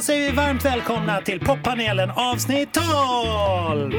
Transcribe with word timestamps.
Då 0.00 0.04
säger 0.04 0.30
vi 0.30 0.36
varmt 0.36 0.64
välkomna 0.64 1.20
till 1.20 1.40
poppanelen 1.40 2.10
avsnitt 2.10 2.68
12! 2.72 3.94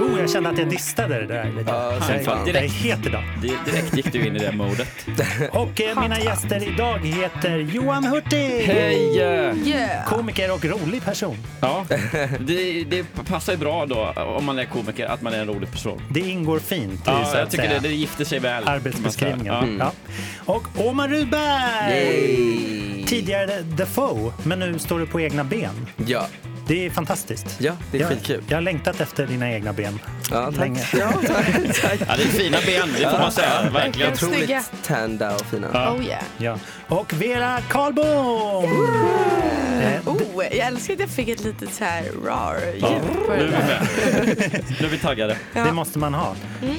Oh, 0.00 0.20
jag 0.20 0.30
kände 0.30 0.50
att 0.50 0.58
jag 0.58 0.68
distade 0.70 1.20
det 1.20 1.26
där 1.26 1.44
lite. 1.44 1.70
Ja, 1.70 1.92
fan. 2.24 2.46
jag 2.46 2.56
är 2.56 2.68
het 2.68 3.06
idag. 3.06 3.22
Di- 3.42 3.52
Direkt 3.70 3.96
gick 3.96 4.12
du 4.12 4.26
in 4.26 4.36
i 4.36 4.38
det 4.38 4.52
modet. 4.52 5.06
Och 5.52 5.80
eh, 5.80 6.00
mina 6.00 6.20
gäster 6.20 6.68
idag 6.72 6.98
heter 6.98 7.56
Johan 7.58 8.04
Hurtig. 8.04 8.62
Hej! 8.66 9.16
Yeah. 9.16 10.04
Komiker 10.06 10.52
och 10.54 10.64
rolig 10.64 11.02
person. 11.04 11.36
Ja, 11.60 11.86
det, 12.40 12.84
det 12.84 13.04
passar 13.28 13.52
ju 13.52 13.58
bra 13.58 13.86
då 13.86 14.12
om 14.38 14.44
man 14.44 14.58
är 14.58 14.64
komiker 14.64 15.06
att 15.06 15.22
man 15.22 15.34
är 15.34 15.38
en 15.40 15.48
rolig 15.48 15.70
person. 15.72 16.02
Det 16.10 16.20
ingår 16.20 16.58
fint 16.58 16.92
i 17.00 17.04
så 17.04 17.10
Ja, 17.10 17.20
att 17.22 17.38
jag 17.38 17.50
tycker 17.50 17.68
det, 17.68 17.78
det 17.78 17.88
gifter 17.88 18.24
sig 18.24 18.38
väl. 18.38 18.68
arbetsbeskrivningen. 18.68 19.54
man 19.54 19.62
säga. 19.66 19.92
Ja. 20.46 20.52
Och 20.54 20.68
Omar 20.88 21.08
Rudberg! 21.08 22.97
Tidigare 23.08 23.64
The 23.76 23.86
Foe, 23.86 24.32
men 24.42 24.58
nu 24.58 24.78
står 24.78 24.98
du 24.98 25.06
på 25.06 25.20
egna 25.20 25.44
ben. 25.44 25.86
Ja, 26.06 26.26
Det 26.66 26.86
är 26.86 26.90
fantastiskt. 26.90 27.46
ja, 27.60 27.72
det 27.90 27.96
är 27.96 28.00
jag, 28.00 28.08
skitkul. 28.10 28.42
jag 28.48 28.56
har 28.56 28.62
längtat 28.62 29.00
efter 29.00 29.26
dina 29.26 29.52
egna 29.52 29.72
ben. 29.72 29.98
Ja, 30.30 30.44
tack. 30.46 30.56
länge. 30.58 30.86
Ja, 30.98 31.12
tack. 31.26 31.46
tack. 31.82 32.00
Ja, 32.08 32.16
det 32.16 32.22
är 32.22 32.28
fina 32.28 32.58
ben, 32.66 32.88
det 32.98 33.10
får 33.10 33.18
man 33.18 33.32
säga. 33.32 33.70
Verkligen. 33.72 34.12
Otroligt 34.12 34.72
tanda 34.86 35.34
och 35.34 35.40
fina. 35.46 35.66
Ja. 35.72 35.92
Oh 35.92 36.04
yeah. 36.04 36.22
Ja. 36.38 36.58
Och 36.88 37.12
Vera 37.12 37.58
Karlbom! 37.68 38.64
Oh, 40.06 40.44
jag 40.44 40.66
älskar 40.66 40.94
att 40.94 41.00
jag 41.00 41.08
fick 41.08 41.28
ett 41.28 41.44
litet 41.44 41.74
så 41.74 41.84
här 41.84 42.02
rar 42.26 42.56
Ja, 42.80 42.88
på 43.26 43.32
nu 43.32 43.34
är 43.34 43.44
vi 43.44 43.50
med. 43.50 44.64
Nu 44.80 44.86
är 44.86 44.90
vi 44.90 44.98
taggade. 44.98 45.36
Ja. 45.54 45.64
Det 45.64 45.72
måste 45.72 45.98
man 45.98 46.14
ha. 46.14 46.34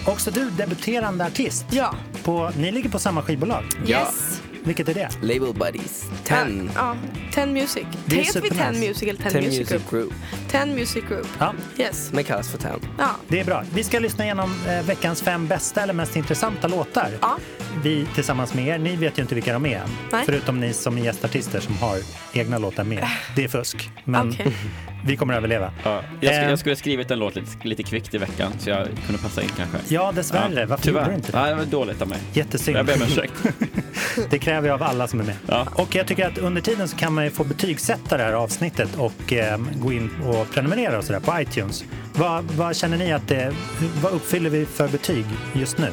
Också 0.06 0.32
du, 0.32 0.50
debuterande 0.50 1.26
artist. 1.26 1.66
Ja. 1.70 1.96
På, 2.24 2.52
ni 2.58 2.72
ligger 2.72 2.90
på 2.90 3.00
samma 3.00 3.22
skivbolag. 3.22 3.64
Yes. 3.88 4.42
Vilket 4.64 4.90
är 4.90 4.94
det? 4.94 5.10
Label 5.22 5.54
buddies. 5.54 6.06
Ten. 6.24 6.72
Ja, 6.76 6.96
Ten 7.34 7.54
Music. 7.54 7.84
Det 8.06 8.20
är 8.20 8.24
Heter 8.24 8.42
vi. 8.42 8.50
Ten 8.50 8.80
Music 8.80 9.02
eller 9.04 9.24
Ten, 9.24 9.32
Ten 9.32 9.44
Music, 9.44 9.60
Music 9.60 9.70
Group? 9.70 9.90
Group. 9.92 10.14
Ten 10.52 10.76
Music 10.76 11.04
Group. 11.10 11.28
Ja, 11.40 11.54
Yes. 11.78 12.10
Men 12.14 12.24
kallas 12.24 12.52
för 12.52 12.58
Ten. 12.58 12.80
Ja. 12.98 13.10
det 13.28 13.40
är 13.40 13.46
bra. 13.46 13.64
Vi 13.74 13.84
ska 13.84 14.00
lyssna 14.00 14.24
igenom 14.26 14.54
eh, 14.68 14.86
veckans 14.86 15.22
fem 15.22 15.48
bästa 15.48 15.82
eller 15.82 15.94
mest 15.94 16.16
intressanta 16.16 16.68
låtar. 16.68 17.10
Ja. 17.22 17.38
Vi 17.84 18.08
tillsammans 18.16 18.54
med 18.54 18.68
er. 18.68 18.78
Ni 18.78 18.96
vet 18.96 19.18
ju 19.18 19.22
inte 19.22 19.36
vilka 19.36 19.54
de 19.54 19.66
är 19.66 19.78
än. 19.78 19.90
Nej. 20.12 20.24
Förutom 20.26 20.60
ni 20.60 20.74
som 20.74 20.98
är 20.98 21.02
gästartister 21.02 21.60
som 21.60 21.78
har 21.78 21.98
egna 22.34 22.58
låtar 22.58 22.84
med. 22.84 23.08
Det 23.36 23.44
är 23.44 23.48
fusk. 23.48 23.90
Men 24.04 24.30
Okej. 24.30 24.54
vi 25.06 25.18
kommer 25.18 25.34
överleva. 25.34 25.72
Ja, 25.84 26.02
jag, 26.20 26.32
sk- 26.34 26.44
Eh. 26.44 26.50
jag 26.50 26.60
skulle 26.60 26.76
ha 26.76 26.80
skrivit 26.80 27.12
en 27.12 27.20
låt 27.20 27.36
lite, 27.36 27.68
lite 27.68 27.84
kvickt 27.84 28.14
i 28.14 28.18
veckan 28.18 28.52
så 28.60 28.70
jag 28.70 28.88
kunde 29.06 29.22
passa 29.22 29.42
in 29.42 29.50
kanske. 29.58 29.78
Ja, 29.88 30.12
dessvärre. 30.12 30.66
Varför 30.66 30.88
gjorde 30.88 31.00
du 31.00 31.06
Tyvärr. 31.06 31.16
inte 31.18 31.32
det? 31.32 31.38
Ja, 31.38 31.46
det 31.46 31.56
var 31.56 31.66
dåligt 31.66 32.02
av 32.02 32.08
mig. 32.08 32.20
Jättesynd. 32.34 32.78
Jag 32.78 32.86
ber 32.86 32.96
om 32.96 33.02
ursäkt. 33.02 33.34
Det 34.30 34.40
kräver 34.40 34.68
jag 34.68 34.76
av 34.76 34.84
alla 34.84 35.08
som 35.08 35.20
är 35.20 35.24
med. 35.24 35.36
Ja. 35.48 35.68
Och 35.76 35.96
jag 35.96 36.08
tycker 36.08 36.28
att 36.28 36.38
under 36.38 36.62
tiden 36.62 36.88
så 36.88 36.98
kan 36.98 37.14
man 37.14 37.24
ju 37.24 37.32
få 37.32 37.44
betygsätta 37.44 38.18
det 38.18 38.24
här 38.24 38.34
avsnittet 38.34 38.90
och 38.98 39.34
eh, 39.34 39.58
gå 39.76 39.94
in 39.94 40.10
och 40.26 40.50
prenumerera 40.52 40.98
och 40.98 41.04
sådär 41.04 41.20
på 41.20 41.42
iTunes. 41.42 41.84
Vad, 42.14 42.44
vad 42.44 42.76
känner 42.76 42.98
ni 42.98 43.14
att 43.14 43.28
det, 43.28 43.54
vad 44.02 44.14
uppfyller 44.14 44.50
vi 44.50 44.66
för 44.66 44.88
betyg 44.88 45.26
just 45.54 45.78
nu? 45.78 45.88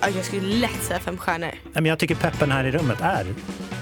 Ja, 0.00 0.08
Jag 0.16 0.24
skulle 0.24 0.46
lätt 0.46 0.82
säga 0.82 0.98
fem 1.00 1.18
stjärnor. 1.18 1.50
Men 1.72 1.86
jag 1.86 1.98
tycker 1.98 2.14
peppen 2.14 2.50
här 2.50 2.64
i 2.64 2.70
rummet 2.70 2.98
är 3.00 3.26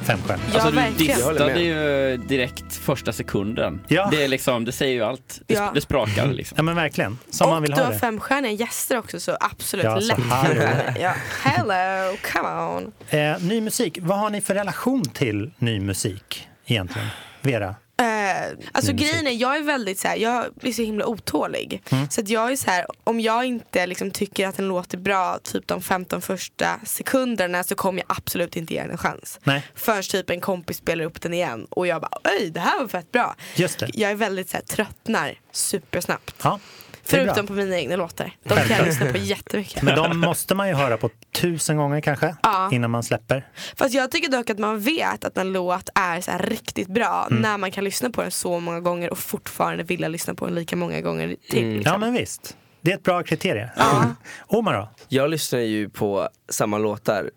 fem 0.05 0.19
stjärnor. 0.27 0.45
Ja, 0.49 0.55
Alltså, 0.55 0.71
du 0.71 0.77
verkligen. 0.77 1.17
Distade 1.19 1.61
ju 1.61 2.17
direkt 2.17 2.75
första 2.77 3.13
sekunden. 3.13 3.81
Ja. 3.89 4.09
Det, 4.11 4.25
är 4.25 4.29
liksom, 4.29 4.65
det 4.65 4.73
säger 4.73 4.95
ju 4.95 5.03
allt. 5.03 5.41
Det, 5.47 5.55
Ja. 5.55 5.71
det 5.75 5.81
sprakar 5.81 6.27
liksom. 6.27 6.55
Ja 6.57 6.63
men 6.63 6.77
verkligen, 6.77 7.19
som 7.31 7.49
man 7.49 7.59
och 7.59 7.65
vill 7.65 7.71
du 7.71 7.77
ha 7.77 7.85
har 7.85 7.93
femstjärniga 7.93 8.53
gäster 8.53 8.99
också 8.99 9.21
så 9.21 9.37
absolut 9.41 9.85
Ja, 9.85 9.97
lätt. 9.99 10.19
ja. 11.01 11.13
Hello, 11.43 12.17
come 12.33 12.49
on. 12.49 12.93
Eh, 13.09 13.43
ny 13.43 13.61
musik, 13.61 13.99
vad 14.01 14.19
har 14.19 14.31
ni 14.31 14.41
för 14.41 14.55
relation 14.55 15.03
till 15.05 15.51
ny 15.59 15.81
musik 15.81 16.49
egentligen? 16.67 17.09
Vera? 17.43 17.75
Eh, 17.97 18.59
alltså 18.73 18.93
grejen 18.93 19.27
är, 19.27 19.31
jag 19.31 19.57
är 19.57 19.63
väldigt 19.63 19.99
så 19.99 20.09
här, 20.09 20.17
jag 20.17 20.47
är 20.63 20.73
så 20.73 20.83
himla 20.83 21.07
otålig. 21.07 21.83
Mm. 21.91 22.11
Så 22.11 22.21
att 22.21 22.29
jag 22.29 22.53
är 22.53 22.57
så 22.57 22.71
här, 22.71 22.87
om 23.05 23.21
jag 23.21 23.45
inte 23.45 23.87
liksom 23.87 24.11
tycker 24.11 24.49
att 24.49 24.59
en 24.59 24.69
låt 24.69 24.95
är 24.95 24.99
bra 24.99 25.39
typ 25.43 25.67
de 25.67 25.83
15 25.83 26.23
första 26.23 26.81
sekunderna 26.85 27.65
så 27.65 27.75
kommer 27.75 28.03
jag 28.09 28.17
absolut 28.19 28.57
inte 28.57 28.75
ge 28.75 28.81
den 28.81 28.91
en 28.91 28.99
chans. 28.99 29.41
Nej, 29.45 29.63
Förrän 29.75 30.03
typ 30.03 30.31
en 30.31 30.41
kompis 30.41 30.77
spelar 30.77 31.05
upp 31.05 31.21
den 31.21 31.35
igen 31.35 31.67
och 31.71 31.87
jag 31.87 32.01
bara 32.01 32.19
oj 32.39 32.51
det 32.51 32.61
här 32.61 32.81
var 32.81 32.89
fett 32.89 33.13
bra. 33.13 33.37
just 33.55 33.79
det. 33.79 33.91
Jag 33.95 34.11
är 34.11 34.15
väldigt 34.15 34.51
så 34.51 34.57
här, 34.57 34.65
tröttnar 34.65 35.41
supersnabbt. 35.53 36.35
Ja. 36.43 36.61
Förutom 37.07 37.47
på 37.47 37.53
mina 37.53 37.77
egna 37.79 37.97
låtar. 37.97 38.31
De 38.45 38.55
kan 38.55 38.77
jag 38.77 38.87
lyssna 38.87 39.13
på 39.13 39.19
jättemycket. 39.19 39.83
Men 39.83 39.97
de 39.97 40.19
måste 40.21 40.55
man 40.55 40.69
ju 40.69 40.75
höra 40.75 40.97
på 40.97 41.11
tusen 41.33 41.77
gånger 41.77 42.01
kanske 42.01 42.37
Ja. 42.43 42.69
innan 42.73 42.91
man 42.91 43.03
släpper. 43.03 43.47
Fast 43.77 43.95
jag 43.95 44.11
tycker 44.11 44.31
dock 44.33 44.51
att 44.51 44.59
man 44.59 44.81
vet 44.81 45.25
att 45.25 45.39
en 45.39 45.53
låt 45.53 45.89
är 45.95 46.21
så 46.21 46.31
här 46.31 46.39
riktigt 46.39 46.89
bra 46.89 47.27
Mm. 47.31 47.43
när 47.43 47.59
man 47.59 47.71
kan 47.71 47.85
lyssna 47.85 48.11
på 48.11 48.23
den 48.23 48.31
så 48.31 48.61
många 48.61 48.81
gånger 48.81 49.11
och 49.11 49.19
fortfarande 49.19 49.83
vilja 49.85 50.09
lyssna 50.09 50.35
på 50.35 50.47
den 50.47 50.55
lika 50.55 50.77
många 50.77 51.01
gånger 51.01 51.37
till. 51.51 51.59
Mm. 51.65 51.77
Liksom. 51.77 51.93
Ja 51.93 51.99
men 51.99 52.13
visst, 52.13 52.57
det 52.81 52.91
är 52.91 52.95
ett 52.97 53.03
bra 53.03 53.23
kriterie. 53.23 53.71
Ja. 53.77 54.05
Omar 54.47 54.75
då? 54.75 54.89
Jag 55.09 55.31
lyssnar 55.31 55.61
ju 55.61 55.89
på 55.91 56.29
samma 56.49 56.79
låtar 56.79 57.31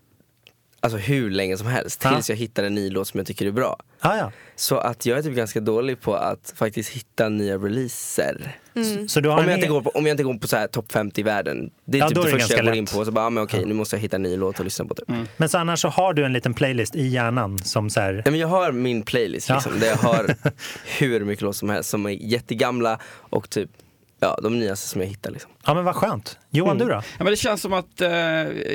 Alltså 0.93 0.97
hur 1.11 1.29
länge 1.31 1.57
som 1.57 1.67
helst 1.67 2.01
Ja. 2.03 2.13
tills 2.15 2.29
jag 2.29 2.37
hittar 2.37 2.63
en 2.63 2.75
ny 2.75 2.89
låt 2.89 3.07
som 3.07 3.17
jag 3.17 3.27
tycker 3.27 3.45
är 3.45 3.51
bra. 3.51 3.79
Ah, 3.99 4.17
ja. 4.17 4.31
Så 4.55 4.77
att 4.77 5.05
jag 5.05 5.17
är 5.17 5.23
typ 5.23 5.33
ganska 5.35 5.59
dålig 5.59 6.01
på 6.01 6.15
att 6.15 6.53
faktiskt 6.55 6.89
hitta 6.89 7.29
nya 7.29 7.57
releaser. 7.57 8.55
Mm. 8.75 9.07
Så 9.07 9.19
du 9.19 9.29
har 9.29 9.37
Om 9.39 9.45
jag, 9.45 9.53
inte 9.57 9.67
går 9.67 9.81
på, 9.81 9.89
om 9.89 10.05
jag 10.07 10.13
inte 10.13 10.23
går 10.23 10.33
på 10.33 10.47
så 10.47 10.57
här 10.57 10.67
topp 10.67 10.91
50 10.91 11.21
i 11.21 11.23
världen. 11.23 11.69
Det 11.85 11.97
är 11.97 12.01
Ja, 12.01 12.07
typ 12.09 12.15
det 12.15 12.23
det 12.23 12.31
första 12.39 12.55
jag 12.55 12.65
går 12.65 12.75
in 12.75 12.85
på. 12.85 13.05
Så 13.05 13.11
bara, 13.11 13.25
ah, 13.25 13.29
men 13.29 13.43
okej 13.43 13.65
nu 13.65 13.73
måste 13.73 13.95
jag 13.95 14.01
hitta 14.01 14.15
en 14.15 14.23
ny 14.23 14.37
låt 14.37 14.59
att 14.59 14.63
lyssna 14.65 14.85
på 14.85 14.95
typ. 14.95 15.09
Men 15.37 15.49
så 15.49 15.57
annars 15.57 15.79
så 15.81 15.87
har 15.87 16.13
du 16.13 16.25
en 16.25 16.33
liten 16.33 16.53
playlist 16.53 16.95
i 16.95 17.07
hjärnan 17.07 17.59
som 17.59 17.89
så 17.89 17.99
här, 17.99 18.21
Ja, 18.25 18.31
men 18.31 18.39
jag 18.39 18.47
har 18.47 18.71
min 18.71 19.03
playlist 19.03 19.49
Ja. 19.49 19.55
liksom, 19.55 19.79
där 19.79 19.87
jag 19.87 19.95
har 19.97 20.35
hur 20.99 21.25
mycket 21.25 21.41
låtar 21.41 21.53
som 21.53 21.69
helst 21.69 21.89
som 21.89 22.05
är 22.05 22.09
jättegamla 22.09 22.99
och 23.29 23.49
typ 23.49 23.69
ja, 24.19 24.39
de 24.43 24.59
nyaste 24.59 24.87
som 24.87 25.01
jag 25.01 25.07
hittar. 25.07 25.31
Liksom. 25.31 25.51
ja 25.65 25.73
men 25.73 25.83
vad 25.85 25.95
skönt. 25.95 26.37
Johan 26.57 26.75
Mm. 26.75 26.87
du 26.87 26.93
då? 26.93 26.99
Ja, 27.17 27.23
men 27.23 27.27
det 27.27 27.35
känns 27.37 27.61
som 27.61 27.73
att 27.73 28.01
eh, 28.01 28.09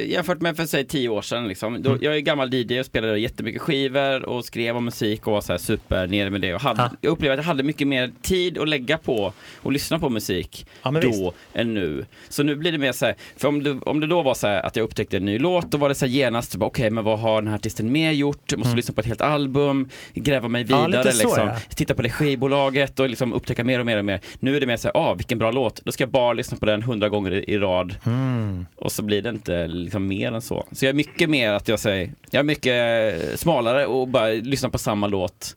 jämfört 0.06 0.41
med 0.41 0.56
för 0.56 0.65
säg 0.65 0.84
tio 0.87 1.09
år 1.09 1.22
sedan, 1.22 1.48
liksom, 1.48 1.82
då, 1.82 1.91
Mm. 1.91 2.03
jag 2.04 2.16
är 2.16 2.20
gammal 2.20 2.54
DJ 2.54 2.81
och 2.81 2.87
spelade 2.87 3.19
jättemycket 3.19 3.62
skivor 3.62 4.25
och 4.25 4.44
skrev 4.44 4.76
om 4.76 4.84
musik 4.84 5.26
och 5.26 5.32
var 5.32 5.41
så 5.41 5.53
här 5.53 5.59
super 5.59 6.06
nere 6.06 6.31
med 6.31 6.41
det. 6.41 6.54
Och 6.54 6.60
hade, 6.60 6.82
Ja. 6.82 6.91
Jag 7.00 7.10
upplevde 7.10 7.32
att 7.34 7.38
jag 7.38 7.44
hade 7.44 7.62
mycket 7.62 7.88
mer 7.88 8.10
tid 8.22 8.59
att 8.59 8.69
lägga 8.69 8.98
på 8.98 9.32
och 9.56 9.72
lyssna 9.72 9.98
på 9.98 10.09
musik 10.09 10.66
Ja, 10.82 10.91
då 10.91 11.00
visst. 11.00 11.22
än 11.54 11.75
nu. 11.75 12.06
Så 12.28 12.43
nu 12.43 12.56
blir 12.56 12.72
det 12.72 12.78
mer 12.78 12.93
så 12.93 13.06
här, 13.06 13.15
för 13.37 13.48
om 13.48 13.62
det, 13.62 13.70
om 13.82 14.00
det 14.00 14.06
då 14.06 14.22
var 14.22 14.34
så 14.34 14.47
här 14.47 14.62
att 14.66 14.76
jag 14.76 14.84
upptäckte 14.84 15.16
en 15.16 15.25
ny 15.25 15.38
låt, 15.38 15.70
då 15.70 15.78
var 15.78 15.88
det 15.88 15.94
så 15.94 16.06
här 16.06 16.12
genast, 16.12 16.56
okej 16.60 16.91
men 16.91 17.04
vad 17.04 17.19
har 17.19 17.43
den 17.43 17.49
här 17.49 17.54
artisten 17.56 17.93
mer 17.93 18.12
gjort? 18.12 18.43
Jag 18.50 18.59
måste 18.59 18.76
lyssna 18.76 18.94
på 18.94 19.00
ett 19.00 19.06
helt 19.06 19.20
album, 19.20 19.88
gräva 20.14 20.49
mig 20.49 20.62
Mm. 20.62 20.81
Ja, 20.81 20.87
vidare, 20.87 21.03
lite 21.04 21.16
så, 21.16 21.22
liksom, 21.28 21.47
ja. 21.49 21.54
titta 21.76 21.94
på 21.94 22.03
det 22.03 22.10
skivbolaget 22.10 23.00
och 23.00 23.09
liksom 23.09 23.32
upptäcka 23.32 23.64
mer 23.64 23.81
och 23.81 23.87
mer 23.87 23.99
och 23.99 24.04
mer. 24.04 24.20
Nu 24.41 24.56
är 24.56 24.60
det 24.60 24.66
mer 24.66 24.76
så 24.76 24.88
här, 24.88 24.97
ah 24.97 25.14
vilken 25.14 25.38
bra 25.38 25.50
låt, 25.50 25.81
då 25.84 25.93
ska 25.93 26.03
jag 26.03 26.10
bara 26.10 26.32
lyssna 26.32 26.56
på 26.56 26.66
den 26.66 26.82
hundra 26.82 27.09
gånger 27.09 27.32
i, 27.34 27.44
i 27.54 27.56
rad. 27.72 27.94
Mm. 28.06 28.66
Och 28.77 28.93
så 28.93 29.03
blir 29.03 29.22
det 29.22 29.28
inte 29.28 29.66
liksom 29.66 30.06
mer 30.06 30.33
än 30.33 30.43
så. 30.43 30.66
Så 30.72 30.84
jag 30.84 30.91
är 30.91 30.94
mycket 30.94 31.31
mer 31.31 31.53
att 31.53 31.69
jag 31.69 31.78
säger, 31.81 32.10
jag 32.31 32.41
är 32.41 32.44
mycket 32.44 33.41
smalare 33.41 33.87
och 33.87 34.09
bara 34.09 34.28
lyssnar 34.28 34.71
på 34.71 34.78
samma 34.78 35.06
låt 35.06 35.56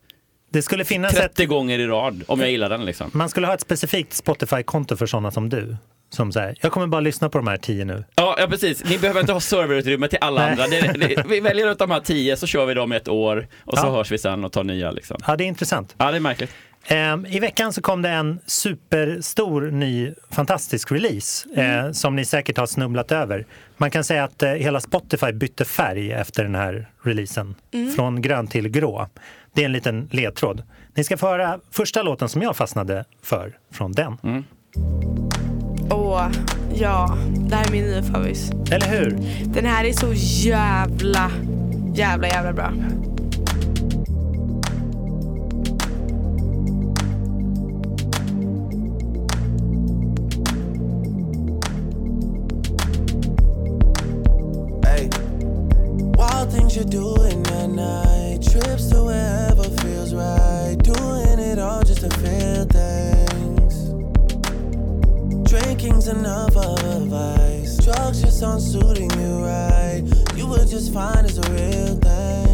Det 0.50 0.62
skulle 0.62 0.86
finnas 0.86 1.14
ett, 1.14 1.20
30 1.36 1.46
gånger 1.46 1.80
i 1.80 1.88
rad 1.88 2.24
om 2.28 2.40
jag 2.40 2.52
gillar 2.52 2.70
den 2.70 2.86
liksom. 2.86 3.09
man 3.14 3.30
skulle 3.30 3.48
ha 3.48 3.54
ett 3.54 3.62
specifikt 3.62 4.14
Spotify-konto 4.14 4.96
för 4.98 5.06
sådana 5.06 5.31
som 5.31 5.50
du. 5.50 5.75
Som 6.09 6.31
säger, 6.31 6.56
jag 6.62 6.72
kommer 6.72 6.88
bara 6.88 7.02
lyssna 7.02 7.30
på 7.30 7.38
de 7.38 7.48
här 7.48 7.58
tio 7.58 7.86
nu. 7.86 8.04
Ja, 8.16 8.36
ja 8.40 8.48
precis, 8.48 8.84
ni 8.90 8.98
behöver 8.98 9.20
inte 9.22 9.34
ha 9.34 9.40
serverutrymme 9.40 10.08
till 10.08 10.18
alla 10.22 10.50
andra. 10.50 10.68
Det, 10.68 10.81
det, 10.81 11.25
vi 11.30 11.40
väljer 11.40 11.72
ut 11.72 11.80
de 11.80 11.92
här 11.92 12.00
tio 12.00 12.38
så 12.38 12.48
kör 12.48 12.66
vi 12.66 12.74
dem 12.74 12.92
ett 12.92 13.08
år 13.08 13.48
och 13.64 13.78
så 13.78 13.86
Ja. 13.86 13.92
hörs 13.92 14.12
vi 14.12 14.18
sen 14.18 14.46
och 14.46 14.52
tar 14.52 14.64
nya 14.64 14.92
liksom. 14.92 15.18
Ja, 15.28 15.36
det 15.36 15.44
är 15.44 15.48
intressant. 15.48 15.96
Ja, 15.98 16.12
det 16.12 16.18
är 16.18 16.22
märkligt. 16.22 16.52
Ehm, 16.88 17.25
I 17.25 17.40
veckan 17.40 17.73
så 17.73 17.81
kom 17.81 18.01
det 18.01 18.09
en 18.09 18.40
superstor 18.46 19.62
ny 19.72 20.13
fantastisk 20.29 20.91
release 20.91 21.50
eh, 21.62 21.91
som 21.91 22.16
ni 22.16 22.25
säkert 22.25 22.57
har 22.57 22.66
snubblat 22.66 23.12
över. 23.12 23.46
Man 23.78 23.91
kan 23.91 24.03
säga 24.03 24.23
att 24.23 24.44
eh, 24.44 24.50
hela 24.50 24.79
Spotify 24.79 25.31
bytte 25.31 25.66
färg 25.66 26.12
efter 26.12 26.44
den 26.44 26.56
här 26.56 26.90
releasen. 27.03 27.56
Från 27.95 28.22
grön 28.22 28.47
till 28.47 28.69
grå. 28.69 29.07
Det 29.53 29.62
är 29.62 29.66
en 29.66 29.72
liten 29.72 30.07
ledtråd. 30.12 30.63
Ni 30.94 31.03
ska 31.03 31.18
få 31.18 31.28
höra 31.28 31.59
första 31.72 32.03
låten 32.03 32.30
som 32.30 32.42
jag 32.42 32.56
fastnade 32.56 33.06
för 33.24 33.57
från 33.71 33.92
den. 33.92 34.18
Åh, 35.89 36.27
ja. 36.75 37.18
Det 37.50 37.56
här 37.56 37.68
är 37.68 37.71
min 37.71 37.83
nya 37.83 38.04
favorit. 38.04 38.51
Eller 38.71 38.88
hur? 38.88 39.18
Den 39.45 39.65
här 39.65 39.86
är 39.86 39.94
så 39.94 40.13
jävla, 40.50 41.31
jävla, 41.95 42.27
jävla 42.27 42.54
bra. 42.54 42.74
You're 56.75 56.83
doing 56.83 57.48
at 57.48 57.69
night, 57.69 58.42
trips 58.42 58.88
to 58.88 59.01
wherever 59.04 59.63
feels 59.63 60.13
right, 60.13 60.75
doing 60.83 61.39
it 61.39 61.57
all 61.57 61.81
just 61.81 62.01
to 62.01 62.10
feel 62.19 62.66
things. 62.66 63.94
Drinking's 65.50 66.10
enough 66.10 66.57
of 66.57 66.83
a 66.83 67.00
vice, 67.06 67.77
drugs 67.77 68.22
just 68.22 68.44
aren't 68.44 68.62
suiting 68.62 69.10
you 69.12 69.45
right. 69.45 70.04
You 70.36 70.48
were 70.48 70.66
just 70.66 70.92
fine 70.94 71.24
as 71.24 71.38
a 71.38 71.50
real 71.54 71.95
thing, 71.95 72.44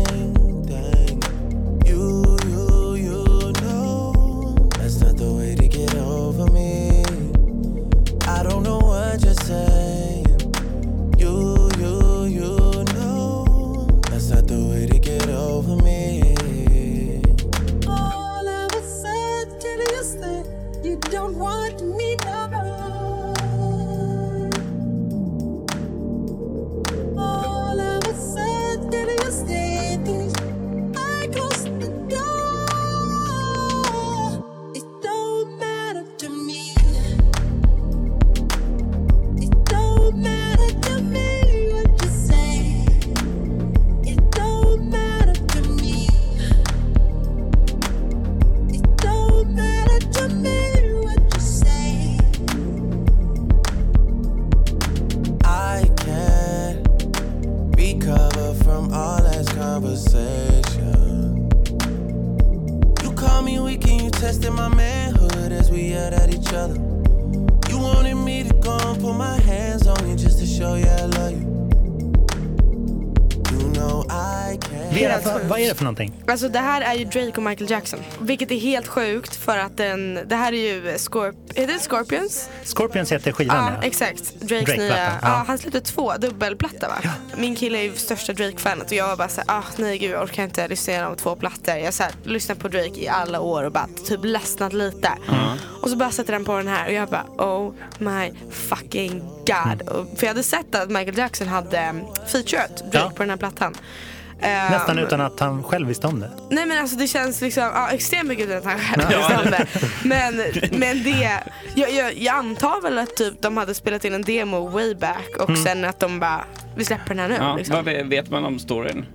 Alltså 76.32 76.50
det 76.50 76.60
här 76.60 76.82
är 76.82 76.94
ju 76.94 77.06
Drake 77.06 77.32
och 77.38 77.44
Michael 77.44 77.72
Jackson. 77.72 78.00
Vilket 78.20 78.52
är 78.52 78.56
helt 78.60 78.88
sjukt 78.88 79.36
för 79.36 79.58
att 79.58 79.78
den, 79.78 80.20
det 80.28 80.36
här 80.36 80.54
är 80.54 80.74
ju 80.74 80.98
Scorp, 80.98 81.36
är 81.56 81.68
det 81.68 81.80
Scorpions? 81.80 82.50
Scorpions 82.64 83.12
heter 83.12 83.32
skivan 83.32 83.56
Ja, 83.58 83.72
ja. 83.82 83.88
exakt. 83.88 84.24
Drakes 84.40 84.50
Drake-plattan, 84.50 84.86
nya, 84.86 84.98
ja. 84.98 85.18
ja. 85.22 85.44
han 85.48 85.58
släppte 85.58 85.82
två 85.82 86.14
dubbelplatta 86.18 86.88
va? 86.88 86.96
Min 87.38 87.56
kille 87.56 87.78
är 87.78 87.84
ju 87.84 87.96
största 87.96 88.34
Drake-fanet 88.34 88.86
och 88.86 88.94
jag 88.94 89.08
var 89.08 89.16
bara 89.16 89.28
såhär, 89.30 89.46
ah 89.52 89.64
nej 89.76 89.98
gud 89.98 90.12
jag 90.12 90.24
orkar 90.24 90.44
inte 90.44 90.68
lyssna 90.68 90.94
igenom 90.94 91.16
två 91.16 91.36
plattor. 91.36 91.76
Jag 91.76 91.86
har 91.86 92.30
lyssnat 92.30 92.60
på 92.60 92.68
Drake 92.68 93.00
i 93.02 93.08
alla 93.08 93.40
år 93.40 93.64
och 93.64 93.72
bara 93.72 93.88
typ 94.06 94.20
ledsnat 94.24 94.74
lite. 94.74 95.12
Och 95.82 95.90
så 95.90 95.96
bara 95.96 96.12
sätter 96.12 96.34
den 96.34 96.46
på 96.46 96.58
den 96.58 96.68
här 96.68 96.88
och 96.88 96.94
jag 96.94 97.10
bara 97.10 97.26
oh 97.38 97.74
my 98.00 98.32
fucking 98.52 99.20
god. 99.46 99.82
Och, 99.90 100.06
för 100.18 100.26
jag 100.26 100.28
hade 100.28 100.44
sett 100.44 100.76
att 100.76 100.90
Michael 100.90 101.18
Jackson 101.18 101.48
hade 101.48 101.90
um, 101.90 102.02
featuret 102.28 102.78
Drake 102.78 102.98
Ja. 102.98 103.12
på 103.16 103.24
den 103.24 103.30
här 103.30 103.38
plattan. 103.38 103.76
Nästan 104.42 104.98
Ehm, 104.98 105.04
utan 105.06 105.22
att 105.22 105.40
han 105.40 105.64
själv 105.64 105.88
visste 105.88 106.08
om 106.08 106.20
det. 106.20 106.30
Nej 106.50 106.66
men 106.66 106.78
alltså 106.80 106.96
det 106.98 107.08
känns 107.08 107.42
liksom, 107.42 107.64
ja, 107.64 107.90
extremt 107.92 108.28
mycket 108.28 108.46
utan 108.50 108.58
att 108.58 108.66
han 108.66 108.80
själv 108.80 109.08
visste 109.18 109.38
om 109.38 109.52
det. 109.52 109.68
Men, 110.04 110.36
men 110.80 111.04
det, 111.04 111.30
jag, 111.76 111.92
jag, 111.94 112.14
jag 112.18 112.36
antar 112.36 112.82
väl 112.82 112.98
att 113.00 113.16
typ 113.16 113.42
de 113.42 113.58
hade 113.58 113.74
spelat 113.74 114.06
in 114.06 114.14
en 114.14 114.22
demo 114.22 114.68
way 114.70 114.96
back 114.96 115.30
och 115.40 115.50
Mm. 115.50 115.64
sen 115.64 115.86
att 115.86 116.00
de 116.00 116.20
bara, 116.20 116.46
vi 116.76 116.86
släpper 116.86 117.10
den 117.16 117.20
här 117.20 117.28
nu. 117.28 117.36
Ja, 117.40 117.56
liksom. 117.56 117.76
vad 117.76 117.86
vet- 117.86 118.30
man 118.30 118.46
om 118.46 118.60
storyn? 118.60 119.06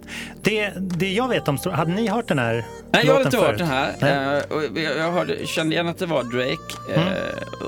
det. 0.42 0.72
Det 0.76 1.12
jag 1.12 1.28
vet 1.28 1.48
om... 1.48 1.58
Hade 1.72 1.92
ni 1.92 2.08
hört 2.08 2.28
den 2.28 2.38
här 2.38 2.64
Nej, 2.90 3.06
jag 3.06 3.14
har 3.14 3.20
inte 3.22 3.36
hört 3.36 3.46
förut? 3.46 3.58
den 3.58 3.66
här. 3.68 3.92
Nej. 4.00 4.42
Eh, 4.76 4.82
jag 4.98 5.12
hörde, 5.12 5.46
kände 5.46 5.74
igen 5.74 5.88
att 5.88 5.98
det 5.98 6.06
var 6.06 6.22
Drake 6.24 6.92
Mm. 6.94 7.08
eh, 7.08 7.14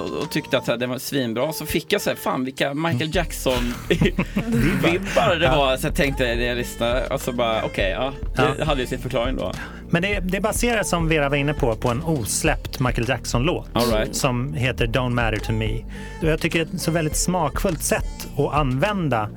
och, 0.00 0.23
och 0.23 0.31
tyckte 0.31 0.58
att 0.58 0.67
den 0.81 0.90
var 0.90 0.99
svinbra. 0.99 1.52
Så 1.52 1.67
fick 1.67 1.93
jag 1.93 2.00
så 2.00 2.11
här, 2.11 2.17
fan 2.17 2.44
vilka 2.44 2.75
Michael 2.75 3.17
Jackson-vibbar 3.17 5.37
det 5.40 5.49
var. 5.49 5.76
Så 5.76 5.87
jag 5.87 5.94
tänkte 5.94 6.25
när 6.25 6.46
jag 6.46 6.56
lyssnade, 6.56 7.06
och 7.06 7.20
så 7.20 7.32
bara 7.32 7.64
okej, 7.64 7.90
ja, 7.90 8.12
det 8.37 8.43
Ja. 8.58 8.64
hade 8.64 8.81
ju 8.81 8.87
sin 8.87 8.99
förklaring 8.99 9.37
då. 9.37 9.52
Men 9.90 10.02
det, 10.02 10.20
det 10.20 10.40
baseras, 10.40 10.88
som 10.88 11.08
Vera 11.08 11.29
var 11.29 11.37
inne 11.37 11.55
på, 11.55 11.75
på 11.76 11.88
en 11.88 12.02
osläppt 12.02 12.81
Michael 12.81 13.08
Jackson-låt 13.08 13.69
right. 13.93 14.17
som 14.17 14.55
heter 14.55 14.87
Don't 14.87 15.11
matter 15.11 15.38
to 15.38 15.52
me. 15.52 15.85
Jag 16.23 16.40
tycker 16.40 16.58
det 16.58 16.70
är 16.70 16.75
ett 16.75 16.81
så 16.81 16.90
väldigt 16.90 17.17
smakfullt 17.17 17.82
sätt 17.82 18.29
att 18.38 18.55
använda 18.55 19.29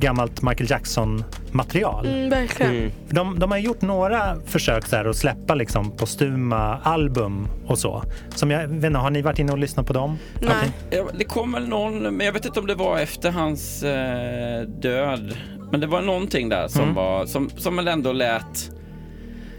gammalt 0.00 0.42
Michael 0.42 0.70
Jackson-material. 0.70 2.06
Mm, 2.06 2.30
verkligen. 2.30 2.92
De, 3.10 3.38
de 3.38 3.50
har 3.50 3.58
gjort 3.58 3.82
några 3.82 4.36
försök 4.46 4.86
så 4.86 4.96
här 4.96 5.04
att 5.04 5.16
släppa 5.16 5.54
liksom 5.54 5.90
postuma 5.96 6.78
album 6.82 7.48
och 7.66 7.78
så. 7.78 8.02
Som 8.34 8.50
jag 8.50 8.68
vet 8.68 8.84
inte, 8.84 8.98
har 8.98 9.10
ni 9.10 9.22
varit 9.22 9.38
inne 9.38 9.52
och 9.52 9.58
lyssnat 9.58 9.86
på 9.86 9.92
dem? 9.92 10.18
Nej. 10.40 10.72
Ja, 10.90 11.04
det 11.18 11.24
kom 11.24 11.52
väl 11.52 11.68
någon, 11.68 11.98
men 12.02 12.26
jag 12.26 12.32
vet 12.32 12.44
inte 12.44 12.60
om 12.60 12.66
det 12.66 12.74
var 12.74 12.98
efter 12.98 13.30
hans 13.30 13.82
eh, 13.82 14.62
död. 14.62 15.36
Men 15.70 15.80
det 15.80 15.86
var 15.86 16.02
någonting 16.02 16.48
där 16.48 16.68
som 16.68 16.82
Mm. 16.82 16.94
var, 16.94 17.26
som, 17.26 17.50
som 17.56 17.76
väl 17.76 17.88
ändå 17.88 18.12
lät 18.12 18.70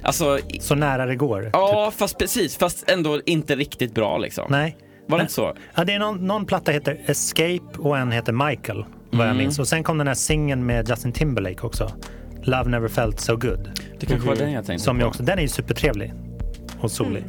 Alltså, 0.05 0.39
Så 0.59 0.75
nära 0.75 1.05
det 1.05 1.15
går? 1.15 1.49
ja 1.53 1.89
Typ. 1.91 1.99
fast 1.99 2.17
precis, 2.19 2.57
fast 2.57 2.89
ändå 2.89 3.21
inte 3.25 3.55
riktigt 3.55 3.93
bra 3.95 4.17
liksom. 4.17 4.45
Nej. 4.49 4.77
Var 5.07 5.17
det 5.17 5.21
inte 5.21 5.33
så? 5.33 5.53
Ja, 5.75 5.83
det 5.83 5.93
är 5.93 5.99
någon, 5.99 6.27
någon 6.27 6.45
platta 6.45 6.71
heter 6.71 6.97
Escape 7.05 7.61
och 7.77 7.97
en 7.97 8.11
heter 8.11 8.33
Michael, 8.49 8.85
vad 9.17 9.21
Mm. 9.25 9.27
jag 9.37 9.43
minns. 9.43 9.59
Och 9.59 9.67
sen 9.67 9.83
kom 9.83 9.97
den 9.97 10.07
här 10.07 10.13
singeln 10.13 10.65
med 10.65 10.89
Justin 10.89 11.11
Timberlake 11.11 11.61
också. 11.61 11.91
Love 12.43 12.69
never 12.69 12.87
felt 12.87 13.19
so 13.19 13.35
good. 13.35 13.69
Det 13.99 14.05
kanske 14.05 14.27
var 14.27 14.35
den 14.35 14.51
jag 14.51 14.65
tänkte 14.65 14.83
Som 14.85 14.95
på. 14.97 15.01
jag 15.01 15.07
också, 15.09 15.23
den 15.23 15.37
är 15.37 15.41
ju 15.41 15.47
supertrevlig 15.47 16.13
och 16.81 16.91
solig. 16.91 17.23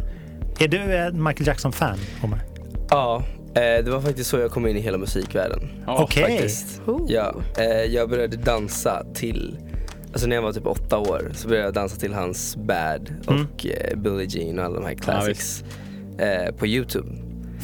Är 0.61 0.69
du 0.69 0.95
ett 0.97 1.15
Michael 1.15 1.47
Jackson-fan, 1.47 1.99
Omar? 2.23 2.39
Ja, 2.91 3.23
eh, 3.55 3.85
det 3.85 3.91
var 3.91 4.01
faktiskt 4.01 4.31
så 4.31 4.39
jag 4.39 4.51
kom 4.51 4.67
in 4.67 4.77
i 4.77 4.81
hela 4.81 4.99
musikvärlden. 4.99 5.69
Okej. 5.87 6.23
Faktiskt. 6.23 6.81
Oh. 6.87 7.07
Ja, 7.09 7.35
eh, 7.59 7.65
jag 7.95 8.11
började 8.11 8.37
dansa 8.37 9.05
till, 9.15 9.59
alltså 10.13 10.27
när 10.29 10.37
jag 10.37 10.43
var 10.43 10.53
typ 10.53 10.67
åtta 10.67 10.99
år 10.99 11.31
så 11.35 11.49
började 11.49 11.67
jag 11.67 11.75
dansa 11.75 11.97
till 11.97 12.15
hans 12.15 12.57
Bad 12.57 13.15
Mm. 13.29 13.47
och 13.55 13.67
eh, 13.67 13.97
Billie 13.99 14.27
Jean 14.29 14.59
och 14.59 14.65
alla 14.65 14.75
de 14.75 14.85
här 14.85 14.95
classics 14.95 15.65
på 16.59 16.67
Youtube. 16.67 17.09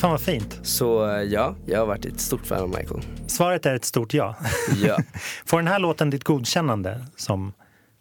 Fan 0.01 0.11
vad 0.11 0.21
fint. 0.21 0.59
Så 0.63 1.11
eh, 1.11 1.23
ja, 1.23 1.55
jag 1.67 1.79
har 1.79 1.87
varit 1.87 2.05
ett 2.05 2.21
stort 2.21 2.47
fan 2.47 2.61
av 2.63 2.69
Michael. 2.69 3.01
Svaret 3.27 3.67
är 3.67 3.75
ett 3.75 3.85
stort 3.85 4.15
ja. 4.15 4.37
Ja, 4.85 4.99
Får 5.47 5.59
den 5.59 5.67
här 5.67 5.79
låten 5.79 6.11
ditt 6.11 6.25
godkännande 6.25 7.07
som 7.17 7.53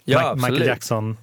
Ja, 0.03 0.19
Ma- 0.19 0.35
Michael 0.35 0.43
absolut. 0.53 0.67
Jackson? 0.67 1.17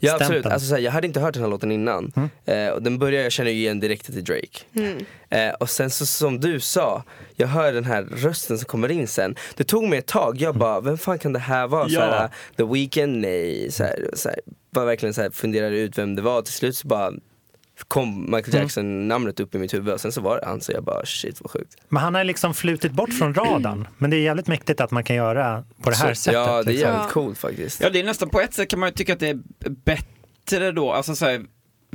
ja 0.00 0.14
absolut. 0.14 0.46
Alltså, 0.46 0.68
så 0.68 0.74
här, 0.74 0.82
jag 0.82 0.92
hade 0.92 1.06
inte 1.06 1.20
hört 1.20 1.34
den 1.34 1.42
här 1.42 1.50
låten 1.50 1.72
innan. 1.72 2.12
Mm. 2.16 2.28
Eh, 2.44 2.72
och 2.74 2.82
den 2.82 2.98
börjar, 2.98 3.22
jag 3.22 3.32
känner 3.32 3.50
ju 3.50 3.56
igen 3.56 3.80
direkt 3.80 4.04
till 4.06 4.24
Drake. 4.24 4.58
Mm. 4.74 4.98
Eh, 5.28 5.54
och 5.54 5.70
sen 5.70 5.90
så 5.90 6.06
som 6.06 6.40
du 6.40 6.60
sa, 6.60 7.02
jag 7.36 7.48
hör 7.48 7.72
den 7.72 7.84
här 7.84 8.02
rösten 8.02 8.58
som 8.58 8.64
kommer 8.66 8.90
in 8.90 9.08
sen. 9.08 9.34
Det 9.56 9.64
tog 9.64 9.84
mig 9.88 9.98
ett 9.98 10.06
tag, 10.06 10.36
jag 10.40 10.54
bara, 10.56 10.80
vem 10.80 10.98
fan 10.98 11.18
kan 11.18 11.32
det 11.32 11.38
här 11.38 11.66
vara? 11.66 11.88
Ja. 11.88 12.00
Såhär, 12.00 12.28
The 12.56 12.64
Weeknd, 12.64 13.16
nej. 13.20 13.72
Såhär, 13.72 14.10
såhär, 14.14 14.40
bara 14.70 14.84
verkligen 14.84 15.14
såhär, 15.14 15.30
funderade 15.30 15.78
ut 15.78 15.98
vem 15.98 16.14
det 16.16 16.22
var. 16.22 16.42
Till 16.42 16.54
slut 16.54 16.76
så 16.76 16.88
bara 16.88 17.12
kom 17.88 18.30
Michael 18.30 18.54
Jackson 18.54 19.08
namnet 19.08 19.40
upp 19.40 19.54
i 19.54 19.58
mitt 19.58 19.74
huvud 19.74 19.94
och 19.94 20.00
sen 20.00 20.12
så 20.12 20.20
var 20.20 20.40
det 20.40 20.46
han 20.46 20.60
så 20.60 20.72
jag 20.72 20.84
bara 20.84 21.06
shit 21.06 21.40
vad 21.40 21.50
sjukt. 21.50 21.76
Men 21.88 22.02
han 22.02 22.14
har 22.14 22.24
liksom 22.24 22.54
flutit 22.54 22.92
bort 22.92 23.12
från 23.12 23.34
radarn. 23.34 23.88
Men 23.98 24.10
det 24.10 24.16
är 24.16 24.20
jävligt 24.20 24.46
mäktigt 24.46 24.80
att 24.80 24.90
man 24.90 25.04
kan 25.04 25.16
göra 25.16 25.64
på 25.82 25.90
det 25.90 25.96
här 25.96 26.14
så, 26.14 26.22
sättet. 26.22 26.40
ja 26.40 26.62
det 26.62 26.70
är 26.70 26.72
liksom. 26.72 26.90
jävligt 26.90 27.12
coolt 27.12 27.38
faktiskt. 27.38 27.80
Ja, 27.80 27.90
det 27.90 28.00
är 28.00 28.04
nästan 28.04 28.30
på 28.30 28.40
ett 28.40 28.54
sätt 28.54 28.68
kan 28.68 28.80
man 28.80 28.88
ju 28.88 28.94
tycka 28.94 29.12
att 29.12 29.20
det 29.20 29.28
är 29.28 29.40
bättre 29.84 30.72
då, 30.72 30.92
alltså 30.92 31.14
så 31.14 31.24
här, 31.24 31.44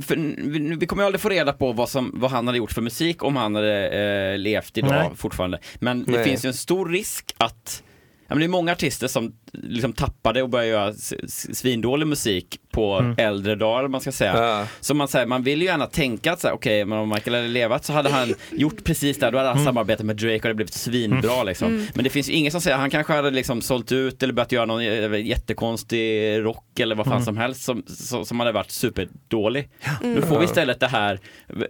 för 0.02 0.16
vi, 0.36 0.76
vi 0.80 0.86
kommer 0.86 1.02
ju 1.02 1.06
aldrig 1.06 1.20
få 1.20 1.28
reda 1.28 1.52
på 1.52 1.72
vad, 1.72 1.88
som, 1.88 2.12
vad 2.14 2.30
han 2.30 2.46
hade 2.46 2.58
gjort 2.58 2.72
för 2.72 2.82
musik 2.82 3.22
om 3.22 3.36
han 3.36 3.54
hade 3.54 3.88
eh, 3.88 4.38
levt 4.38 4.78
idag 4.78 4.90
Nej. 4.90 5.10
fortfarande. 5.16 5.58
Men 5.74 6.04
det 6.04 6.12
Nej. 6.12 6.24
finns 6.24 6.44
ju 6.44 6.46
en 6.46 6.54
stor 6.54 6.88
risk 6.88 7.34
att 7.38 7.82
Ja, 8.28 8.34
men 8.34 8.38
det 8.38 8.46
är 8.46 8.48
många 8.48 8.72
artister 8.72 9.08
som 9.08 9.32
liksom 9.52 9.92
tappade 9.92 10.42
och 10.42 10.48
började 10.48 10.70
göra 10.70 10.92
svindålig 11.28 12.06
musik 12.06 12.60
på 12.70 12.98
Mm. 12.98 13.14
äldre 13.18 13.54
dagar, 13.54 13.88
man 13.88 14.00
ska 14.00 14.12
säga. 14.12 14.36
Ja. 14.36 14.66
Så 14.80 14.94
man, 14.94 15.08
säger, 15.08 15.26
man 15.26 15.42
vill 15.42 15.60
ju 15.60 15.66
gärna 15.66 15.86
tänka 15.86 16.32
att 16.32 16.40
så 16.40 16.48
här, 16.48 16.54
okej, 16.54 16.84
men 16.84 16.98
om 16.98 17.08
Michael 17.08 17.34
hade 17.36 17.48
levat 17.48 17.84
så 17.84 17.92
hade 17.92 18.10
han 18.10 18.34
gjort 18.50 18.84
precis 18.84 19.18
det, 19.18 19.30
då 19.30 19.38
hade 19.38 19.50
han 19.50 19.64
samarbetat 19.64 20.06
med 20.06 20.16
Drake 20.16 20.36
och 20.36 20.48
det 20.48 20.54
blivit 20.54 20.74
svinbra 20.74 21.42
liksom. 21.42 21.86
Men 21.94 22.04
det 22.04 22.10
finns 22.10 22.28
ju 22.28 22.32
ingen 22.32 22.52
som 22.52 22.60
säger, 22.60 22.76
han 22.76 22.90
kanske 22.90 23.12
hade 23.12 23.30
liksom 23.30 23.60
sålt 23.62 23.92
ut 23.92 24.22
eller 24.22 24.32
börjat 24.32 24.52
göra 24.52 24.64
någon 24.66 24.80
eh, 24.82 25.26
jättekonstig 25.26 26.38
rock 26.44 26.80
eller 26.80 26.94
vad 26.94 27.06
fan 27.06 27.24
som 27.24 27.36
helst 27.36 27.64
som, 27.64 27.82
som, 27.86 28.26
som 28.26 28.40
hade 28.40 28.52
varit 28.52 28.70
superdålig. 28.70 29.68
Nu 30.02 30.22
får 30.22 30.38
vi 30.38 30.44
istället 30.44 30.80
det 30.80 30.86
här 30.86 31.20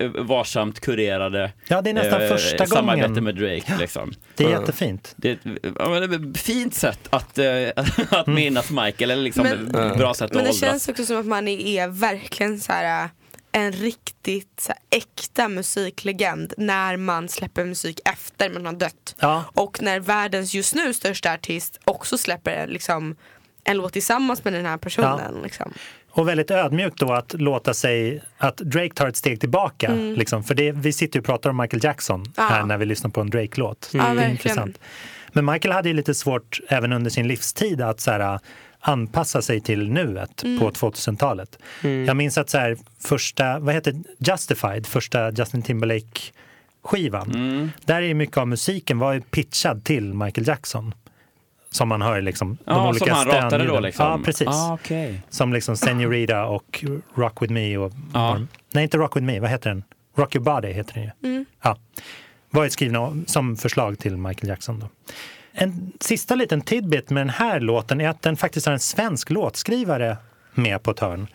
eh, 0.01 0.09
varsamt 0.11 0.81
kurerade 0.81 1.53
Ja, 1.69 1.81
det 1.83 1.91
är 1.91 1.95
nästan 1.95 2.23
eh, 2.23 2.29
första 2.29 2.67
samarbete 2.67 3.09
gången. 3.09 3.25
med 3.25 3.35
Drake 3.37 3.77
liksom. 3.81 4.13
Det 4.37 4.45
är 4.45 4.51
jättefint. 4.51 5.15
Det 5.17 5.29
är 5.29 5.33
ett 5.33 5.41
ja, 5.79 5.89
men 5.89 6.11
det 6.11 6.17
är 6.17 6.31
ett 6.31 6.39
fint 6.39 6.75
sätt 6.75 7.01
att, 7.11 7.39
eh, 7.39 7.45
att 8.11 8.27
minnas 8.27 8.71
Michael, 8.71 9.11
eller 9.11 9.23
liksom 9.23 9.43
Men- 9.43 9.75
ett 9.91 9.99
bra 9.99 10.15
sätt 10.15 10.31
Men 10.31 10.39
att 10.39 10.45
det 10.45 10.51
åldras. 10.51 10.61
känns 10.61 10.89
också 10.89 11.07
som 11.07 11.17
att 11.17 11.27
man 11.27 11.49
är 11.49 11.89
verkligen 11.89 12.61
så 12.61 12.73
här 12.73 13.09
en 13.53 13.73
riktigt 13.73 14.61
så 14.61 14.73
här, 14.73 14.99
äkta 14.99 15.49
musiklegend 15.49 16.53
när 16.59 16.97
man 16.97 17.29
släpper 17.29 17.65
musik 17.65 18.01
efter 18.05 18.51
man 18.51 18.67
har 18.67 18.73
dött. 18.73 19.17
Ja, 19.19 19.45
Och 19.55 19.83
när 19.83 20.01
världens 20.01 20.55
just 20.55 20.75
nu 20.75 20.95
största 20.95 21.33
artist 21.33 21.81
också 21.85 22.19
släpper 22.19 22.67
liksom, 22.67 23.17
en 23.65 23.77
låt 23.77 23.93
tillsammans 23.93 24.45
med 24.45 24.53
den 24.53 24.67
här 24.67 24.77
personen. 24.77 25.41
Liksom. 25.43 25.73
och 26.11 26.29
väldigt 26.29 26.51
ödmjukt 26.51 26.99
då 26.99 27.13
att 27.13 27.33
låta 27.41 27.75
sig, 27.75 28.23
att 28.39 28.57
Drake 28.57 28.95
tar 28.95 29.09
ett 29.09 29.17
steg 29.17 29.41
tillbaka. 29.41 29.93
Liksom. 29.95 30.45
För 30.45 30.55
det, 30.55 30.73
vi 30.73 30.93
sitter 30.93 31.17
ju 31.17 31.21
och 31.21 31.27
pratar 31.27 31.51
om 31.51 31.57
Michael 31.57 31.85
Jackson 31.85 32.21
Mm. 32.21 32.33
Ja. 32.37 32.43
här 32.43 32.63
när 32.67 32.77
vi 32.79 32.85
lyssnar 32.87 33.11
på 33.11 33.21
en 33.21 33.31
Drake-låt. 33.31 33.91
Ja, 33.93 34.03
Det 34.03 34.09
är 34.09 34.15
verkligen. 34.15 34.75
Men 35.33 35.45
Michael 35.45 35.73
hade 35.75 35.89
ju 35.89 35.95
lite 35.95 36.15
svårt 36.15 36.61
även 36.69 36.93
under 36.93 37.11
sin 37.11 37.29
livstid 37.29 37.81
att 37.81 38.01
så 38.01 38.11
här, 38.11 38.39
anpassa 38.81 39.43
sig 39.43 39.61
till 39.61 39.91
nuet 39.91 40.43
Mm. 40.45 40.59
på 40.59 40.71
2000-talet. 40.71 41.59
Jag 42.07 42.17
minns 42.17 42.39
att 42.39 42.51
så 42.51 42.59
här, 42.59 42.77
första, 43.05 43.59
vad 43.59 43.75
heter 43.75 43.95
Justified, 44.19 44.87
första 44.87 45.31
Justin 45.31 45.63
Timberlake-skivan. 45.63 47.31
Mm. 47.35 47.71
Där 47.85 48.03
är 48.03 48.15
mycket 48.15 48.37
av 48.37 48.49
musiken 48.49 48.99
var 48.99 49.13
ju 49.13 49.21
pitchad 49.21 49.85
till 49.85 50.15
Michael 50.15 50.47
Jackson. 50.49 50.95
Som 51.71 51.89
man 51.89 52.03
hör 52.03 52.21
liksom. 52.21 52.59
de 52.65 52.73
Ja, 52.75 52.89
olika 52.89 53.05
som 53.05 53.15
han 53.15 53.27
ratade 53.27 53.65
då 53.67 53.81
liksom? 53.81 54.07
Ja, 54.07 54.21
precis. 54.25 54.49
Ah, 54.49 54.75
okej. 54.75 55.23
Som 55.31 55.53
liksom 55.53 55.77
Senorita 55.77 56.45
och 56.45 56.85
Rock 57.15 57.43
With 57.43 57.53
Me. 57.53 57.77
Och, 57.77 57.93
Ja. 58.15 58.41
Nej, 58.73 58.85
inte 58.85 58.99
Rock 58.99 59.17
With 59.17 59.25
Me. 59.27 59.41
Vad 59.41 59.51
heter 59.51 59.71
den? 59.71 59.83
Rock 60.17 60.35
Your 60.35 60.45
Body 60.45 60.69
heter 60.69 60.95
den 60.95 61.33
ju. 61.33 61.45
Ja. 61.63 61.79
Var 62.51 62.65
ju 62.65 62.71
skrivna 62.71 63.17
som 63.27 63.57
förslag 63.57 63.99
till 63.99 64.17
Michael 64.17 64.49
Jackson. 64.49 64.81
Då. 64.81 64.89
En 65.53 65.93
sista 66.01 66.35
liten 66.35 66.61
tidbit 66.61 67.11
med 67.11 67.21
den 67.21 67.31
här 67.31 67.61
låten 67.61 68.01
är 68.01 68.09
att 68.09 68.23
den 68.23 68.37
faktiskt 68.37 68.67
har 68.67 68.73
en 68.73 68.81
svensk 68.81 69.31
låtskrivare 69.31 70.17
med 70.55 70.83
på 70.83 70.91
ett 70.91 71.01
hörn. 71.01 71.27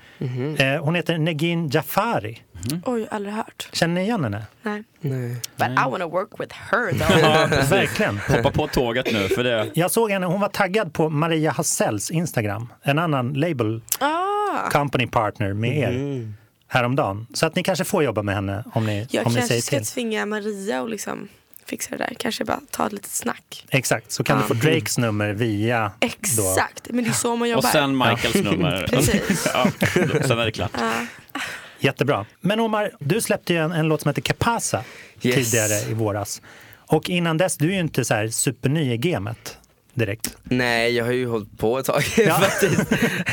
Eh, 0.57 0.83
hon 0.83 0.95
heter 0.95 1.17
Negin 1.17 1.69
Jafari. 1.69 2.41
Oj, 2.85 3.07
aldrig 3.11 3.33
hört. 3.33 3.69
Känner 3.71 3.93
ni 3.93 4.01
igen 4.01 4.23
henne? 4.23 4.45
Nej. 4.61 4.83
Nej. 5.01 5.35
But 5.57 5.67
I 5.67 5.91
wanna 5.91 6.07
work 6.07 6.39
with 6.39 6.55
her 6.71 6.91
though. 6.91 7.19
Ja. 7.19 7.47
Verkligen. 7.69 8.17
Hoppa 8.17 8.51
på 8.51 8.67
tåget 8.67 9.13
nu 9.13 9.27
för 9.27 9.43
det. 9.43 9.71
Jag 9.73 9.91
såg 9.91 10.11
henne, 10.11 10.25
hon 10.25 10.41
var 10.41 10.47
taggad 10.47 10.93
på 10.93 11.09
Maria 11.09 11.51
Hassells 11.51 12.11
Instagram. 12.11 12.73
En 12.81 12.99
annan 12.99 13.33
label 13.33 13.81
ah. 13.99 14.69
company 14.69 15.07
partner 15.07 15.53
med 15.53 15.77
er. 15.77 16.33
Häromdagen. 16.73 17.27
Så 17.33 17.45
att 17.45 17.55
ni 17.55 17.63
kanske 17.63 17.85
får 17.85 18.03
jobba 18.03 18.23
med 18.23 18.35
henne 18.35 18.63
om 18.73 18.85
ni, 18.85 19.07
Jag 19.11 19.27
om 19.27 19.33
ni 19.33 19.39
kanske 19.39 19.47
säger 19.47 19.61
ska 19.61 19.77
till. 19.77 19.85
tvinga 19.87 20.25
Maria 20.25 20.81
och 20.81 20.89
liksom 20.89 21.27
fixa 21.65 21.89
det 21.91 21.97
där. 21.97 22.13
Kanske 22.19 22.45
bara 22.45 22.59
ta 22.71 22.85
ett 22.87 22.93
litet 22.93 23.11
snack. 23.11 23.65
Exakt, 23.69 24.11
så 24.11 24.23
kan 24.23 24.37
du 24.37 24.43
få 24.43 24.53
Drakes 24.53 24.97
nummer 24.97 25.33
via... 25.33 25.91
Då. 25.99 26.05
Exakt, 26.07 26.87
men 26.89 27.03
det 27.03 27.09
är 27.09 27.13
så 27.13 27.35
man 27.35 27.49
jobbar. 27.49 27.59
Och 27.59 27.71
sen 27.71 27.97
Michaels 27.97 28.35
nummer. 28.35 28.87
Precis. 28.91 29.47
ja, 29.53 29.67
sen 30.27 30.39
är 30.39 30.45
det 30.45 30.51
klart. 30.51 30.71
Jättebra. 31.79 32.25
Men 32.41 32.59
Omar, 32.59 32.91
du 32.99 33.21
släppte 33.21 33.53
ju 33.53 33.59
en, 33.59 33.71
en 33.71 33.87
låt 33.87 34.01
som 34.01 34.09
heter 34.09 34.21
Capasa 34.21 34.83
Yes. 35.21 35.35
tidigare 35.35 35.91
i 35.91 35.93
våras. 35.93 36.41
Och 36.75 37.09
innan 37.09 37.37
dess, 37.37 37.57
du 37.57 37.67
är 37.69 37.73
ju 37.73 37.79
inte 37.79 38.05
så 38.05 38.13
här 38.13 38.27
superny 38.27 38.93
i 38.93 38.97
gamet 38.97 39.57
direkt. 39.93 40.37
Nej, 40.43 40.91
jag 40.95 41.05
har 41.05 41.11
ju 41.11 41.27
hållit 41.27 41.57
på 41.57 41.79
ett 41.79 41.85
tag 41.85 42.03
Ja. 42.17 42.33
faktiskt. 42.39 42.81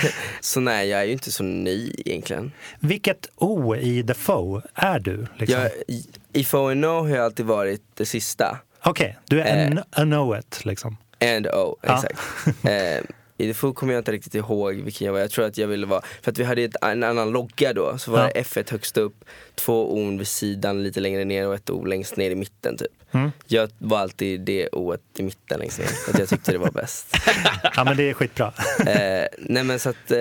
Så 0.40 0.60
nej, 0.60 0.88
jag 0.88 1.00
är 1.00 1.04
ju 1.04 1.12
inte 1.12 1.32
så 1.32 1.42
ny 1.42 1.92
egentligen. 2.06 2.52
Vilket 2.80 3.26
O 3.36 3.76
i 3.76 4.02
The 4.02 4.14
Foe 4.14 4.62
är 4.74 4.98
du? 4.98 5.26
Liksom? 5.36 5.60
Jag, 5.60 5.70
i- 5.88 6.06
I 6.32 6.44
Fo 6.44 6.68
and 6.70 6.80
No 6.80 6.86
har 6.86 7.08
jag 7.08 7.24
alltid 7.24 7.46
varit 7.46 7.82
det 7.94 8.06
sista. 8.06 8.58
Okej, 8.84 9.18
du 9.26 9.40
är 9.40 9.66
en 9.66 9.78
Eh. 9.78 9.84
a 9.90 10.02
know 10.02 10.38
it 10.38 10.60
liksom. 10.64 10.96
And 11.36 11.46
O, 11.46 11.76
Ja. 11.82 11.94
exakt. 11.94 12.20
eh, 12.64 13.04
I 13.40 13.46
The 13.46 13.54
Foo 13.54 13.72
kommer 13.72 13.92
jag 13.92 14.00
inte 14.00 14.12
riktigt 14.12 14.34
ihåg 14.34 14.74
vilken 14.74 15.04
jag 15.06 15.12
var. 15.12 15.20
Jag 15.20 15.30
tror 15.30 15.44
att 15.44 15.58
jag 15.58 15.68
ville 15.68 15.86
vara, 15.86 16.02
för 16.22 16.30
att 16.30 16.38
vi 16.38 16.44
hade 16.44 16.62
ett, 16.62 16.76
en 16.82 17.02
annan 17.02 17.30
logga 17.30 17.72
då. 17.72 17.98
Så 17.98 18.10
var 18.10 18.18
Ja. 18.18 18.30
det 18.34 18.42
F1 18.42 18.70
högst 18.70 18.96
upp, 18.96 19.24
två 19.54 19.94
O 19.94 20.16
vid 20.18 20.28
sidan 20.28 20.82
lite 20.82 21.00
längre 21.00 21.24
ner 21.24 21.48
och 21.48 21.54
ett 21.54 21.70
O 21.70 21.84
längst 21.84 22.16
ner 22.16 22.30
i 22.30 22.34
mitten 22.34 22.76
typ. 22.76 22.88
Mm. 23.12 23.30
Jag 23.46 23.70
var 23.78 23.98
alltid 23.98 24.40
det 24.40 24.68
O 24.72 24.94
i 25.18 25.22
mitten 25.22 25.58
längst 25.60 25.78
ner, 25.78 25.86
för 25.86 26.12
att 26.12 26.18
jag 26.18 26.28
tyckte 26.28 26.52
det 26.52 26.58
var 26.58 26.70
bäst. 26.70 27.16
Ja, 27.76 27.84
men 27.84 27.96
det 27.96 28.10
är 28.10 28.14
skitbra. 28.14 28.46
eh, 28.86 29.26
nej 29.38 29.64
men 29.64 29.78
så 29.78 29.88
att, 29.90 30.10
eh, 30.10 30.18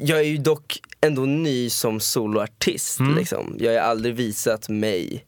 jag 0.00 0.18
är 0.18 0.22
ju 0.22 0.36
dock 0.36 0.80
ändå 1.00 1.22
ny 1.22 1.70
som 1.70 2.00
soloartist 2.00 3.00
Mm. 3.00 3.14
liksom. 3.16 3.56
Jag 3.60 3.72
har 3.72 3.78
aldrig 3.90 4.14
visat 4.14 4.68
mig 4.68 5.24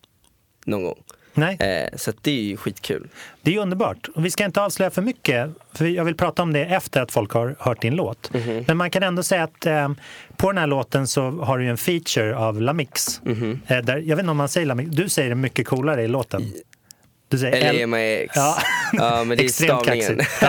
någon 0.64 0.82
gång. 0.85 1.02
Nej, 1.38 1.56
Eh, 1.60 1.96
så 1.96 2.12
det 2.22 2.30
är 2.30 2.42
ju 2.42 2.56
skitkul. 2.56 3.08
det 3.42 3.54
är 3.54 3.58
underbart. 3.58 4.08
Och 4.14 4.24
vi 4.24 4.30
ska 4.30 4.44
inte 4.44 4.62
avslöja 4.62 4.90
för 4.90 5.02
mycket, 5.02 5.50
för 5.74 5.86
jag 5.86 6.04
vill 6.04 6.14
prata 6.16 6.42
om 6.42 6.52
det 6.52 6.64
efter 6.64 7.00
att 7.02 7.12
folk 7.12 7.30
har 7.32 7.56
hört 7.58 7.80
din 7.82 7.94
låt. 7.96 8.32
Mhm. 8.34 8.64
Men 8.66 8.76
man 8.76 8.90
kan 8.90 9.02
ändå 9.02 9.22
säga 9.22 9.42
att 9.44 9.66
eh, 9.66 9.88
på 10.36 10.50
den 10.52 10.58
här 10.58 10.66
låten 10.66 11.06
så 11.06 11.30
har 11.30 11.58
du 11.58 11.64
ju 11.64 11.70
en 11.70 11.76
feature 11.78 12.36
av 12.36 12.60
Lamix. 12.60 13.20
Mhm. 13.24 13.60
Eh, 13.66 13.78
där, 13.78 13.96
jag 13.96 14.16
vet 14.16 14.22
inte 14.22 14.30
om 14.30 14.36
man 14.36 14.48
säger 14.48 14.66
Lamix, 14.66 14.90
du 14.96 15.08
säger 15.08 15.28
det 15.28 15.34
mycket 15.34 15.66
coolare 15.66 16.02
i 16.02 16.08
låten. 16.08 16.52
Du 17.28 17.38
säger 17.38 17.56
Eller 17.56 17.70
L- 17.70 17.80
EMAX. 17.80 18.32
Ja. 18.36 18.58
ja 18.92 19.24
men 19.24 19.38
det 19.38 19.44
är 19.44 19.48
stavningen. 19.48 20.20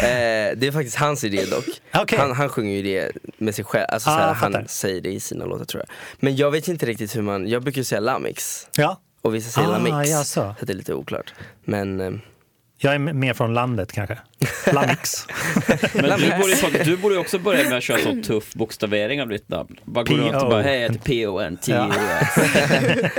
eh, 0.00 0.56
det 0.56 0.66
är 0.66 0.72
faktiskt 0.72 0.96
hans 0.96 1.24
idé 1.24 1.44
dock. 1.50 1.64
Okej. 1.94 2.18
Han, 2.18 2.32
han 2.32 2.48
sjunger 2.48 2.76
ju 2.76 2.82
det 2.82 3.12
med 3.38 3.54
sig 3.54 3.64
själv, 3.64 3.86
alltså, 3.88 4.10
Ah, 4.10 4.34
såhär, 4.34 4.52
han 4.52 4.68
säger 4.68 5.00
det 5.00 5.10
i 5.12 5.20
sina 5.20 5.44
låtar 5.44 5.64
tror 5.64 5.82
jag. 5.86 5.94
Men 6.24 6.36
jag 6.36 6.50
vet 6.50 6.68
inte 6.68 6.86
riktigt 6.86 7.16
hur 7.16 7.22
man, 7.22 7.48
jag 7.48 7.62
brukar 7.62 7.78
ju 7.78 7.84
säga 7.84 8.00
Lamix 8.00 8.68
Ja, 8.76 9.00
och 9.22 9.34
vissa 9.34 9.50
säger 9.50 9.68
Ah, 9.68 9.78
Lamix. 9.78 10.10
jaså. 10.10 10.24
Så 10.34 10.40
att 10.40 10.66
det 10.66 10.72
är 10.72 10.74
lite 10.76 10.94
oklart. 10.94 11.34
Men 11.64 12.00
eh, 12.00 12.10
jag 12.78 12.94
är 12.94 12.98
mer 12.98 13.34
från 13.34 13.54
landet 13.54 13.92
kanske. 13.92 14.18
Lamix. 14.72 15.26
Men 15.94 16.20
du 16.20 16.30
borde, 16.38 16.84
du 16.84 16.96
borde 16.96 17.18
också 17.18 17.38
börja 17.38 17.64
med 17.68 17.78
att 17.78 17.82
köra 17.82 17.98
så 17.98 18.22
tuff 18.22 18.54
bokstavering 18.54 19.22
av 19.22 19.28
ditt 19.28 19.48
namn. 19.48 19.76
Bara 19.84 20.04
gå 20.04 20.14
runt 20.14 20.34
och 20.42 20.48
bara, 20.50 20.62
hej 20.62 20.74
jag 20.80 20.88
heter 20.92 21.04
P-O-N-T-O-S. 21.04 22.38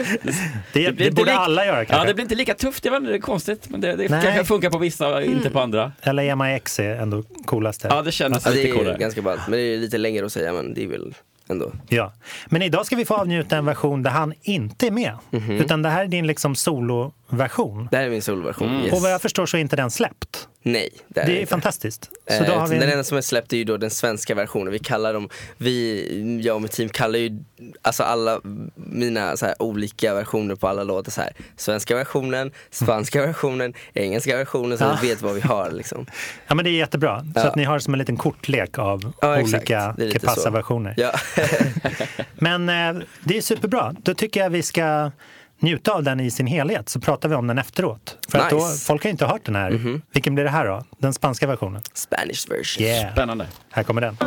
Det, 0.73 0.79
blir 0.79 0.91
det 0.91 1.03
inte 1.05 1.11
borde 1.11 1.31
lik- 1.31 1.39
alla 1.39 1.65
göra 1.65 1.79
Ja, 1.79 1.85
kanske. 1.85 2.07
det 2.07 2.13
blir 2.13 2.23
inte 2.23 2.35
lika 2.35 2.53
tufft, 2.53 2.85
jag 2.85 2.91
vet 2.91 2.99
inte, 2.99 3.11
det 3.11 3.17
är 3.17 3.21
konstigt. 3.21 3.69
Men 3.69 3.81
det, 3.81 3.95
det 3.95 4.07
kanske 4.07 4.45
funkar 4.45 4.69
på 4.69 4.77
vissa, 4.77 5.23
inte 5.23 5.49
på 5.49 5.59
andra. 5.59 5.91
Eller 6.01 6.23
EMAX 6.23 6.79
är 6.79 6.95
ändå 6.95 7.23
coolaste. 7.45 7.87
Ja, 7.91 8.01
det 8.01 8.11
kändes 8.11 8.45
ja, 8.45 8.51
det 8.51 8.57
lite 8.57 8.69
är 8.69 8.73
coolare. 8.73 8.97
ganska 8.97 9.21
ballt. 9.21 9.41
Men 9.47 9.59
det 9.59 9.65
är 9.65 9.77
lite 9.77 9.97
längre 9.97 10.25
att 10.25 10.31
säga 10.31 10.53
men 10.53 10.73
det 10.73 10.83
är 10.83 10.87
väl 10.87 11.13
ändå. 11.49 11.71
Ja. 11.89 12.13
Men 12.47 12.61
idag 12.61 12.85
ska 12.85 12.95
vi 12.95 13.05
få 13.05 13.15
avnjuta 13.15 13.57
en 13.57 13.65
version 13.65 14.03
där 14.03 14.11
han 14.11 14.33
inte 14.41 14.87
är 14.87 14.91
med. 14.91 15.13
Mhm. 15.29 15.51
Utan 15.51 15.81
det 15.81 15.89
här 15.89 16.03
är 16.03 16.07
din 16.07 16.27
liksom 16.27 16.55
soloversion. 16.55 17.87
Det 17.91 17.97
här 17.97 18.05
är 18.05 18.09
min 18.09 18.21
soloversion. 18.21 18.81
Yes. 18.83 18.93
Och 18.93 19.01
vad 19.01 19.11
jag 19.11 19.21
förstår 19.21 19.45
så 19.45 19.57
är 19.57 19.61
inte 19.61 19.75
den 19.75 19.91
släppt. 19.91 20.47
Nej, 20.71 20.89
det 21.07 21.19
är, 21.21 21.25
Det 21.25 21.31
är 21.31 21.39
inte. 21.39 21.49
fantastiskt. 21.49 22.09
Så 22.27 22.33
Eh, 22.33 22.45
då 22.47 22.51
har 22.53 22.67
vi 22.67 22.73
Den 22.75 22.83
en... 22.83 22.91
enda 22.91 23.03
som 23.03 23.17
är 23.17 23.21
släppt 23.21 23.53
är 23.53 23.57
ju 23.57 23.63
då 23.63 23.77
den 23.77 23.89
svenska 23.89 24.35
versionen. 24.35 24.73
Vi 24.73 24.79
kallar 24.79 25.13
dem, 25.13 25.29
vi, 25.57 26.41
jag 26.43 26.55
och 26.55 26.61
mitt 26.61 26.71
team 26.71 26.89
kallar 26.89 27.19
ju 27.19 27.39
alltså 27.81 28.03
alla 28.03 28.41
mina 28.75 29.37
så 29.37 29.45
här, 29.45 29.61
olika 29.61 30.13
versioner 30.13 30.55
på 30.55 30.67
alla 30.67 30.83
låtar 30.83 31.11
så 31.11 31.21
här. 31.21 31.33
Svenska 31.57 31.95
versionen, 31.95 32.51
spanska 32.71 33.21
versionen, 33.25 33.73
engelska 33.93 34.37
versionen 34.37 34.77
så 34.77 34.83
Ja. 34.83 34.87
att 34.91 35.03
vi 35.03 35.07
vet 35.09 35.21
vad 35.21 35.33
vi 35.35 35.41
har 35.41 35.71
liksom. 35.71 36.05
Ja 36.47 36.55
men 36.55 36.65
det 36.65 36.71
är 36.71 36.77
jättebra. 36.77 37.19
Så 37.19 37.27
Ja. 37.35 37.47
att 37.47 37.55
ni 37.55 37.63
har 37.63 37.79
som 37.79 37.93
en 37.93 37.99
liten 37.99 38.17
kortlek 38.17 38.77
av 38.77 39.13
Ja, 39.21 39.41
olika. 39.41 39.95
Kepassa-versioner. 40.13 40.93
Ja. 40.97 41.11
Men 42.35 42.69
eh, 42.69 43.03
det 43.23 43.37
är 43.37 43.41
superbra. 43.41 43.95
Då 44.03 44.13
tycker 44.13 44.39
jag 44.39 44.49
vi 44.49 44.63
ska 44.63 45.11
njuta 45.59 45.91
av 45.91 46.03
den 46.03 46.19
i 46.19 46.31
sin 46.31 46.47
helhet 46.47 46.89
så 46.89 46.99
pratar 46.99 47.29
vi 47.29 47.35
om 47.35 47.47
den 47.47 47.57
efteråt. 47.57 48.17
För 48.29 48.39
att 48.39 48.49
då, 48.49 48.55
Nice. 48.57 48.85
Folk 48.85 49.03
har 49.03 49.07
ju 49.07 49.11
inte 49.11 49.25
hört 49.25 49.45
den 49.45 49.55
här. 49.55 50.01
Vilken 50.13 50.35
blir 50.35 50.43
det 50.43 50.49
här 50.51 50.65
då? 50.65 50.83
Den 50.97 51.13
spanska 51.13 51.47
versionen? 51.47 51.81
Spanish 51.93 52.49
version. 52.49 52.83
Yeah, 52.85 53.11
Spännande. 53.13 53.47
här 53.71 53.83
kommer 53.83 54.01
den. 54.01 54.17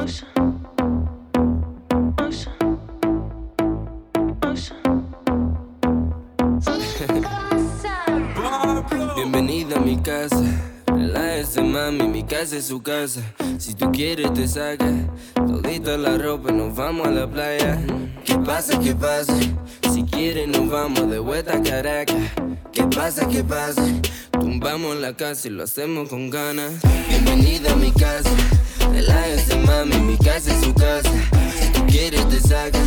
Bienvenida 9.16 9.76
a 9.76 9.80
mi 9.84 9.96
casa. 10.04 10.69
Relájese, 10.92 11.62
mami, 11.62 12.08
mi 12.08 12.24
casa 12.24 12.56
es 12.56 12.66
su 12.66 12.82
casa. 12.82 13.20
Si 13.58 13.74
tú 13.74 13.90
quieres, 13.92 14.32
te 14.34 14.48
saca 14.48 14.86
todita 15.34 15.96
la 15.96 16.18
ropa, 16.18 16.50
nos 16.50 16.74
vamos 16.74 17.06
a 17.06 17.10
la 17.10 17.30
playa. 17.30 17.80
¿Qué 18.24 18.36
pasa, 18.36 18.78
qué 18.80 18.94
pasa? 18.94 19.32
Si 19.92 20.02
quieres, 20.04 20.48
nos 20.48 20.68
vamos 20.68 21.08
de 21.08 21.18
vuelta 21.18 21.56
a 21.56 21.62
Caracas. 21.62 22.16
¿Qué 22.72 22.82
pasa, 22.84 23.28
qué 23.28 23.44
pasa? 23.44 23.84
Tumbamos 24.32 24.96
la 24.96 25.14
casa 25.16 25.48
y 25.48 25.50
lo 25.52 25.62
hacemos 25.62 26.08
con 26.08 26.28
ganas. 26.30 26.72
Bienvenida 27.08 27.72
a 27.72 27.76
mi 27.76 27.92
casa. 27.92 28.30
Relájese, 28.92 29.56
mami, 29.58 29.96
mi 29.96 30.16
casa 30.16 30.52
es 30.52 30.64
su 30.64 30.74
casa. 30.74 31.10
Si 31.60 31.72
tú 31.72 31.86
quieres, 31.86 32.28
te 32.28 32.40
saca 32.40 32.78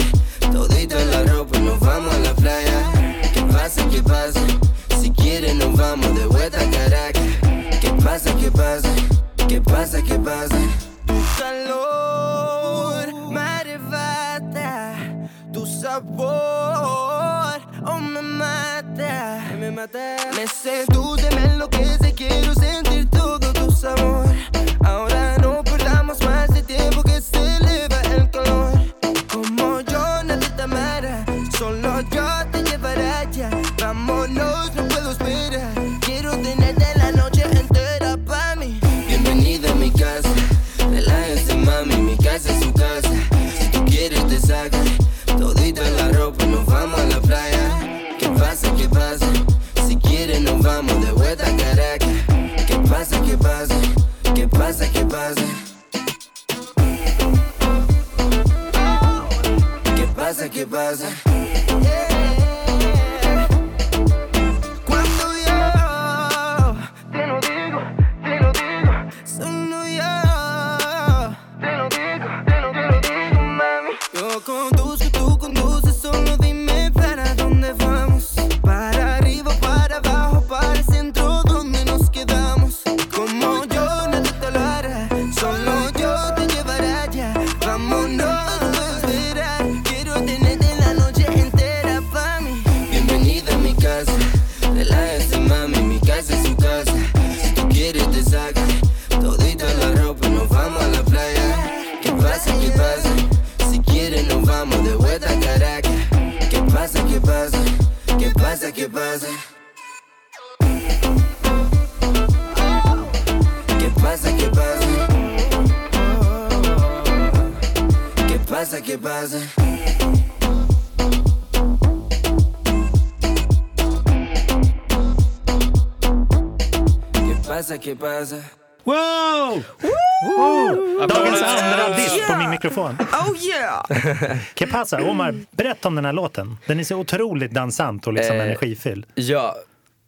Que 134.53 134.67
pasa? 134.67 135.03
Omar, 135.03 135.35
berätta 135.51 135.87
om 135.87 135.95
den 135.95 136.05
här 136.05 136.13
låten. 136.13 136.57
Den 136.67 136.79
är 136.79 136.83
så 136.83 136.95
otroligt 136.97 137.51
dansant 137.51 138.07
och 138.07 138.13
liksom 138.13 138.35
Eh, 138.35 138.43
energifylld. 138.45 139.05
Ja, 139.15 139.55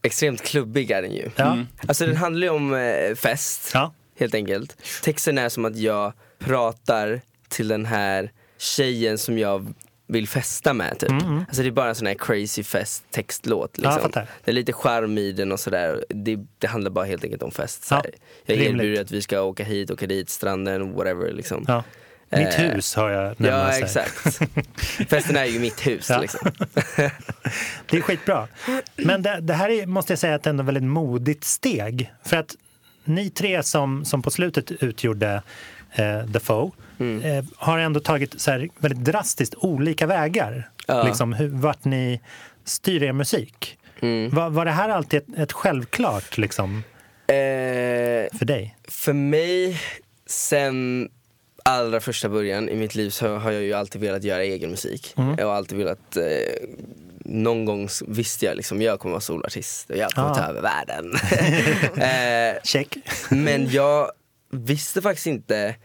extremt 0.01 0.41
klubbig 0.41 0.91
är 0.91 1.01
den 1.01 1.11
ju. 1.11 1.29
Ja. 1.35 1.57
Alltså 1.87 2.05
den 2.05 2.15
handlar 2.15 2.47
ju 2.47 2.53
om 2.53 2.73
eh, 2.73 3.15
fest, 3.15 3.71
Ja. 3.73 3.93
helt 4.19 4.33
enkelt. 4.35 4.77
Texten 5.03 5.37
är 5.37 5.49
som 5.49 5.65
att 5.65 5.75
jag 5.77 6.13
pratar 6.39 7.21
till 7.49 7.67
den 7.67 7.85
här 7.85 8.31
tjejen 8.57 9.17
som 9.17 9.37
jag 9.39 9.73
vill 10.07 10.27
festa 10.27 10.73
med 10.73 10.99
typ. 10.99 11.11
Alltså 11.11 11.61
det 11.61 11.67
är 11.69 11.71
bara 11.71 11.89
en 11.89 11.95
sån 11.95 12.07
här 12.07 12.13
crazy 12.13 12.63
fest 12.63 13.03
textlåt 13.11 13.77
Mm, 13.77 13.89
Ja, 13.89 13.95
liksom. 13.95 14.11
fattar. 14.11 14.27
det 14.43 14.51
är 14.51 14.55
lite 14.55 14.73
charm 14.73 15.17
i 15.17 15.31
den 15.31 15.51
och 15.51 15.59
sådär. 15.59 16.05
Det, 16.09 16.39
det 16.57 16.67
handlar 16.67 16.91
bara 16.91 17.05
helt 17.05 17.23
enkelt 17.23 17.43
om 17.43 17.51
fest. 17.51 17.87
Ja. 17.91 18.03
Jag 18.45 18.57
rimligt. 18.59 18.69
erbjuder 18.81 19.01
att 19.01 19.11
vi 19.11 19.21
ska 19.21 19.41
åka 19.41 19.63
hit, 19.63 19.91
åka 19.91 20.07
dit, 20.07 20.29
stranden, 20.29 20.93
whatever 20.93 21.31
liksom. 21.33 21.65
Ja. 21.67 21.83
Mitt 22.29 22.59
Eh, 22.59 22.65
hus 22.65 22.95
har 22.95 23.09
jag 23.09 23.39
nämnas 23.41 23.79
Ja, 23.79 23.85
exakt. 23.85 24.39
Festen 25.09 25.35
är 25.35 25.45
ju 25.45 25.59
mitt 25.59 25.87
hus 25.87 26.09
Ja. 26.09 26.17
liksom. 26.21 26.51
Det 27.89 27.97
är 27.97 28.01
skitbra. 28.01 28.47
Men 28.95 29.21
det, 29.21 29.39
det 29.41 29.53
här 29.53 29.69
är, 29.69 29.85
måste 29.85 30.11
jag 30.13 30.19
säga, 30.19 30.35
ett 30.35 30.47
ändå 30.47 30.63
väldigt 30.63 30.83
modigt 30.83 31.43
steg. 31.43 32.13
För 32.23 32.37
att 32.37 32.55
ni 33.03 33.29
tre 33.29 33.63
som, 33.63 34.05
som 34.05 34.21
på 34.21 34.31
slutet 34.31 34.71
utgjorde 34.71 35.41
eh, 35.95 36.25
The 36.33 36.39
Foe 36.39 36.71
Mm. 36.99 37.21
eh, 37.37 37.45
har 37.57 37.77
ändå 37.79 37.99
tagit 37.99 38.41
så 38.41 38.51
här 38.51 38.69
väldigt 38.77 39.03
drastiskt 39.05 39.55
olika 39.57 40.07
vägar. 40.07 40.69
Ja. 40.87 41.03
Liksom, 41.03 41.33
hur, 41.33 41.47
vart 41.47 41.85
ni 41.85 42.21
styr 42.63 43.03
er 43.03 43.11
musik. 43.13 43.77
Mm. 44.01 44.29
Var, 44.29 44.49
var 44.49 44.65
det 44.65 44.71
här 44.71 44.89
alltid 44.89 45.19
ett, 45.21 45.39
ett 45.39 45.51
självklart 45.51 46.37
liksom, 46.37 46.83
Eh, 47.27 48.37
för 48.37 48.45
dig? 48.45 48.77
För 48.87 49.13
mig, 49.13 49.79
sen 50.27 51.09
allra 51.69 51.99
första 51.99 52.29
början 52.29 52.69
i 52.69 52.75
mitt 52.75 52.95
liv 52.95 53.09
så 53.09 53.35
har 53.35 53.51
jag 53.51 53.63
ju 53.63 53.73
alltid 53.73 54.01
velat 54.01 54.23
göra 54.23 54.43
egen 54.43 54.69
musik. 54.71 55.13
Jag 55.37 55.45
har 55.47 55.53
alltid 55.53 55.77
velat, 55.77 56.17
eh, 56.17 56.23
någon 57.25 57.65
gång 57.65 57.89
visste 58.07 58.45
jag 58.45 58.57
liksom, 58.57 58.81
jag 58.81 58.99
kommer 58.99 59.11
vara 59.13 59.21
solartist 59.21 59.89
och 59.89 59.97
jag 59.97 60.11
kommer 60.11 60.29
Ah. 60.31 60.35
ta 60.35 60.41
över 60.43 60.61
världen. 60.61 61.13
eh, 62.55 62.61
Check. 62.63 62.97
men 63.29 63.69
jag 63.69 64.11
visste 64.51 65.01
faktiskt 65.01 65.27
inte 65.27 65.75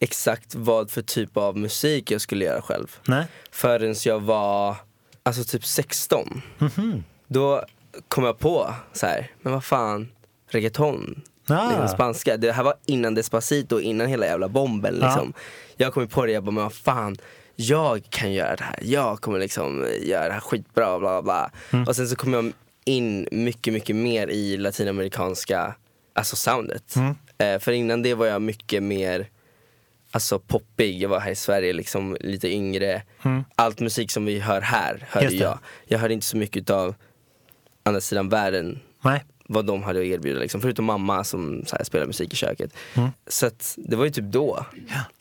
exakt 0.00 0.54
vad 0.54 0.90
för 0.90 1.02
typ 1.02 1.36
av 1.36 1.56
musik 1.56 2.10
jag 2.10 2.20
skulle 2.20 2.44
göra 2.44 2.62
själv. 2.62 2.96
Nej. 3.06 3.24
Förrän 3.50 3.94
jag 4.04 4.20
var, 4.20 4.76
alltså 5.22 5.44
typ 5.44 5.64
16. 5.64 6.42
Mhm. 6.58 7.04
Då 7.26 7.64
kom 8.08 8.24
jag 8.24 8.38
på 8.38 8.74
så 8.92 9.06
här, 9.06 9.30
men 9.42 9.52
vad 9.52 9.64
fan, 9.64 10.08
reggaeton, 10.50 11.22
Ah. 11.50 11.68
liksom 11.70 11.88
spanska. 11.88 12.36
Det 12.36 12.52
här 12.52 12.62
var 12.62 12.74
innan 12.86 13.14
Despacito, 13.14 13.80
innan 13.80 14.06
hela 14.06 14.26
jävla 14.26 14.48
bomben 14.48 14.98
Ja. 15.00 15.06
liksom. 15.06 15.32
Jag 15.76 15.92
kom 15.94 16.08
på 16.08 16.26
det, 16.26 16.32
jag 16.32 16.44
bara, 16.44 16.50
men 16.50 16.62
vad 16.62 16.72
fan, 16.74 17.16
jag 17.56 18.02
kan 18.10 18.32
göra 18.32 18.56
det 18.56 18.64
här. 18.64 18.78
Jag 18.82 19.20
kommer 19.20 19.38
liksom 19.38 19.86
göra 20.02 20.26
det 20.26 20.32
här 20.32 20.40
skitbra, 20.40 20.98
bla 20.98 20.98
bla 20.98 21.22
bla. 21.22 21.50
Mm. 21.72 21.88
Och 21.88 21.96
sen 21.96 22.08
så 22.08 22.16
kom 22.16 22.32
jag 22.32 22.52
in 22.84 23.28
mycket, 23.32 23.72
mycket 23.72 23.96
mer 23.96 24.28
i 24.28 24.56
latinamerikanska, 24.56 25.74
alltså 26.14 26.36
soundet. 26.36 26.96
Mm. 26.96 27.14
Eh, 27.38 27.58
för 27.60 27.72
innan 27.72 28.02
det 28.02 28.14
var 28.14 28.26
jag 28.26 28.42
mycket 28.42 28.82
mer 28.82 29.28
Alltså 30.10 30.38
poppig, 30.38 31.02
jag 31.02 31.08
var 31.08 31.20
här 31.20 31.30
i 31.30 31.34
Sverige 31.34 31.72
liksom 31.72 32.16
lite 32.20 32.48
yngre. 32.48 33.02
Allt 33.54 33.80
musik 33.80 34.10
som 34.10 34.24
vi 34.24 34.38
hör 34.38 34.60
här 34.60 35.06
hörde 35.10 35.26
Mm. 35.26 35.38
Jag. 35.38 35.58
Jag 35.84 35.98
hörde 35.98 36.14
inte 36.14 36.26
så 36.26 36.36
mycket 36.36 36.70
av 36.70 36.94
andra 37.82 38.00
sidan 38.00 38.28
världen 38.28 38.80
Nej. 39.00 39.24
Vad 39.50 39.64
de 39.64 39.82
hade 39.82 39.98
att 39.98 40.04
erbjuda 40.04 40.40
liksom. 40.40 40.60
Förutom 40.60 40.84
mamma 40.84 41.24
som 41.24 41.64
så 41.66 41.76
här, 41.76 41.84
spelar 41.84 42.06
musik 42.06 42.32
i 42.32 42.36
köket. 42.36 42.72
Mm. 42.94 43.08
Så 43.26 43.46
att, 43.46 43.74
det 43.76 43.96
var 43.96 44.04
ju 44.04 44.10
typ 44.10 44.24
då. 44.24 44.66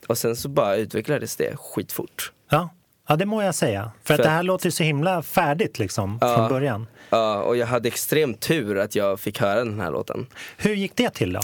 Och 0.07 0.17
sen 0.17 0.35
så 0.35 0.49
bara 0.49 0.75
utvecklades 0.75 1.35
det 1.35 1.57
skitfort. 1.57 2.31
Ja. 2.49 2.69
ja, 3.07 3.15
det 3.15 3.25
må 3.25 3.43
jag 3.43 3.55
säga. 3.55 3.91
För 4.03 4.13
att 4.13 4.17
För- 4.17 4.23
det 4.23 4.29
här 4.29 4.43
låter 4.43 4.65
ju 4.65 4.71
så 4.71 4.83
himla 4.83 5.23
färdigt 5.23 5.79
liksom, 5.79 6.19
från 6.19 6.49
början. 6.49 6.87
Ja, 7.09 7.41
och 7.41 7.57
jag 7.57 7.67
hade 7.67 7.87
extrem 7.87 8.33
tur 8.33 8.77
att 8.77 8.95
jag 8.95 9.19
fick 9.19 9.39
höra 9.39 9.63
den 9.63 9.79
här 9.79 9.91
låten. 9.91 10.27
Hur 10.57 10.75
gick 10.75 10.95
det 10.95 11.09
till 11.09 11.33
då? 11.33 11.41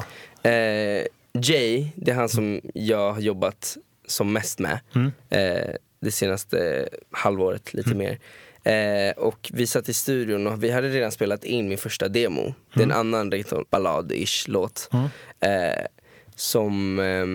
Eh, 0.49 1.05
Jay, 1.41 1.87
det 1.95 2.11
är 2.11 2.15
han 2.15 2.29
som 2.29 2.61
jag 2.73 3.13
har 3.13 3.21
jobbat 3.21 3.77
som 4.07 4.33
mest 4.33 4.59
med 4.59 4.79
eh, 5.29 5.75
det 5.99 6.11
senaste 6.11 6.89
halvåret, 7.11 7.73
lite 7.73 7.95
mer. 7.95 8.19
Eh, 8.63 9.11
och 9.17 9.51
vi 9.53 9.67
satt 9.67 9.89
i 9.89 9.93
studion 9.93 10.47
och 10.47 10.63
vi 10.63 10.71
hade 10.71 10.89
redan 10.89 11.11
spelat 11.11 11.43
in 11.43 11.67
min 11.67 11.77
första 11.77 12.07
demo. 12.07 12.53
Det 12.73 12.79
är 12.79 12.83
en 12.83 12.91
annan 12.91 13.31
ballad-ish 13.71 14.45
låt. 14.49 14.89
Eh, 15.39 15.85
som 16.35 16.99
eh, 16.99 17.25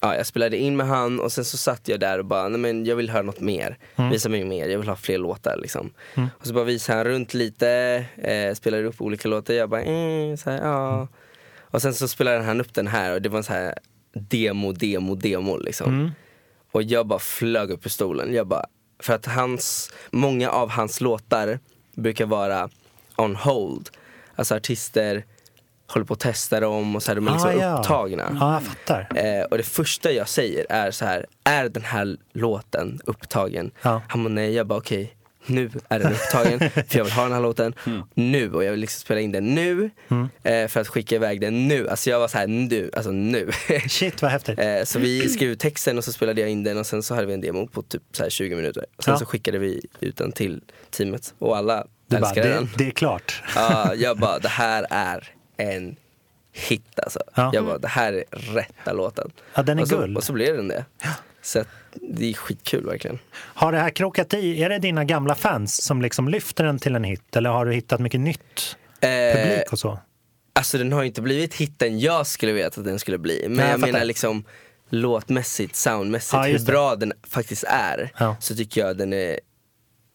ja, 0.00 0.16
jag 0.16 0.26
spelade 0.26 0.56
in 0.56 0.76
med 0.76 0.86
han 0.86 1.20
och 1.20 1.32
sen 1.32 1.44
så 1.44 1.56
satt 1.56 1.88
jag 1.88 2.00
där 2.00 2.18
och 2.18 2.24
bara, 2.24 2.48
nej 2.48 2.60
men 2.60 2.84
jag 2.84 2.96
vill 2.96 3.10
höra 3.10 3.22
något 3.22 3.40
mer. 3.40 3.78
Visa 4.10 4.28
mig 4.28 4.44
mer, 4.44 4.68
jag 4.68 4.78
vill 4.78 4.88
ha 4.88 4.96
fler 4.96 5.18
låtar 5.18 5.56
liksom. 5.62 5.90
Och 6.38 6.46
så 6.46 6.54
bara 6.54 6.64
visade 6.64 6.98
han 6.98 7.06
runt 7.06 7.34
lite, 7.34 7.68
eh, 8.16 8.54
spelade 8.54 8.84
upp 8.84 9.00
olika 9.00 9.28
låtar. 9.28 9.54
Jag 9.54 9.70
bara, 9.70 9.82
eh, 9.82 10.36
så 10.36 10.50
här, 10.50 10.58
ja. 10.62 11.08
Och 11.60 11.82
sen 11.82 11.94
så 11.94 12.08
spelade 12.08 12.42
han 12.42 12.60
upp 12.60 12.74
den 12.74 12.86
här 12.86 13.14
och 13.14 13.22
det 13.22 13.28
var 13.28 13.38
en 13.38 13.44
så 13.44 13.52
här 13.52 13.74
demo, 14.12 14.72
demo, 14.72 15.14
demo 15.14 15.56
liksom. 15.56 16.12
Och 16.72 16.82
jag 16.82 17.06
bara 17.06 17.18
flög 17.18 17.70
upp 17.70 17.86
i 17.86 17.90
stolen. 17.90 18.34
Jag 18.34 18.46
bara, 18.46 18.66
för 18.98 19.14
att 19.14 19.26
hans, 19.26 19.92
många 20.10 20.50
av 20.50 20.70
hans 20.70 21.00
låtar 21.00 21.58
brukar 21.94 22.26
vara 22.26 22.68
on 23.16 23.36
hold. 23.36 23.90
Alltså 24.36 24.54
artister 24.54 25.24
håller 25.86 26.06
på 26.06 26.14
att 26.14 26.20
testa 26.20 26.60
dem 26.60 26.96
och 26.96 27.02
så 27.02 27.10
här, 27.10 27.16
de 27.16 27.28
är 27.28 27.32
liksom 27.32 27.50
Ah, 27.50 27.52
ja. 27.52 27.78
upptagna. 27.78 28.36
Ja, 28.40 28.52
jag 28.52 28.62
fattar. 28.62 29.08
Eh, 29.14 29.42
och 29.44 29.56
det 29.56 29.62
första 29.62 30.12
jag 30.12 30.28
säger 30.28 30.66
är 30.68 30.90
så 30.90 31.04
här, 31.04 31.26
är 31.44 31.68
den 31.68 31.82
här 31.84 32.16
låten 32.32 33.00
upptagen? 33.04 33.70
Ja. 33.82 34.02
Han 34.08 34.24
bara 34.24 34.28
nej, 34.34 34.52
jag 34.54 34.66
bara 34.66 34.78
okej, 34.78 35.16
nu 35.46 35.70
är 35.88 35.98
den 35.98 36.12
upptagen 36.12 36.58
för 36.70 36.98
jag 36.98 37.04
vill 37.04 37.12
ha 37.12 37.22
den 37.22 37.32
här 37.32 37.40
låten 37.40 37.74
nu 38.14 38.52
och 38.52 38.64
jag 38.64 38.70
vill 38.70 38.80
liksom 38.80 39.00
spela 39.00 39.20
in 39.20 39.32
den 39.32 39.54
nu 39.54 39.90
eh, 40.42 40.68
för 40.68 40.80
att 40.80 40.88
skicka 40.88 41.14
iväg 41.14 41.40
den 41.40 41.68
nu. 41.68 41.88
Alltså 41.88 42.10
jag 42.10 42.20
var 42.20 42.28
så 42.28 42.38
här 42.38 42.46
nu, 42.46 42.90
alltså 42.96 43.10
nu. 43.12 43.50
Shit, 43.88 44.22
vad 44.22 44.30
häftigt. 44.30 44.58
Eh, 44.58 44.84
så 44.84 44.98
vi 44.98 45.28
skrev 45.28 45.50
ut 45.50 45.60
texten 45.60 45.98
och 45.98 46.04
så 46.04 46.12
spelade 46.12 46.40
jag 46.40 46.50
in 46.50 46.64
den 46.64 46.78
och 46.78 46.86
sen 46.86 47.02
så 47.02 47.14
hade 47.14 47.26
vi 47.26 47.34
en 47.34 47.40
demo 47.40 47.66
på 47.66 47.82
typ 47.82 48.02
så 48.12 48.22
här 48.22 48.30
20 48.30 48.56
minuter. 48.56 48.86
Sen 49.04 49.12
Ja. 49.12 49.18
så 49.18 49.26
skickade 49.26 49.58
vi 49.58 49.86
ut 50.00 50.16
den 50.16 50.32
till 50.32 50.60
teamet 50.90 51.34
och 51.38 51.56
alla 51.56 51.86
Du 52.08 52.16
bara, 52.16 52.26
älskade 52.28 52.48
det, 52.48 52.54
den. 52.54 52.68
det 52.78 52.86
är 52.86 52.90
klart. 52.90 53.42
Ja, 53.54 53.94
jag 53.94 54.18
bara, 54.18 54.38
det 54.38 54.48
här 54.48 54.86
är 54.90 55.28
en 55.56 55.96
hit 56.52 56.98
alltså. 57.02 57.18
Ja. 57.34 57.50
Jag 57.54 57.64
bara, 57.64 57.78
det 57.78 57.88
här 57.88 58.12
är 58.12 58.24
rätta 58.54 58.92
låten. 58.92 59.30
Ja, 59.54 59.62
den 59.62 59.78
är 59.78 59.82
och 59.82 59.88
så, 59.88 59.96
guld. 59.98 60.16
Och 60.16 60.24
så 60.24 60.32
blev 60.32 60.56
den 60.56 60.68
det. 60.68 60.84
Så 61.44 61.60
att, 61.60 61.68
det 61.94 62.30
är 62.30 62.34
skitkul 62.34 62.86
verkligen. 62.86 63.18
Har 63.34 63.72
det 63.72 63.78
här 63.78 63.90
krokat 63.90 64.34
i? 64.34 64.62
Är 64.62 64.68
det 64.68 64.78
dina 64.78 65.04
gamla 65.04 65.34
fans 65.34 65.82
som 65.82 66.02
liksom 66.02 66.28
lyfter 66.28 66.64
den 66.64 66.78
till 66.78 66.94
en 66.94 67.04
hit? 67.04 67.36
Eller 67.36 67.50
har 67.50 67.66
du 67.66 67.72
hittat 67.72 68.00
mycket 68.00 68.20
nytt 68.20 68.76
Eh, 69.00 69.36
publik 69.36 69.72
och 69.72 69.78
så? 69.78 69.98
Alltså 70.52 70.78
den 70.78 70.92
har 70.92 71.02
ju 71.02 71.06
inte 71.06 71.22
blivit 71.22 71.54
hitten 71.54 72.00
jag 72.00 72.26
skulle 72.26 72.52
veta 72.52 72.80
att 72.80 72.86
den 72.86 72.98
skulle 72.98 73.18
bli. 73.18 73.42
Men 73.42 73.56
Nej, 73.56 73.66
jag 73.66 73.72
jag, 73.72 73.80
menar 73.80 74.04
liksom 74.04 74.44
låtmässigt, 74.88 75.76
soundmässigt, 75.76 76.34
Ja, 76.34 76.42
hur 76.42 76.58
bra 76.58 76.96
den 76.96 77.12
faktiskt 77.28 77.64
är. 77.68 78.12
Ja. 78.18 78.36
Så 78.40 78.56
tycker 78.56 78.80
jag 78.80 78.96
den 78.96 79.12
är, 79.12 79.40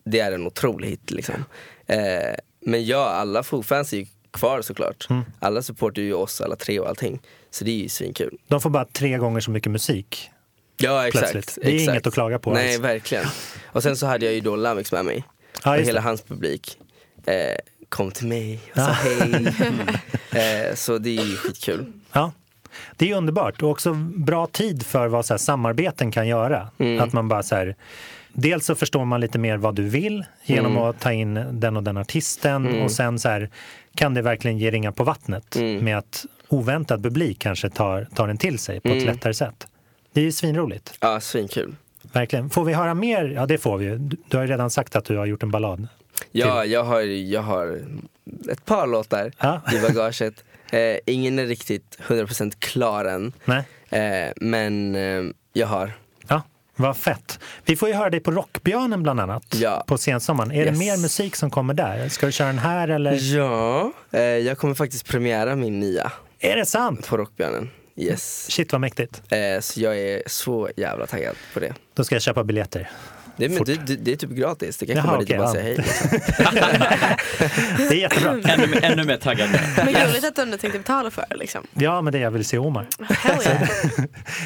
det 0.05 0.19
är 0.19 0.31
en 0.31 0.47
otrolig 0.47 0.87
hit 0.87 1.11
liksom. 1.11 1.45
Eh, 1.87 2.35
men 2.61 2.85
ja, 2.85 3.09
alla 3.09 3.43
Foo-fans 3.43 3.93
är 3.93 3.97
ju 3.97 4.05
kvar 4.31 4.61
såklart. 4.61 5.07
Mm. 5.09 5.23
Alla 5.39 5.61
supportar 5.61 6.01
ju 6.01 6.13
oss 6.13 6.41
alla 6.41 6.55
tre 6.55 6.79
och 6.79 6.89
allting. 6.89 7.19
Så 7.51 7.65
det 7.65 7.71
är 7.71 7.75
ju 7.75 7.89
svinkul. 7.89 8.37
De 8.47 8.61
får 8.61 8.69
bara 8.69 8.85
tre 8.85 9.17
gånger 9.17 9.39
så 9.39 9.51
mycket 9.51 9.71
musik. 9.71 10.31
Ja 10.79 11.07
exakt. 11.07 11.31
Plötsligt. 11.31 11.57
Det 11.65 11.71
är 11.71 11.75
exakt. 11.75 11.89
inget 11.93 12.07
att 12.07 12.13
klaga 12.13 12.39
på 12.39 12.53
Nej 12.53 12.73
alls. 12.75 12.83
verkligen. 12.83 13.25
Och 13.65 13.83
sen 13.83 13.97
så 13.97 14.05
hade 14.05 14.25
jag 14.25 14.33
ju 14.33 14.41
då 14.41 14.55
Lamix 14.55 14.91
med 14.91 15.05
mig. 15.05 15.23
Ja, 15.63 15.71
och 15.77 15.81
hela 15.81 15.93
det. 15.93 15.99
hans 16.01 16.21
publik 16.21 16.77
eh, 17.25 17.33
kom 17.89 18.11
till 18.11 18.27
mig 18.27 18.59
och 18.71 18.77
sa 18.77 18.91
hej. 18.91 19.45
eh, 20.69 20.75
så 20.75 20.97
det 20.97 21.09
är 21.17 21.23
ju 21.25 21.35
skitkul. 21.35 21.93
Ja. 22.11 22.31
Det 22.97 23.11
är 23.11 23.15
underbart 23.15 23.61
och 23.63 23.69
också 23.69 23.93
bra 24.15 24.47
tid 24.47 24.85
för 24.85 25.07
vad 25.07 25.25
så 25.25 25.33
här 25.33 25.37
samarbeten 25.37 26.11
kan 26.11 26.27
göra. 26.27 26.69
Mm. 26.77 26.99
Att 27.03 27.13
man 27.13 27.27
bara 27.27 27.43
så 27.43 27.55
här, 27.55 27.75
dels 28.33 28.65
så 28.65 28.75
förstår 28.75 29.05
man 29.05 29.21
lite 29.21 29.39
mer 29.39 29.57
vad 29.57 29.75
du 29.75 29.83
vill 29.83 30.25
genom 30.45 30.71
Mm. 30.71 30.83
att 30.83 30.99
ta 30.99 31.11
in 31.13 31.45
den 31.51 31.77
och 31.77 31.83
den 31.83 31.97
artisten 31.97 32.81
och 32.81 32.91
sen 32.91 33.19
så 33.19 33.29
här, 33.29 33.49
kan 33.95 34.13
det 34.13 34.21
verkligen 34.21 34.57
ge 34.57 34.71
ringa 34.71 34.91
på 34.91 35.03
vattnet 35.03 35.55
Mm. 35.55 35.85
med 35.85 35.97
att 35.97 36.25
oväntad 36.47 37.03
publik 37.03 37.39
kanske 37.39 37.69
tar, 37.69 38.07
tar 38.15 38.27
den 38.27 38.37
till 38.37 38.59
sig 38.59 38.79
på 38.79 38.87
ett 38.89 38.93
Mm. 38.93 39.05
lättare 39.05 39.33
sätt. 39.33 39.67
Det 40.19 40.23
är 40.23 40.25
ju 40.25 40.32
svinroligt. 40.32 40.93
Ja, 40.99 41.19
svinkul. 41.19 41.75
Verkligen. 42.13 42.49
Får 42.49 42.65
vi 42.65 42.73
höra 42.73 42.93
mer? 42.93 43.25
Ja, 43.36 43.45
det 43.45 43.58
får 43.58 43.77
vi 43.77 43.86
ju. 43.86 43.97
Du, 43.97 44.38
har 44.38 44.43
ju 44.45 44.51
redan 44.51 44.69
sagt 44.69 44.95
att 44.95 45.05
du 45.05 45.17
har 45.17 45.25
gjort 45.25 45.43
en 45.43 45.51
ballad. 45.51 45.88
Ja, 46.32 46.65
jag 46.65 46.84
har, 46.84 47.01
jag 47.01 47.41
har 47.41 47.82
ett 48.51 48.65
par 48.65 48.88
låtar 48.88 49.32
Ja. 49.39 49.62
i 49.73 49.79
bagaget. 49.82 50.43
Eh, 50.71 50.97
ingen 51.05 51.39
är 51.39 51.45
riktigt 51.45 51.97
100% 52.08 52.53
klar 52.60 53.05
än. 53.05 53.34
Nej. 53.45 53.63
Eh, 53.89 54.32
men 54.36 54.95
eh, 54.95 55.23
jag 55.53 55.67
har. 55.67 55.91
Ja, 56.27 56.41
vad 56.75 56.97
fett. 56.97 57.39
Vi 57.65 57.75
får 57.75 57.89
ju 57.89 57.95
höra 57.95 58.10
dig 58.10 58.19
på 58.19 58.32
Rockbjörnen 58.32 59.03
bland 59.03 59.19
annat 59.19 59.55
Ja. 59.55 59.84
på 59.88 59.97
sensommaren. 59.97 60.51
Är 60.51 60.65
det 60.65 60.71
Yes. 60.71 60.79
mer 60.79 60.97
musik 60.97 61.36
som 61.36 61.49
kommer 61.49 61.73
där? 61.73 62.10
Ska 62.10 62.25
du 62.25 62.32
köra 62.32 62.47
den 62.47 62.58
här 62.60 62.88
eller? 62.88 63.36
Ja, 63.38 63.91
eh, 64.12 64.21
jag 64.21 64.58
kommer 64.58 64.73
faktiskt 64.73 65.08
premiära 65.08 65.55
min 65.55 65.79
nya 65.79 66.12
Är 66.39 66.55
det 66.55 66.65
sant? 66.65 67.08
på 67.08 67.17
Rockbjörnen. 67.17 67.69
Yes. 67.99 68.51
Shit 68.51 68.71
vad 68.71 68.81
mäktigt. 68.81 69.21
Eh, 69.31 69.59
så 69.59 69.81
jag 69.81 69.99
är 69.99 70.23
så 70.25 70.69
jävla 70.77 71.07
taggad 71.07 71.35
på 71.53 71.59
det. 71.59 71.73
Då 71.93 72.03
ska 72.03 72.15
jag 72.15 72.21
köpa 72.21 72.43
biljetter. 72.43 72.89
Det, 73.38 73.49
men 73.49 73.63
det, 73.63 73.88
det, 73.88 73.95
det 73.95 74.12
är 74.12 74.15
typ 74.15 74.29
gratis, 74.29 74.77
det 74.77 74.85
kan 74.85 74.95
Jaha, 74.95 75.05
komma 75.05 75.19
dit 75.19 75.31
och 75.31 75.38
bara 75.38 75.47
ja. 75.47 75.53
säga 75.53 75.63
hej. 75.63 75.75
Liksom. 75.77 76.19
Det 77.89 77.95
är 77.95 77.99
jättebra. 77.99 78.31
Ännu, 78.53 78.79
ännu 78.81 79.03
mer 79.03 79.17
taggad. 79.17 79.49
Men 79.77 79.88
roligt 79.88 80.23
att 80.23 80.35
du 80.35 80.41
ändå 80.41 80.57
tänkte 80.57 80.79
betala 80.79 81.12
för 81.12 81.25
det 81.29 81.35
liksom. 81.35 81.67
Ja, 81.73 82.01
men 82.01 82.13
det 82.13 82.19
är 82.19 82.21
jag 82.21 82.31
vill 82.31 82.45
se 82.45 82.57
Omar. 82.57 82.88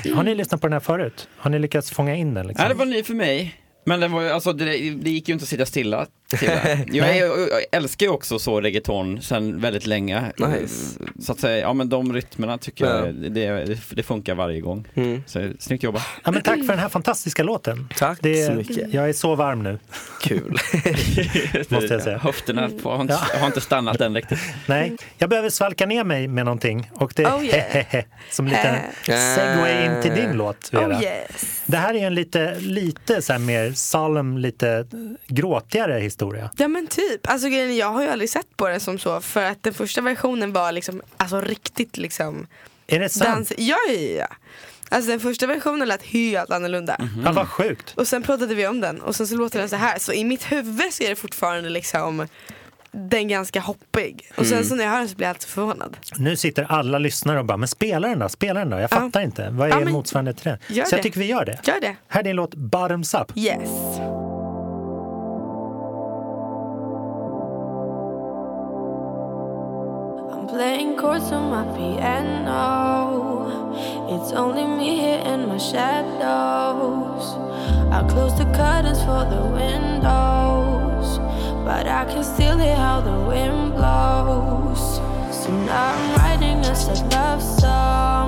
Yeah. 0.04 0.16
Har 0.18 0.24
ni 0.24 0.36
lyssnat 0.36 0.62
på 0.62 0.68
den 0.68 0.74
här 0.74 0.80
förut? 0.80 1.28
Har 1.38 1.50
ni 1.50 1.60
lyckats 1.60 1.92
fånga 1.92 2.16
in 2.16 2.34
den? 2.34 2.48
Liksom? 2.48 2.64
Ja, 2.64 2.70
det 2.70 2.76
var 2.76 2.86
ny 2.86 3.04
för 3.04 3.14
mig. 3.14 3.56
Men 3.86 4.00
det, 4.00 4.08
var, 4.08 4.24
alltså, 4.24 4.54
det, 4.54 4.66
det 4.90 5.10
gick 5.10 5.28
ju 5.28 5.34
inte 5.34 5.44
att 5.44 5.50
sitta 5.50 5.66
stilla 5.66 6.08
det. 6.40 6.86
Jag, 6.92 7.18
är, 7.18 7.26
jag 7.26 7.64
älskar 7.72 8.06
ju 8.06 8.12
också 8.12 8.40
så 8.40 8.62
reggaeton 8.62 9.22
sen 9.22 9.62
väldigt 9.62 9.86
länge. 9.86 10.32
Nice. 10.38 11.00
Så 11.20 11.32
att 11.32 11.40
säga, 11.40 11.58
ja 11.60 11.74
men 11.74 11.90
de 11.90 12.14
rytmerna 12.14 12.58
tycker 12.58 12.86
Ja. 12.86 13.06
jag, 13.06 13.16
det, 13.16 13.78
det, 13.90 14.04
funkar 14.04 14.36
varje 14.36 14.62
gång. 14.62 14.88
Mm. 14.94 15.24
Så 15.28 15.50
snyggt 15.60 15.84
jobbat. 15.84 16.04
Ja, 16.24 16.32
men 16.32 16.42
tack 16.42 16.60
för 16.60 16.68
den 16.68 16.80
här 16.80 16.90
fantastiska 16.90 17.44
låten. 17.44 17.90
Tack 17.98 18.18
Det, 18.22 18.46
så 18.46 18.54
mycket. 18.54 18.94
Jag 18.94 19.10
är 19.10 19.14
så 19.14 19.36
varm 19.36 19.64
nu, 19.64 19.80
Kul. 20.22 20.52
måste 21.70 21.94
jag 21.94 22.02
säga. 22.02 22.18
Höfterna 22.18 22.70
på, 22.84 22.92
har, 22.92 23.02
inte, 23.02 23.14
Ja. 23.34 23.40
har 23.40 23.48
inte 23.48 23.62
stannat 23.62 24.02
än 24.02 24.16
riktigt. 24.16 24.40
Nej, 24.68 24.96
jag 25.18 25.30
behöver 25.30 25.50
svalka 25.50 25.86
ner 25.86 26.04
mig 26.04 26.28
med 26.28 26.46
någonting 26.46 26.90
och 26.94 27.14
det 27.16 27.24
är 27.24 27.38
Oh, 27.38 27.46
yeah. 27.46 27.60
hehehe 27.70 28.06
som 28.30 28.48
lite 28.48 28.82
Eh. 29.08 29.36
segway 29.36 29.86
in 29.86 30.02
till 30.02 30.12
din 30.16 30.32
låt, 30.38 30.74
Vera. 30.74 30.98
Oh 30.98 31.04
yes. 31.04 31.62
Det 31.66 31.78
här 31.78 31.94
är 31.94 32.08
en 32.08 32.16
lite, 32.16 32.56
lite 32.60 33.22
så 33.22 33.34
här 33.34 33.40
mer 33.40 33.72
solemn, 33.72 34.38
lite 34.38 34.86
gråtigare 35.28 36.00
historia. 36.00 36.23
Ja 36.58 36.68
men 36.68 36.88
typ, 36.88 37.30
alltså 37.30 37.48
grejen 37.48 37.76
jag 37.76 37.88
har 37.90 38.02
ju 38.04 38.08
aldrig 38.10 38.30
sett 38.30 38.58
på 38.58 38.68
den 38.68 38.80
som 38.80 39.00
så 39.00 39.22
för 39.22 39.44
att 39.44 39.64
den 39.64 39.74
första 39.74 40.02
versionen 40.02 40.54
var 40.54 40.72
liksom, 40.72 41.02
alltså 41.18 41.42
riktigt 41.42 41.98
liksom 41.98 42.48
Är 42.88 43.00
det 43.00 43.10
sant? 43.10 43.36
dans. 43.36 43.54
Ja, 43.58 43.78
ja, 43.90 43.94
ja. 44.00 44.28
Alltså 44.90 45.12
den 45.12 45.20
första 45.20 45.48
versionen 45.48 45.88
lät 45.88 46.04
helt 46.04 46.52
annorlunda. 46.52 46.98
Ja, 47.26 47.32
vad 47.32 47.48
sjukt. 47.48 47.94
Och 47.98 48.08
sen 48.08 48.24
pratade 48.24 48.56
vi 48.56 48.68
om 48.68 48.82
den 48.82 49.02
och 49.02 49.16
sen 49.16 49.28
så 49.28 49.36
låter 49.36 49.60
den 49.60 49.70
så 49.70 49.76
här. 49.76 50.00
Så 50.00 50.14
i 50.14 50.24
mitt 50.24 50.52
huvud 50.52 50.94
så 50.94 51.04
är 51.04 51.10
det 51.10 51.16
fortfarande 51.16 51.70
liksom 51.70 52.28
den 52.92 53.28
ganska 53.28 53.60
hoppig. 53.60 54.32
Och 54.36 54.46
sen 54.46 54.66
så 54.66 54.76
när 54.76 54.84
jag 54.84 54.92
hör 54.92 55.00
den 55.00 55.10
så 55.10 55.16
blir 55.16 55.28
jag 55.28 55.30
alltid 55.34 55.50
förvånad. 55.50 55.98
Nu 56.18 56.36
sitter 56.38 56.64
alla 56.72 57.00
lyssnare 57.00 57.40
och 57.40 57.46
bara, 57.46 57.58
men 57.58 57.68
spela 57.68 58.08
den 58.08 58.20
då, 58.20 58.30
spela 58.30 58.60
den 58.60 58.70
då. 58.70 58.76
Jag 58.78 58.84
Ja. 58.84 58.88
fattar 58.88 59.22
inte. 59.22 59.50
Vad 59.50 59.68
är 59.72 59.80
Ja, 59.80 59.86
motsvarande 59.86 60.34
till 60.34 60.44
det? 60.44 60.60
gör 60.74 60.86
Så 60.86 60.94
jag 60.94 61.00
det. 61.00 61.04
tycker 61.04 61.20
vi 61.20 61.26
gör 61.26 61.46
det. 61.46 61.60
Gör 61.64 61.80
det. 61.82 61.96
Här 62.08 62.20
är 62.20 62.24
din 62.24 62.36
låt 62.36 62.56
Bottoms 62.56 63.14
Up. 63.14 63.38
Yes. 63.38 63.70
I'm 70.44 70.50
playing 70.50 70.98
chords 70.98 71.32
on 71.32 71.52
my 71.52 71.64
piano. 71.78 73.48
It's 74.10 74.34
only 74.34 74.66
me 74.66 74.98
here 74.98 75.24
in 75.24 75.48
my 75.48 75.58
shadows. 75.58 77.24
I 77.90 78.06
close 78.10 78.38
the 78.38 78.44
curtains 78.52 79.00
for 79.08 79.24
the 79.24 79.42
windows, 79.60 81.20
but 81.64 81.88
I 81.88 82.04
can 82.12 82.26
still 82.26 82.58
hear 82.58 82.76
how 82.76 83.00
the 83.00 83.18
wind 83.26 83.72
blows. 83.72 84.98
So 85.32 85.50
now 85.50 85.94
I'm 85.96 86.16
writing 86.18 86.58
us 86.66 86.90
a 86.90 87.06
love 87.16 87.42
song 87.42 88.23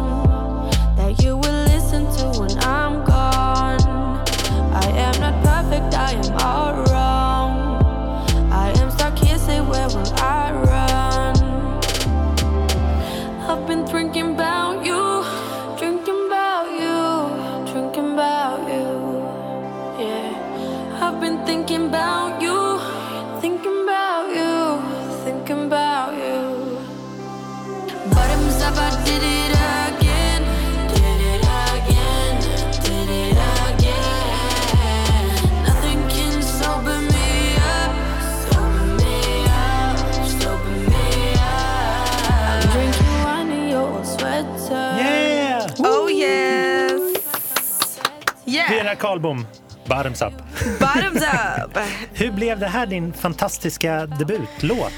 Vera 48.95 49.01
Karlbom, 49.09 49.47
Bottoms 49.87 50.21
Up. 50.21 50.33
Bottoms 50.79 51.21
up. 51.21 51.77
Hur 52.13 52.31
blev 52.31 52.59
det 52.59 52.67
här 52.67 52.85
din 52.85 53.13
fantastiska 53.13 54.05
debutlåt? 54.05 54.93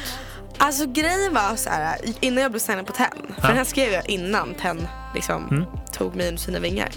Alltså 0.58 0.86
grejen 0.86 1.34
var 1.34 1.56
så 1.56 1.70
här, 1.70 1.98
innan 2.20 2.42
jag 2.42 2.52
blev 2.52 2.60
signad 2.60 2.88
på 2.88 2.94
TEN, 2.94 3.08
för 3.28 3.42
Ja. 3.42 3.48
den 3.48 3.58
här 3.58 3.64
skrev 3.64 3.94
jag 3.94 4.10
innan 4.10 4.54
TEN 4.54 4.88
liksom 5.16 5.66
tog 5.92 6.16
mig 6.16 6.28
under 6.28 6.42
sina 6.42 6.60
vingar. 6.60 6.90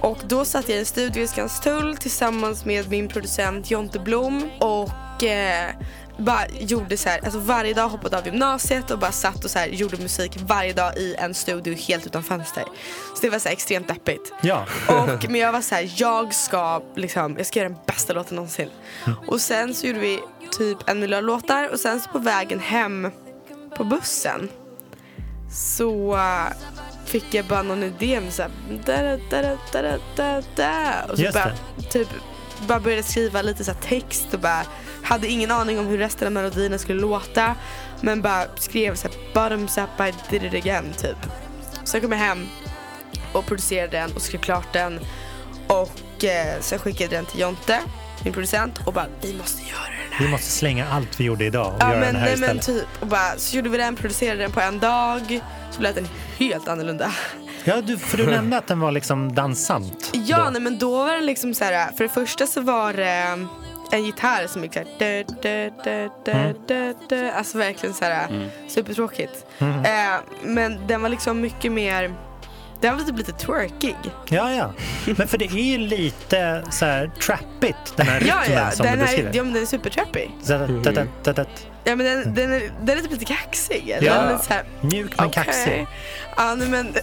Och 0.00 0.18
då 0.28 0.44
satt 0.44 0.68
jag 0.68 0.76
i 0.76 0.80
en 0.80 0.86
studio 0.86 1.22
i 1.22 1.26
Skanstull 1.26 1.96
tillsammans 1.96 2.64
med 2.64 2.90
min 2.90 3.08
producent 3.08 3.70
Jonte 3.70 3.98
Blom 3.98 4.50
och 4.60 4.90
eh, 5.22 5.74
bara 6.18 6.48
gjorde 6.60 6.96
så 6.96 7.08
här, 7.08 7.20
alltså 7.24 7.38
varje 7.38 7.74
dag 7.74 7.88
hoppade 7.88 8.18
av 8.18 8.26
gymnasiet 8.26 8.90
och 8.90 8.98
bara 8.98 9.12
satt 9.12 9.44
och 9.44 9.50
så 9.50 9.58
här, 9.58 9.66
gjorde 9.66 9.96
musik 9.96 10.38
varje 10.40 10.72
dag 10.72 10.96
i 10.96 11.14
en 11.18 11.34
studio 11.34 11.74
helt 11.74 12.06
utan 12.06 12.22
fönster. 12.22 12.64
Så 13.14 13.20
det 13.20 13.30
var 13.30 13.38
så 13.38 13.48
här, 13.48 13.52
extremt 13.52 13.88
deppigt. 13.88 14.32
Ja. 14.40 14.66
Och, 14.88 15.30
men 15.30 15.40
jag 15.40 15.52
var 15.52 15.60
så 15.60 15.74
här, 15.74 15.90
jag 15.96 16.34
ska 16.34 16.82
liksom, 16.96 17.36
jag 17.36 17.46
ska 17.46 17.58
göra 17.58 17.68
den 17.68 17.78
bästa 17.86 18.12
låten 18.12 18.36
någonsin. 18.36 18.68
Och 19.26 19.40
sen 19.40 19.74
så 19.74 19.86
gjorde 19.86 20.00
vi 20.00 20.20
typ 20.58 20.88
en 20.88 21.00
miljard 21.00 21.24
låtar 21.24 21.68
och 21.72 21.80
sen 21.80 22.00
så 22.00 22.10
på 22.10 22.18
vägen 22.18 22.60
hem 22.60 23.10
på 23.76 23.84
bussen 23.84 24.48
så 25.50 26.16
äh, 26.16 26.56
fick 27.04 27.34
jag 27.34 27.44
bara 27.44 27.62
någon 27.62 27.82
idé 27.82 28.20
med 28.20 28.32
såhär 28.32 28.50
da, 28.84 29.02
da, 29.02 29.16
da, 29.30 29.42
da, 29.72 29.82
da, 29.82 29.98
da, 30.16 30.42
da. 30.56 31.04
och 31.10 31.16
så 31.16 31.22
Just 31.22 31.34
bara, 31.34 31.52
typ, 31.90 32.08
bara 32.66 32.80
började 32.80 33.02
skriva 33.02 33.42
lite 33.42 33.64
så 33.64 33.72
här 33.72 33.80
text 33.80 34.34
och 34.34 34.40
bara 34.40 34.62
hade 35.08 35.28
ingen 35.28 35.50
aning 35.50 35.78
om 35.78 35.86
hur 35.86 35.98
resten 35.98 36.26
av 36.26 36.32
melodierna 36.32 36.78
skulle 36.78 37.00
låta 37.00 37.54
men 38.00 38.22
bara 38.22 38.44
skrev 38.56 38.94
så 38.94 39.08
här 39.08 39.16
bottoms 39.34 39.78
up 39.78 40.00
I 40.00 40.12
did 40.30 40.44
it 40.44 40.54
again 40.54 40.84
typ. 40.98 41.16
Sen 41.84 42.00
kom 42.00 42.12
jag 42.12 42.18
hem 42.18 42.46
och 43.32 43.46
producerade 43.46 43.98
den 43.98 44.12
och 44.12 44.22
skrev 44.22 44.40
klart 44.40 44.72
den 44.72 45.00
och 45.66 46.24
eh, 46.24 46.60
sen 46.60 46.78
skickade 46.78 47.04
jag 47.14 47.24
den 47.24 47.30
till 47.30 47.40
Jonte, 47.40 47.80
min 48.24 48.32
producent 48.32 48.78
och 48.86 48.92
bara 48.92 49.06
vi 49.22 49.34
måste 49.34 49.62
göra 49.62 49.80
den 49.80 50.12
här. 50.12 50.24
Vi 50.24 50.30
måste 50.30 50.50
slänga 50.50 50.88
allt 50.88 51.20
vi 51.20 51.24
gjorde 51.24 51.44
idag 51.44 51.66
och 51.74 51.82
Ja 51.82 51.88
göra 51.88 52.00
men, 52.00 52.14
den 52.14 52.16
här 52.22 52.28
nej, 52.28 52.38
men 52.38 52.58
istället. 52.58 52.80
typ, 52.80 53.02
och 53.02 53.06
bara, 53.06 53.36
så 53.36 53.56
gjorde 53.56 53.68
vi 53.68 53.78
den, 53.78 53.96
producerade 53.96 54.42
den 54.42 54.50
på 54.52 54.60
en 54.60 54.78
dag 54.78 55.40
så 55.70 55.82
lät 55.82 55.94
den 55.94 56.08
helt 56.38 56.68
annorlunda. 56.68 57.12
Ja, 57.64 57.80
du, 57.80 57.98
för 57.98 58.16
du 58.16 58.26
nämnde 58.26 58.58
att 58.58 58.66
den 58.66 58.80
var 58.80 58.92
liksom 58.92 59.34
dansant. 59.34 60.10
Ja 60.12 60.44
då. 60.44 60.50
nej 60.50 60.60
men 60.60 60.78
då 60.78 61.04
var 61.04 61.14
den 61.14 61.26
liksom 61.26 61.54
så 61.54 61.64
här. 61.64 61.92
för 61.96 62.04
det 62.04 62.10
första 62.10 62.46
så 62.46 62.60
var 62.60 62.92
det 62.92 63.46
en 63.90 64.04
gitarr 64.04 64.46
som 64.46 64.62
gick 64.62 64.72
såhär 64.72 64.86
dö, 64.98 65.22
dö, 65.42 65.70
dö, 65.84 66.08
dö, 66.24 66.32
Mm. 66.32 66.54
dö, 66.66 66.92
dö. 67.08 67.30
Alltså 67.32 67.58
verkligen 67.58 67.94
såhär 67.94 68.48
supertråkigt. 68.68 69.46
Eh, 69.58 69.66
men 70.42 70.86
den 70.86 71.02
var 71.02 71.08
liksom 71.08 71.40
mycket 71.40 71.72
mer, 71.72 72.14
den 72.80 72.96
var 72.98 73.04
typ 73.04 73.18
lite 73.18 73.32
twerkig. 73.32 73.96
Ja, 74.28 74.52
ja. 74.52 74.72
Men 75.16 75.28
för 75.28 75.38
det 75.38 75.44
är 75.44 75.50
ju 75.78 75.78
lite 75.78 76.64
så 76.70 76.84
här 76.84 77.10
trappigt, 77.22 77.96
den 77.96 78.06
här 78.06 78.20
rytmen 78.20 78.38
Ja 78.48 78.52
ja, 78.54 78.70
som 78.70 78.86
den, 78.86 78.92
du 78.98 79.04
här, 79.04 79.06
beskriver. 79.06 79.32
ja 79.34 79.42
men 79.44 79.52
den 79.52 79.62
är 79.62 79.66
supertrappig. 79.66 80.30
Så 80.42 80.52
Ja 81.84 81.96
men 81.96 82.06
den, 82.06 82.34
den, 82.34 82.52
är, 82.52 82.72
den 82.82 82.98
är 82.98 83.02
typ 83.02 83.10
lite 83.10 83.24
kaxig. 83.24 83.90
Eller? 83.90 84.06
Ja. 84.06 84.14
Den 84.14 84.34
är 84.34 84.38
så 84.38 84.52
här, 84.52 84.64
Mjuk 84.80 85.16
men 85.18 85.26
Okej. 85.26 85.44
kaxig. 85.44 85.86
Ja, 86.36 86.54
nej, 86.58 86.68
men, 86.68 86.94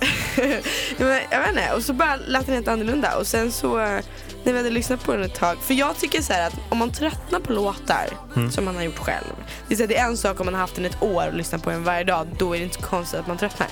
jag 1.00 1.08
vet 1.08 1.50
inte. 1.50 1.74
Och 1.76 1.82
så 1.84 1.94
bara 1.94 2.16
lät 2.16 2.46
den 2.46 2.56
helt 2.56 2.68
annorlunda. 2.68 3.18
Och 3.18 3.28
sen 3.28 3.52
så 3.52 3.80
eh, 3.80 4.00
när 4.44 4.52
vi 4.54 4.58
hade 4.58 4.70
lyssnat 4.70 5.04
på 5.04 5.12
den 5.14 5.24
ett 5.24 5.36
tag. 5.36 5.58
För 5.62 5.74
jag 5.74 5.98
tycker 5.98 6.22
så 6.22 6.34
här 6.34 6.48
att 6.48 6.54
om 6.70 6.78
man 6.78 6.92
tröttnar 6.92 7.40
på 7.40 7.54
låtar 7.54 8.06
Mm. 8.36 8.52
som 8.52 8.66
man 8.66 8.76
har 8.76 8.84
gjort 8.84 8.98
själv. 8.98 9.26
Det 9.68 9.74
är, 9.76 9.80
här, 9.80 9.88
det 9.88 9.98
är 9.98 10.06
en 10.06 10.18
sak 10.18 10.40
om 10.40 10.46
man 10.46 10.54
har 10.54 10.62
haft 10.62 10.76
den 10.76 10.86
ett 10.86 11.04
år 11.04 11.28
och 11.28 11.34
lyssnat 11.34 11.64
på 11.64 11.70
den 11.70 11.84
varje 11.84 12.04
dag. 12.04 12.28
Då 12.38 12.54
är 12.56 12.58
det 12.60 12.64
inte 12.64 12.82
konstigt 12.82 13.20
att 13.20 13.28
man 13.28 13.38
tröttnar. 13.38 13.68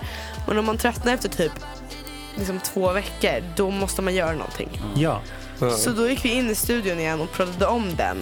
Men 0.47 0.57
om 0.57 0.65
man 0.65 0.77
tröttnar 0.77 1.13
efter 1.13 1.29
typ 1.29 1.51
liksom 2.35 2.59
två 2.59 2.91
veckor. 2.91 3.43
Då 3.55 3.69
måste 3.69 4.01
man 4.01 4.15
göra 4.15 4.31
någonting. 4.31 4.81
Ja. 4.95 5.21
Så 5.77 5.89
då 5.89 6.09
gick 6.09 6.25
vi 6.25 6.29
in 6.29 6.49
i 6.49 6.55
studion 6.55 6.99
igen 6.99 7.21
och 7.21 7.31
pratade 7.31 7.65
om 7.65 7.95
den. 7.95 8.17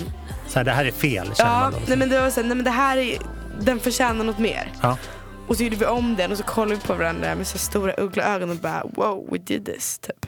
Så 0.52 0.60
här, 0.60 0.64
det 0.64 0.72
här 0.72 0.86
är 0.86 0.92
fel 0.92 1.26
känner 1.36 1.52
Ja, 1.52 1.60
man 1.60 1.72
då. 1.74 1.80
nej 1.88 1.98
men 1.98 2.10
det 2.10 2.20
var 2.22 2.30
så 2.30 2.42
här, 2.42 2.48
nej 2.48 2.56
men 2.56 2.66
det 2.66 2.72
här 2.72 2.98
är, 2.98 3.18
den 3.62 3.80
förtjänar 3.80 4.24
något 4.26 4.40
mer. 4.40 4.72
Ja. 4.82 4.98
Och 5.48 5.58
så 5.58 5.64
gjorde 5.64 5.76
vi 5.76 5.86
om 5.86 6.16
den 6.16 6.32
och 6.32 6.38
så 6.38 6.44
kollade 6.44 6.76
vi 6.76 6.82
på 6.88 6.94
varandra 6.94 7.36
med 7.36 7.48
så 7.48 7.58
stora 7.58 7.94
uggleögon 7.98 8.50
och 8.50 8.56
bara 8.56 8.84
wow, 8.96 9.28
we 9.32 9.38
did 9.38 9.66
this 9.66 10.00
typ. 10.00 10.26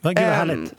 Vad 0.00 0.16
gud 0.16 0.24
vad 0.26 0.32
Ehm, 0.40 0.48
härligt. 0.48 0.72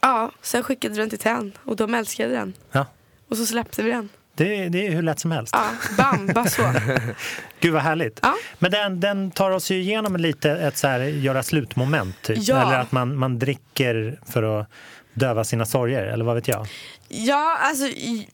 Ja, 0.00 0.30
sen 0.42 0.62
skickade 0.62 0.94
vi 0.94 1.00
den 1.00 1.10
till 1.10 1.18
TEN 1.18 1.52
och 1.64 1.76
de 1.76 1.94
älskade 1.94 2.32
den. 2.34 2.54
Ja. 2.72 2.86
Och 3.30 3.36
så 3.36 3.46
släppte 3.46 3.82
vi 3.82 3.90
den. 3.90 4.08
Det, 4.34 4.68
det 4.68 4.86
är 4.86 4.90
hur 4.90 5.02
lätt 5.02 5.20
som 5.20 5.30
helst. 5.30 5.54
Ja, 5.56 5.64
bam, 5.96 6.26
bara 6.26 6.46
så. 6.46 6.62
Gud 7.60 7.72
vad 7.72 7.82
härligt. 7.82 8.18
Ja. 8.22 8.34
Men 8.58 8.70
den, 8.70 9.00
den 9.00 9.30
tar 9.30 9.50
oss 9.50 9.70
ju 9.70 9.74
igenom 9.80 10.16
lite 10.16 10.50
ett 10.50 10.76
så 10.76 10.86
här, 10.88 11.00
göra 11.00 11.42
slutmoment. 11.42 12.22
Typ. 12.22 12.38
Ja. 12.40 12.62
Eller 12.62 12.78
att 12.78 12.92
man, 12.92 13.16
man 13.18 13.38
dricker 13.38 14.18
för 14.26 14.60
att 14.60 14.68
döva 15.14 15.44
sina 15.44 15.66
sorger, 15.66 16.02
eller 16.02 16.24
vad 16.24 16.34
vet 16.34 16.48
jag. 16.48 16.66
Ja, 17.08 17.58
alltså 17.60 17.86
i- 17.86 18.28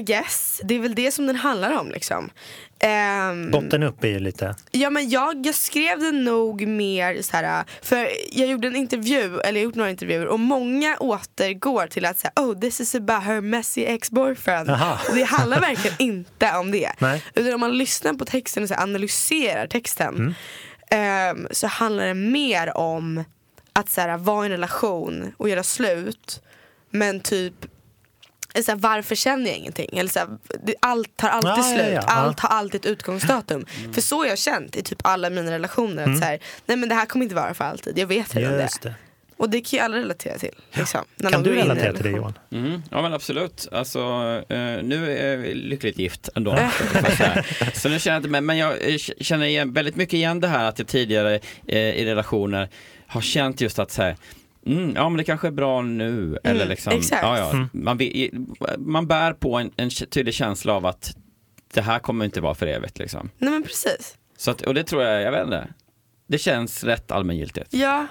guess. 0.00 0.60
Det 0.64 0.74
är 0.74 0.78
väl 0.78 0.94
det 0.94 1.12
som 1.12 1.26
den 1.26 1.36
handlar 1.36 1.78
om 1.78 1.90
liksom. 1.90 2.30
Ehm, 2.78 3.50
Botten 3.50 3.82
upp 3.82 4.04
är 4.04 4.08
ju 4.08 4.18
lite... 4.18 4.54
Ja 4.70 4.90
men 4.90 5.08
jag, 5.10 5.46
jag 5.46 5.54
skrev 5.54 5.98
den 6.00 6.24
nog 6.24 6.66
mer 6.66 7.22
så 7.22 7.36
här, 7.36 7.64
för 7.82 8.08
jag 8.32 8.48
gjorde 8.48 8.68
en 8.68 8.76
intervju, 8.76 9.24
eller 9.24 9.38
jag 9.40 9.52
har 9.52 9.64
gjort 9.64 9.74
några 9.74 9.90
intervjuer 9.90 10.26
och 10.26 10.40
många 10.40 10.96
återgår 11.00 11.86
till 11.86 12.04
att 12.04 12.18
säga 12.18 12.32
oh 12.36 12.60
this 12.60 12.80
is 12.80 12.94
about 12.94 13.22
her 13.24 13.40
messy 13.40 13.84
ex-boyfriend. 13.84 14.70
Och 15.08 15.14
det 15.14 15.22
handlar 15.24 15.60
verkligen 15.60 15.96
inte 16.02 16.52
om 16.56 16.70
det. 16.70 16.92
Nej. 16.98 17.22
Utan 17.34 17.54
om 17.54 17.60
man 17.60 17.78
lyssnar 17.78 18.12
på 18.14 18.24
texten 18.24 18.62
och 18.62 18.68
så 18.68 18.74
analyserar 18.74 19.66
texten 19.66 20.14
Mm. 20.14 20.34
ehm, 20.90 21.48
så 21.50 21.66
handlar 21.66 22.06
det 22.06 22.14
mer 22.14 22.76
om 22.76 23.24
att 23.72 23.88
så 23.88 24.00
här, 24.00 24.18
vara 24.18 24.44
i 24.44 24.46
en 24.46 24.50
relation 24.52 25.32
och 25.36 25.48
göra 25.48 25.62
slut 25.62 26.42
men 26.90 27.20
typ 27.20 27.54
så 28.54 28.70
här, 28.70 28.78
varför 28.78 29.14
känner 29.14 29.46
jag 29.46 29.56
ingenting? 29.58 29.98
Eller 29.98 30.10
så 30.10 30.18
här, 30.18 30.28
det, 30.62 30.74
allt 30.80 31.16
tar 31.16 31.28
alltid 31.28 31.50
Ja, 31.50 31.56
ja, 31.56 31.62
slut, 31.74 31.94
ja. 31.94 32.00
allt 32.00 32.40
har 32.40 32.48
alltid 32.48 32.80
ett 32.80 32.86
utgångsdatum. 32.86 33.66
För 33.92 34.00
så 34.00 34.18
har 34.18 34.26
jag 34.26 34.38
känt 34.38 34.76
i 34.76 34.82
typ 34.82 34.98
alla 35.04 35.30
mina 35.30 35.50
relationer. 35.50 36.02
Att 36.12 36.18
så 36.18 36.24
här, 36.24 36.38
nej 36.66 36.76
men 36.76 36.88
det 36.88 36.94
här 36.94 37.06
kommer 37.06 37.22
inte 37.24 37.34
vara 37.34 37.54
för 37.54 37.64
alltid, 37.64 37.98
jag 37.98 38.06
vet 38.06 38.34
redan 38.36 38.50
Mm. 38.52 38.62
Just 38.62 38.82
det. 38.82 38.88
det. 38.88 38.94
Och 39.36 39.50
det 39.50 39.60
kan 39.60 39.78
ju 39.78 39.84
alla 39.84 39.96
relatera 39.96 40.38
till. 40.38 40.54
Liksom, 40.72 41.04
när 41.16 41.30
Kan 41.30 41.42
du 41.42 41.54
relatera 41.54 41.92
till 41.92 42.04
det. 42.04 42.10
Johan? 42.10 42.38
Mm, 42.52 42.82
ja 42.90 43.02
men 43.02 43.14
absolut. 43.14 43.68
Alltså, 43.72 43.98
eh, 44.48 44.56
nu 44.82 45.16
är 45.18 45.36
vi 45.36 45.54
lyckligt 45.54 45.98
gift 45.98 46.28
ändå. 46.34 46.58
jag 47.18 47.44
så 47.76 47.88
nu 47.88 47.98
känner 47.98 48.14
jag 48.14 48.18
inte, 48.18 48.28
men, 48.28 48.46
men 48.46 48.58
jag 48.58 48.92
eh, 48.92 48.96
känner 48.98 49.46
igen, 49.46 49.72
väldigt 49.72 49.96
mycket 49.96 50.14
igen 50.14 50.40
det 50.40 50.48
här 50.48 50.64
att 50.64 50.78
jag 50.78 50.88
tidigare 50.88 51.40
eh, 51.66 51.78
i 51.78 52.04
relationer 52.04 52.68
har 53.10 53.20
känt 53.20 53.60
just 53.60 53.78
att 53.78 53.90
så 53.90 54.02
här, 54.02 54.16
Mm, 54.66 54.92
ja 54.94 55.08
men 55.08 55.16
det 55.18 55.24
kanske 55.24 55.46
är 55.46 55.50
bra 55.52 55.82
nu. 55.82 56.38
Eller 56.44 56.66
liksom, 56.66 56.92
exakt. 56.92 57.22
ja, 57.22 57.38
ja, 57.38 57.66
man, 57.72 57.96
vill- 57.96 58.46
man 58.78 59.06
bär 59.06 59.32
på 59.32 59.58
en, 59.58 59.70
en 59.76 59.90
tydlig 59.90 60.34
känsla 60.34 60.72
av 60.72 60.86
att 60.86 61.16
det 61.74 61.80
här 61.80 61.98
kommer 61.98 62.24
inte 62.24 62.40
vara 62.40 62.54
för 62.54 62.66
evigt. 62.66 62.98
Liksom. 62.98 63.30
Nej 63.38 63.50
men 63.50 63.62
precis. 63.62 64.16
Så 64.36 64.50
att, 64.50 64.62
och 64.62 64.74
det 64.74 64.84
tror 64.84 65.02
jag, 65.02 65.22
jag 65.22 65.32
vet 65.32 65.44
inte, 65.44 65.68
det 66.26 66.38
känns 66.38 66.84
rätt 66.84 67.10
allmängiltigt. 67.10 67.74
Ja, 67.74 68.06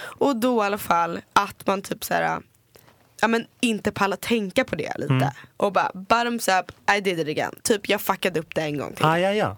och 0.00 0.36
då 0.36 0.62
i 0.62 0.66
alla 0.66 0.78
fall 0.78 1.20
att 1.32 1.66
man 1.66 1.82
typ 1.82 2.04
så 2.04 2.14
här, 2.14 2.40
ja 3.20 3.28
men 3.28 3.46
inte 3.60 3.92
pallar 3.92 4.16
tänka 4.16 4.64
på 4.64 4.76
det 4.76 4.92
lite. 4.98 5.14
Mm. 5.14 5.28
Och 5.56 5.72
bara 5.72 5.90
bottoms 5.94 6.48
up, 6.48 6.90
I 6.96 7.00
did 7.00 7.18
it 7.18 7.28
again. 7.28 7.54
Typ 7.62 7.88
jag 7.88 8.00
fuckade 8.00 8.40
upp 8.40 8.54
det 8.54 8.62
en 8.62 8.78
gång 8.78 8.92
till. 8.94 9.04
Ah, 9.04 9.18
ja, 9.18 9.32
ja. 9.32 9.56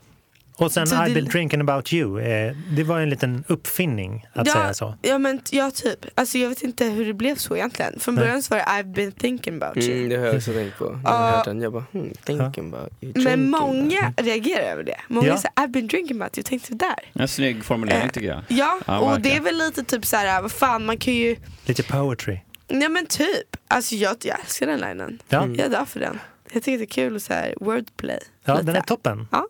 Och 0.58 0.72
sen 0.72 0.86
Så 0.86 0.94
I've 0.96 1.08
det- 1.08 1.14
been 1.14 1.24
drinking 1.24 1.60
about 1.60 1.92
you. 1.92 2.20
Eh, 2.20 2.56
det 2.70 2.84
var 2.84 3.00
en 3.00 3.10
liten 3.10 3.44
uppfinning 3.48 4.26
att 4.32 4.46
ja, 4.46 4.52
säga 4.52 4.74
så. 4.74 4.94
Ja 5.02 5.18
men 5.18 5.40
ja 5.50 5.70
typ, 5.70 6.06
alltså 6.14 6.38
jag 6.38 6.48
vet 6.48 6.62
inte 6.62 6.84
hur 6.84 7.04
det 7.06 7.14
blev 7.14 7.34
så 7.36 7.56
egentligen. 7.56 8.00
Från 8.00 8.14
början 8.14 8.42
så 8.42 8.54
var 8.54 8.58
det 8.58 8.64
I've 8.64 8.92
been 8.94 9.12
thinking 9.12 9.54
about 9.62 9.76
you. 9.84 9.96
Mm, 9.96 10.08
det 10.08 10.16
har 10.16 10.26
jag 10.26 10.36
också 10.36 10.52
tänkt 10.52 10.78
på. 10.78 10.84
Jag 10.84 11.00
Ja. 11.04 11.30
hört 11.36 11.44
den. 11.44 11.60
Jag 11.60 11.72
bara, 11.72 11.84
hmm, 11.92 12.10
thinking 12.24 12.74
about 12.74 12.92
you. 13.00 13.12
Men 13.24 13.50
många 13.50 14.00
about- 14.00 14.26
reagerar 14.26 14.62
över 14.72 14.82
det. 14.82 14.96
Många 15.08 15.26
Ja. 15.28 15.36
säger 15.38 15.52
I've 15.54 15.68
been 15.72 15.86
drinking 15.86 16.16
about 16.22 16.38
you, 16.38 16.42
tänkte 16.42 16.74
där? 16.74 16.96
En 17.22 17.28
snygg 17.28 17.64
formulering 17.64 18.02
Eh, 18.02 18.10
tycker 18.10 18.28
jag. 18.28 18.42
Ja, 18.48 18.78
Ja, 18.86 18.98
och 18.98 19.20
det 19.20 19.36
är 19.36 19.40
väl 19.40 19.56
lite 19.58 19.84
typ 19.84 20.06
så 20.06 20.16
här, 20.16 20.42
vad 20.42 20.52
fan 20.52 20.86
man 20.86 20.98
kan 20.98 21.14
ju, 21.14 21.36
Lite 21.64 21.82
poetry. 21.82 22.38
ja 22.68 22.88
men 22.88 23.06
typ. 23.06 23.56
Alltså 23.68 23.94
jag, 23.94 24.16
jag 24.24 24.40
älskar 24.40 24.66
den 24.66 24.80
linen. 24.80 25.18
Ja, 25.28 25.46
Jag 25.46 25.58
är 25.66 25.68
där 25.70 25.84
för 25.84 26.00
den. 26.00 26.18
Jag 26.52 26.62
tycker 26.62 26.78
det 26.78 26.84
är 26.84 26.86
kul 26.86 27.14
och 27.14 27.22
så 27.22 27.32
här 27.32 27.54
wordplay. 27.60 28.18
ja 28.44 28.52
lite. 28.54 28.66
den 28.66 28.76
är 28.76 28.80
toppen. 28.80 29.28
Ja. 29.32 29.46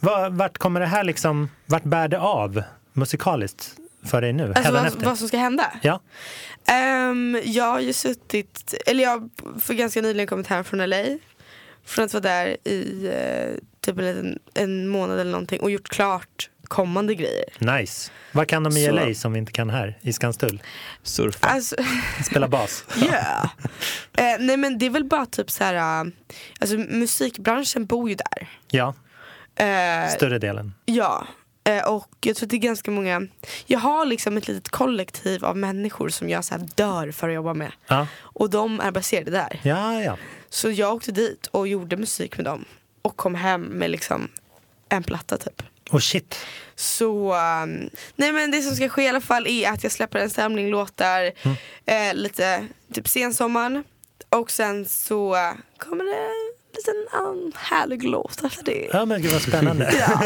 Va- 0.00 0.28
Vart 0.28 0.58
kommer 0.58 0.80
det 0.80 0.86
här 0.86 1.04
liksom, 1.04 1.50
vart 1.66 1.84
bär 1.84 2.08
det 2.08 2.18
av 2.18 2.62
musikaliskt 2.92 3.72
för 4.06 4.20
dig 4.20 4.32
nu? 4.32 4.52
Alltså 4.56 4.72
vad, 4.72 5.02
vad 5.04 5.18
som 5.18 5.28
ska 5.28 5.36
hända? 5.38 5.72
Ja. 5.82 6.00
Ehm, 6.66 7.40
jag 7.44 7.64
har 7.64 7.80
ju 7.80 7.92
suttit, 7.92 8.74
eller 8.86 9.02
jag 9.02 9.10
har 9.10 9.60
för 9.60 9.74
ganska 9.74 10.02
nyligen 10.02 10.26
kommit 10.26 10.46
hem 10.46 10.64
från 10.64 10.90
LA. 10.90 11.04
Från 11.84 12.04
att 12.04 12.14
vara 12.14 12.22
där 12.22 12.56
i 12.64 13.06
eh, 13.06 13.58
typ 13.80 13.98
en, 13.98 14.04
liten- 14.04 14.38
en 14.54 14.88
månad 14.88 15.18
eller 15.20 15.30
någonting 15.30 15.60
och 15.60 15.70
gjort 15.70 15.88
klart 15.88 16.50
kommande 16.64 17.14
grejer. 17.14 17.44
Nice. 17.80 18.10
Vad 18.32 18.48
kan 18.48 18.62
de 18.62 18.76
i 18.76 18.86
Så- 18.86 18.92
LA 18.92 19.14
som 19.14 19.32
vi 19.32 19.38
inte 19.38 19.52
kan 19.52 19.70
här 19.70 19.98
i 20.00 20.12
Skanstull? 20.12 20.62
Surfa. 21.02 21.46
Alltså, 21.46 21.76
Spela 22.24 22.48
bas. 22.48 22.84
yeah. 23.02 23.44
Eh, 24.16 24.36
nej 24.40 24.56
men 24.56 24.78
det 24.78 24.86
är 24.86 24.90
väl 24.90 25.04
bara 25.04 25.26
typ 25.26 25.50
så 25.50 25.64
här, 25.64 25.74
eh, 26.04 26.10
alltså 26.60 26.76
musikbranschen 26.76 27.86
bor 27.86 28.08
ju 28.08 28.14
där. 28.14 28.48
Ja, 28.70 28.94
Eh, 29.58 30.08
större 30.10 30.38
delen. 30.38 30.74
Ja, 30.84 31.26
eh, 31.64 31.88
och 31.88 32.08
jag 32.20 32.36
tror 32.36 32.46
att 32.46 32.50
det 32.50 32.56
är 32.56 32.58
ganska 32.58 32.90
många 32.90 33.22
Jag 33.66 33.78
har 33.78 34.06
liksom 34.06 34.36
ett 34.36 34.48
litet 34.48 34.68
kollektiv 34.68 35.44
av 35.44 35.56
människor 35.56 36.08
som 36.08 36.28
jag 36.28 36.44
så 36.44 36.54
här 36.54 36.68
dör 36.74 37.10
för 37.12 37.28
att 37.28 37.34
jobba 37.34 37.54
med. 37.54 37.72
Ja, 37.86 38.06
Och 38.18 38.50
de 38.50 38.80
är 38.80 38.90
baserade 38.90 39.30
där. 39.30 39.60
Ja, 39.62 40.02
ja. 40.02 40.16
Så 40.50 40.70
jag 40.70 40.94
åkte 40.94 41.12
dit 41.12 41.46
och 41.46 41.68
gjorde 41.68 41.96
musik 41.96 42.36
med 42.36 42.44
dem. 42.44 42.64
Och 43.02 43.16
kom 43.16 43.34
hem 43.34 43.62
med 43.62 43.90
liksom 43.90 44.28
en 44.88 45.02
platta 45.02 45.36
typ. 45.38 45.62
Och 45.90 46.02
shit. 46.02 46.36
Så, 46.74 47.34
um, 47.34 47.90
nej 48.16 48.32
men 48.32 48.50
det 48.50 48.62
som 48.62 48.76
ska 48.76 48.88
ske 48.88 49.02
i 49.02 49.08
alla 49.08 49.20
fall 49.20 49.46
är 49.46 49.70
att 49.70 49.82
jag 49.82 49.92
släpper 49.92 50.18
en 50.18 50.30
samling 50.30 50.70
låtar 50.70 51.32
eh, 51.86 52.14
Lite 52.14 52.66
typ 52.92 53.08
sensommaren. 53.08 53.84
Och 54.28 54.50
sen 54.50 54.86
så 54.86 55.36
eh, 55.36 55.52
kommer 55.78 56.04
det 56.04 56.57
liten 56.78 57.20
um, 57.24 57.52
härlig 57.56 58.02
låt 58.04 58.44
efter 58.44 58.64
det 58.64 58.88
Ja, 58.92 59.04
men 59.04 59.22
gud 59.22 59.32
vad 59.32 59.42
spännande. 59.42 59.90
Ja, 60.00 60.22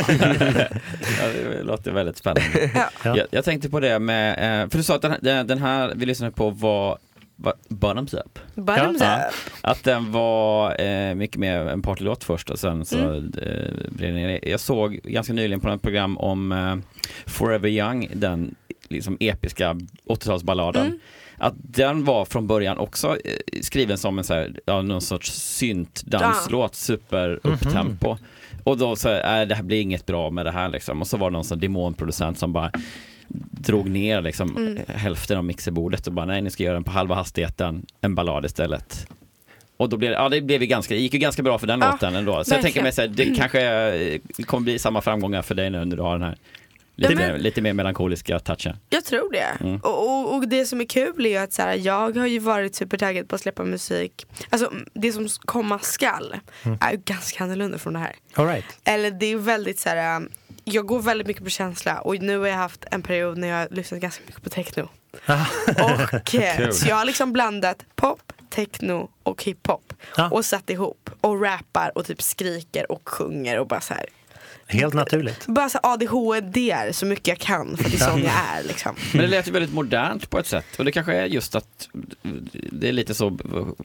Ja, 1.20 1.28
det 1.28 1.62
låter 1.62 1.92
väldigt 1.92 2.16
spännande. 2.16 2.70
ja. 2.74 2.90
Ja. 3.04 3.16
Jag, 3.16 3.26
jag 3.30 3.44
tänkte 3.44 3.70
på 3.70 3.80
det 3.80 3.98
med, 3.98 4.62
eh, 4.62 4.68
för 4.70 4.78
du 4.78 4.84
sa 4.84 4.94
att 4.94 5.02
den 5.02 5.10
här, 5.12 5.44
den- 5.44 5.58
här 5.58 5.92
vi 5.96 6.06
lyssnade 6.06 6.32
på 6.32 6.50
var, 6.50 6.98
Bottoms 7.68 8.14
Up. 8.14 8.38
Bottoms 8.54 9.00
Ja. 9.00 9.16
up 9.28 9.34
Att 9.60 9.84
den 9.84 10.12
var 10.12 10.80
eh, 10.80 11.14
mycket 11.14 11.36
mer 11.36 11.58
en 11.60 11.82
partylåt 11.82 12.24
först 12.24 12.50
och 12.50 12.58
sen 12.58 12.84
så 12.84 12.98
Mm. 12.98 13.32
eh. 14.16 14.38
Jag 14.50 14.60
såg 14.60 14.92
ganska 15.04 15.32
nyligen 15.32 15.60
på 15.60 15.68
ett 15.68 15.82
program 15.82 16.18
om 16.18 16.52
eh, 16.52 16.76
Forever 17.26 17.68
Young, 17.68 18.08
den 18.14 18.54
liksom 18.88 19.16
episka 19.20 19.76
80-talsballaden. 20.08 20.86
Mm. 20.86 20.98
Att 21.38 21.54
den 21.56 22.04
var 22.04 22.24
från 22.24 22.46
början 22.46 22.78
också 22.78 23.08
eh, 23.24 23.36
skriven 23.62 23.98
som 23.98 24.18
en 24.18 24.24
så 24.24 24.34
här, 24.34 24.60
ja, 24.64 24.82
någon 24.82 25.00
sorts 25.00 25.32
synt-danslåt, 25.32 26.74
super 26.74 27.40
upptempo. 27.42 28.16
Och 28.64 28.78
då 28.78 28.96
så, 28.96 29.08
äh, 29.08 29.46
det 29.46 29.54
här 29.54 29.62
blir 29.62 29.80
inget 29.80 30.06
bra 30.06 30.30
med 30.30 30.46
det 30.46 30.50
här 30.52 30.68
liksom. 30.68 31.00
Och 31.00 31.06
så 31.06 31.16
var 31.16 31.30
det 31.30 31.32
någon 31.32 31.44
sån 31.44 31.58
demonproducent 31.60 32.38
som 32.38 32.52
bara 32.52 32.70
drog 33.50 33.90
ner 33.90 34.22
liksom 34.22 34.56
Mm. 34.56 34.78
hälften 34.88 35.38
av 35.38 35.44
mixerbordet 35.44 36.06
och 36.06 36.12
bara 36.12 36.26
nej 36.26 36.42
ni 36.42 36.50
ska 36.50 36.62
göra 36.62 36.74
den 36.74 36.84
på 36.84 36.90
halva 36.90 37.14
hastigheten, 37.14 37.86
en 38.00 38.14
ballad 38.14 38.44
istället. 38.44 39.06
Och 39.76 39.88
då 39.88 39.96
blev 39.96 40.10
det, 40.10 40.16
ja 40.16 40.28
det 40.28 40.40
blev 40.40 40.60
ju 40.60 40.66
ganska, 40.66 40.94
det 40.94 41.00
gick 41.00 41.12
ju 41.14 41.18
ganska 41.20 41.42
bra 41.42 41.58
för 41.58 41.66
den 41.66 41.80
Ja, 41.80 41.90
låten 41.92 42.14
ändå. 42.14 42.32
Så 42.32 42.38
jag 42.38 42.46
tänker 42.46 42.62
verkligen. 42.62 42.82
mig 42.84 42.92
så 42.92 43.00
här, 43.00 43.08
det 43.08 43.34
kanske 43.36 43.60
eh, 44.38 44.44
kommer 44.44 44.64
bli 44.64 44.78
samma 44.78 45.00
framgångar 45.00 45.42
för 45.42 45.54
dig 45.54 45.70
nu 45.70 45.84
när 45.84 45.96
du 45.96 46.02
har 46.02 46.12
den 46.12 46.22
här 46.22 46.36
lite, 46.96 47.12
Ja, 47.12 47.18
men- 47.18 47.32
mer, 47.32 47.38
lite 47.38 47.60
mer 47.60 47.72
melankoliska 47.72 48.38
touchen. 48.38 48.76
Jag 48.88 49.04
tror 49.04 49.32
det. 49.32 49.56
Mm. 49.60 49.76
Och, 49.80 50.02
och, 50.08 50.34
och 50.34 50.48
det 50.48 50.66
som 50.66 50.80
är 50.80 50.84
kul 50.84 51.26
är 51.26 51.30
ju 51.30 51.36
att 51.36 51.52
så 51.52 51.62
här, 51.62 51.74
jag 51.74 52.16
har 52.16 52.26
ju 52.26 52.38
varit 52.38 52.74
supertaggad 52.74 53.28
på 53.28 53.34
att 53.34 53.40
släppa 53.40 53.64
musik. 53.64 54.26
Alltså 54.50 54.72
det 54.94 55.12
som 55.12 55.28
komma 55.44 55.78
skall 55.78 56.34
är 56.80 56.92
ju 56.92 56.96
ganska 57.04 57.44
annorlunda 57.44 57.78
från 57.78 57.92
det 57.92 57.98
här. 57.98 58.12
All 58.34 58.46
right. 58.46 58.64
Eller 58.84 59.10
det 59.10 59.26
är 59.26 59.36
väldigt 59.36 59.78
så 59.80 59.88
här. 59.88 60.16
um, 60.16 60.28
jag 60.64 60.86
går 60.86 61.02
väldigt 61.02 61.26
mycket 61.26 61.44
på 61.44 61.50
känsla 61.50 62.00
och 62.00 62.16
nu 62.22 62.38
har 62.38 62.46
jag 62.46 62.56
haft 62.56 62.84
en 62.90 63.02
period 63.02 63.38
när 63.38 63.48
jag 63.48 63.56
har 63.56 63.68
lyssnat 63.70 64.00
ganska 64.00 64.22
mycket 64.26 64.42
på 64.42 64.50
techno. 64.50 64.88
och, 65.68 66.34
eh, 66.34 66.70
så 66.72 66.88
jag 66.88 66.96
har 66.96 67.04
liksom 67.04 67.32
blandat 67.32 67.84
pop, 67.94 68.32
techno 68.50 69.10
och 69.22 69.44
hiphop. 69.44 69.92
Ja. 70.16 70.30
Och 70.30 70.44
satt 70.44 70.70
ihop 70.70 71.10
och 71.20 71.42
rappar 71.42 71.92
och 71.98 72.06
typ 72.06 72.22
skriker 72.22 72.92
och 72.92 73.08
sjunger 73.08 73.58
och 73.58 73.66
bara 73.66 73.80
så 73.80 73.94
här. 73.94 74.06
Helt 74.72 74.94
naturligt. 74.94 75.46
Bara 75.46 75.68
så 75.68 75.78
ADHD 75.82 76.92
så 76.92 77.06
mycket 77.06 77.28
jag 77.28 77.38
kan 77.38 77.76
för 77.76 77.90
det 77.90 77.96
är 77.96 78.10
sån 78.10 78.22
jag 78.22 78.32
är 78.56 78.62
liksom. 78.62 78.96
Men 79.12 79.22
det 79.22 79.28
lät 79.28 79.48
ju 79.48 79.52
väldigt 79.52 79.72
modernt 79.72 80.30
på 80.30 80.38
ett 80.38 80.46
sätt 80.46 80.66
och 80.78 80.84
det 80.84 80.92
kanske 80.92 81.12
är 81.14 81.26
just 81.26 81.54
att 81.54 81.88
det 82.52 82.88
är 82.88 82.92
lite 82.92 83.14
så, 83.14 83.38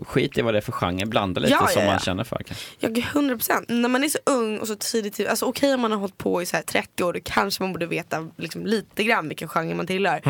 skit 0.08 0.38
i 0.38 0.41
vad 0.41 0.54
det 0.54 0.58
är 0.58 0.62
för 0.62 0.71
genre, 0.71 1.06
blanda 1.06 1.41
lite 1.41 1.54
Ja, 1.54 1.60
ja, 1.62 1.67
som 1.67 1.82
ja. 1.84 1.89
man 1.91 2.00
känner 2.00 2.23
för. 2.23 2.41
kanske. 2.47 2.65
Är 2.82 2.89
100%. 2.89 3.65
När 3.67 3.89
man 3.89 4.04
är 4.04 4.08
så 4.10 4.19
ung 4.26 4.58
och 4.60 4.67
så 4.67 4.76
tidigt, 4.76 5.28
alltså 5.28 5.45
okej 5.45 5.73
om 5.73 5.82
man 5.82 5.91
har 5.91 6.00
hållit 6.00 6.17
på 6.17 6.41
i 6.41 6.45
så 6.45 6.56
här 6.56 6.63
30 6.63 7.04
år, 7.04 7.13
då 7.13 7.19
kanske 7.23 7.63
man 7.63 7.73
borde 7.73 7.86
veta 7.86 8.28
liksom 8.38 8.65
lite 8.65 9.04
grann 9.04 9.28
vilken 9.28 9.47
genre 9.47 9.76
man 9.76 9.88
tillhör. 9.88 10.21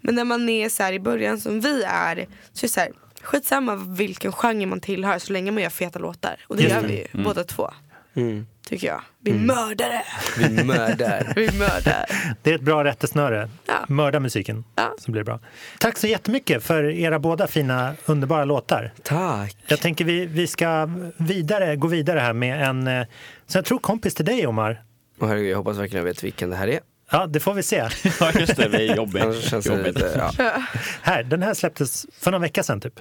Men 0.00 0.14
när 0.14 0.24
man 0.24 0.48
är 0.48 0.68
så 0.68 0.82
här 0.82 0.92
i 0.92 1.00
början 1.00 1.40
som 1.40 1.60
vi 1.60 1.82
är, 1.82 2.26
så 2.52 2.64
är 2.64 2.68
det 2.68 2.68
så 2.68 2.80
här, 2.80 2.92
skitsamma 3.22 3.74
vilken 3.76 4.32
genre 4.32 4.66
man 4.66 4.80
tillhör 4.80 5.18
så 5.18 5.32
länge 5.32 5.50
man 5.50 5.62
gör 5.62 5.70
feta 5.70 5.98
låtar. 5.98 6.36
Och 6.46 6.56
det 6.56 6.62
Just 6.62 6.74
gör 6.74 6.82
vi 6.82 6.94
ju, 7.12 7.22
båda 7.24 7.44
två. 7.44 7.70
Mm. 8.14 8.46
Tycker 8.68 8.86
jag. 8.86 9.00
Vi 9.20 9.32
mördar 9.32 9.88
det. 9.88 10.04
Vi 10.48 10.64
mördar. 10.64 11.32
Vi 11.36 11.58
mördar. 11.58 12.04
Det 12.42 12.50
är 12.50 12.54
ett 12.54 12.60
bra 12.60 12.84
rättesnöre. 12.84 13.48
Ja. 13.66 13.74
Mörda 13.88 14.20
musiken, 14.20 14.64
Ja. 14.76 14.94
så 14.98 15.10
blir 15.10 15.20
det 15.20 15.24
bra. 15.24 15.40
Tack 15.78 15.98
så 15.98 16.06
jättemycket 16.06 16.62
för 16.62 16.84
era 16.84 17.18
båda 17.18 17.46
fina, 17.46 17.94
underbara 18.06 18.44
låtar. 18.44 18.92
Tack. 19.02 19.56
Jag 19.66 19.80
tänker 19.80 20.04
vi, 20.04 20.26
vi 20.26 20.46
ska 20.46 20.88
vidare, 21.16 21.76
gå 21.76 21.88
vidare 21.88 22.20
här 22.20 22.32
med 22.32 22.68
en, 22.68 22.86
eh, 22.86 23.06
som 23.46 23.58
jag 23.58 23.64
tror 23.64 23.78
kompis 23.78 24.14
till 24.14 24.24
dig 24.24 24.46
Omar. 24.46 24.82
Och 25.20 25.28
herregud, 25.28 25.50
jag 25.50 25.56
hoppas 25.56 25.76
verkligen 25.76 26.04
jag 26.06 26.12
vet 26.12 26.24
vilken 26.24 26.50
det 26.50 26.56
här 26.56 26.68
är. 26.68 26.80
Ja, 27.10 27.26
det 27.26 27.40
får 27.40 27.54
vi 27.54 27.62
se. 27.62 27.76
Ja 28.20 28.32
just 28.32 28.56
det, 28.56 28.68
det 28.68 28.88
är 28.90 28.96
jobbigt. 28.96 29.22
Annars 29.22 29.50
känns 29.50 29.64
det 29.64 29.76
jobbigt. 29.76 29.94
lite, 29.94 30.30
ja. 30.38 30.62
Här, 31.02 31.22
den 31.22 31.42
här 31.42 31.54
släpptes 31.54 32.06
för 32.20 32.30
någon 32.30 32.40
vecka 32.40 32.62
sedan 32.62 32.80
typ. 32.80 33.00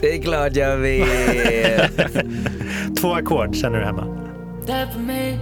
Det 0.00 0.14
är 0.14 0.22
klart 0.22 0.56
jag 0.56 0.76
vet. 0.76 1.92
Två 3.00 3.14
ackord 3.14 3.56
känner 3.56 3.78
du 3.78 3.84
hemma. 3.84 4.04
Die 4.66 4.86
for 4.92 5.00
me. 5.00 5.38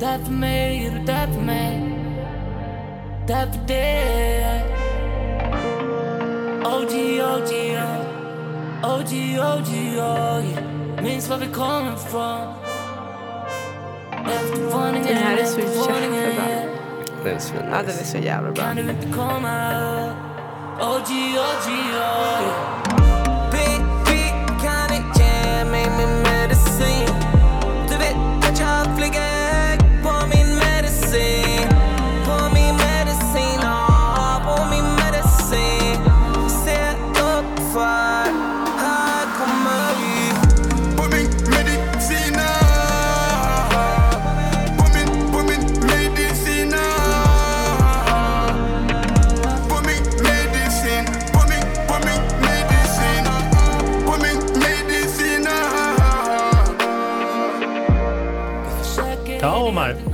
Die 0.00 0.24
for 0.24 0.32
me, 0.32 0.84
you 0.84 0.90
die 1.06 1.26
for 1.34 1.42
me. 1.42 1.92
Die 3.26 3.46
for 3.52 3.66
dead. 3.66 4.62
OG, 6.64 6.92
OG, 7.20 7.52
oh. 7.76 8.94
OG, 8.94 9.12
OG, 9.38 9.70
oh 9.98 10.44
yeah. 10.50 11.02
Minns 11.02 11.28
var 11.28 11.38
vi 11.38 11.46
kommer 11.46 11.92
ifrån. 11.94 12.54
Den 15.06 15.16
här 15.16 15.36
är 15.36 15.44
så 15.44 15.60
jävla 15.60 15.84
bra. 15.84 16.44
Den 17.24 17.34
är 17.34 17.38
svinnice. 17.38 17.68
Ja, 17.70 17.78
den 17.82 17.98
är 17.98 18.04
så 18.04 18.18
jävla 18.18 18.50
bra. 18.50 18.64
Du 18.76 19.12
komma? 19.12 20.12
OG, 20.80 21.10
OG, 21.36 22.81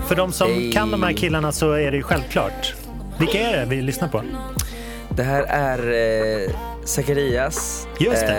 för 0.09 0.15
de 0.17 0.33
som 0.33 0.51
Hej. 0.51 0.73
kan 0.73 0.91
de 0.91 1.03
här 1.03 1.13
killarna 1.13 1.53
så 1.53 1.73
är 1.73 1.91
det 1.91 1.97
ju 1.97 2.03
självklart. 2.03 2.75
Vilka 3.19 3.39
är 3.39 3.57
det 3.57 3.65
vi 3.65 3.83
lyssnar 3.83 4.09
på? 4.09 4.23
Det 5.11 5.23
här 5.23 5.43
är 5.43 5.79
eh, 6.47 6.51
Zacharias 6.85 7.87
Just 7.99 8.23
eh, 8.23 8.31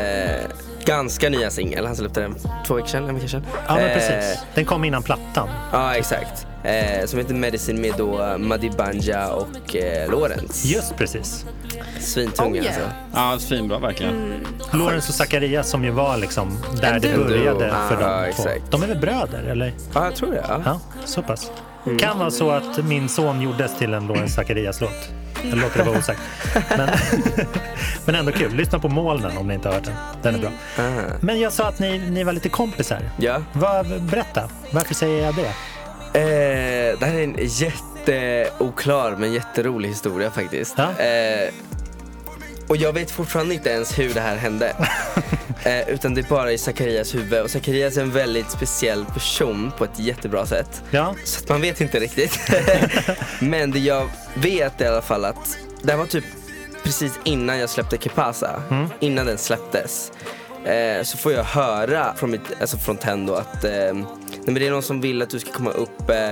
ganska 0.85 1.29
nya 1.29 1.49
singel. 1.51 1.85
Han 1.85 1.95
släppte 1.95 2.21
den 2.21 2.35
två 2.67 2.73
veckor 2.73 2.87
sedan, 2.87 3.09
en 3.09 3.15
vecka 3.15 3.27
sedan. 3.27 3.45
Ja, 3.67 3.75
men 3.75 3.85
Eh, 3.85 3.93
precis. 3.93 4.39
Den 4.55 4.65
kom 4.65 4.83
innan 4.83 5.03
plattan. 5.03 5.49
Ja, 5.71 5.95
exakt. 5.95 6.47
Eh, 6.63 7.05
som 7.05 7.19
heter 7.19 7.33
Medicine 7.33 7.81
med 7.81 7.93
då 7.97 8.37
Madi 8.37 8.69
Banja 8.69 9.27
och 9.29 9.75
eh, 9.75 10.11
Lorentz. 10.11 10.65
Just 10.65 10.97
precis. 10.97 11.45
Svintung 11.99 12.51
Oh, 12.51 12.55
yeah. 12.57 12.67
alltså. 12.67 12.89
Ja, 13.13 13.39
svinbra 13.39 13.79
verkligen. 13.79 14.45
Lorentz 14.71 15.09
och 15.09 15.15
Zacharias 15.15 15.69
som 15.69 15.83
ju 15.83 15.91
var 15.91 16.17
liksom 16.17 16.57
där 16.81 16.99
det 16.99 17.17
började 17.17 17.73
för 17.89 18.01
Ja, 18.01 18.07
dem 18.09 18.33
två. 18.35 18.43
exakt. 18.43 18.71
De 18.71 18.83
är 18.83 18.87
väl 18.87 18.97
bröder, 18.99 19.43
eller? 19.43 19.73
Ja, 19.93 20.05
jag 20.05 20.15
tror 20.15 20.31
det. 20.31 20.45
Ja. 20.47 20.61
Ja, 20.65 20.79
så 21.05 21.21
pass. 21.21 21.51
Kan 21.99 22.19
vara 22.19 22.31
så 22.31 22.51
att 22.51 22.85
min 22.85 23.09
son 23.09 23.41
gjordes 23.41 23.77
till 23.77 23.93
en 23.93 24.07
Lorentz 24.07 24.33
Zacharias-låt. 24.35 25.09
Jag 25.43 25.57
låter 25.57 25.77
det 25.77 25.83
vara 25.83 25.97
osagt. 25.99 26.19
Men, 26.77 26.89
men 28.05 28.15
ändå 28.15 28.31
kul. 28.31 28.53
Lyssna 28.55 28.79
på 28.79 28.87
Molnen 28.89 29.37
om 29.37 29.47
ni 29.47 29.53
inte 29.53 29.67
har 29.67 29.75
hört 29.75 29.83
den. 29.83 29.93
Den 30.21 30.35
är 30.35 30.39
bra. 30.39 30.49
Ah. 30.77 31.13
Men 31.21 31.39
jag 31.39 31.53
sa 31.53 31.67
att 31.67 31.79
ni, 31.79 31.97
ni 31.97 32.23
var 32.23 32.33
lite 32.33 32.49
kompisar. 32.49 32.99
Ja. 33.17 33.41
Vad, 33.53 34.01
berätta, 34.01 34.49
varför 34.71 34.93
säger 34.95 35.25
jag 35.25 35.35
det? 35.35 35.47
Eh, 36.19 36.99
det 36.99 37.05
här 37.05 37.13
är 37.13 37.23
en 37.23 37.35
jätteoklar 37.39 39.15
men 39.15 39.33
jätterolig 39.33 39.89
historia 39.89 40.31
faktiskt. 40.31 40.75
Ja. 40.77 40.83
Eh, 41.03 41.49
och 42.69 42.77
jag 42.77 42.93
vet 42.93 43.11
fortfarande 43.11 43.53
inte 43.53 43.69
ens 43.69 43.99
hur 43.99 44.13
det 44.13 44.21
här 44.21 44.37
hände. 44.37 44.75
eh, 45.63 45.89
utan 45.89 46.13
det 46.13 46.21
är 46.21 46.29
bara 46.29 46.51
i 46.51 46.57
Zacharias 46.57 47.15
huvud. 47.15 47.41
Och 47.41 47.49
Zacharias 47.49 47.97
är 47.97 48.01
en 48.01 48.11
väldigt 48.11 48.51
speciell 48.51 49.05
person 49.05 49.71
på 49.77 49.83
ett 49.83 49.99
jättebra 49.99 50.45
sätt. 50.45 50.83
Ja, 50.91 51.15
Så 51.23 51.43
att 51.43 51.49
man 51.49 51.61
vet 51.61 51.81
inte 51.81 51.99
riktigt. 51.99 52.39
Men 53.39 53.71
det 53.71 53.79
jag 53.79 54.09
vet 54.33 54.81
i 54.81 54.85
alla 54.85 55.01
fall 55.01 55.25
att 55.25 55.57
det 55.81 55.91
här 55.91 55.97
var 55.97 56.05
typ 56.05 56.25
precis 56.83 57.19
innan 57.23 57.59
jag 57.59 57.69
släppte 57.69 57.97
Kepasa. 57.97 58.61
Innan 58.99 59.25
den 59.25 59.37
släpptes. 59.37 60.11
Eh, 60.65 61.03
så 61.03 61.17
får 61.17 61.31
jag 61.31 61.43
höra 61.43 62.13
från, 62.15 62.31
mitt, 62.31 62.61
alltså 62.61 62.77
från 62.77 62.97
Tendo 62.97 63.33
att 63.33 63.63
eh, 63.63 63.71
nej, 63.71 64.05
men 64.45 64.53
det 64.53 64.67
är 64.67 64.71
någon 64.71 64.83
som 64.83 65.01
vill 65.01 65.21
att 65.21 65.29
du 65.29 65.39
ska 65.39 65.51
komma 65.51 65.71
upp 65.71 66.09
eh, 66.09 66.29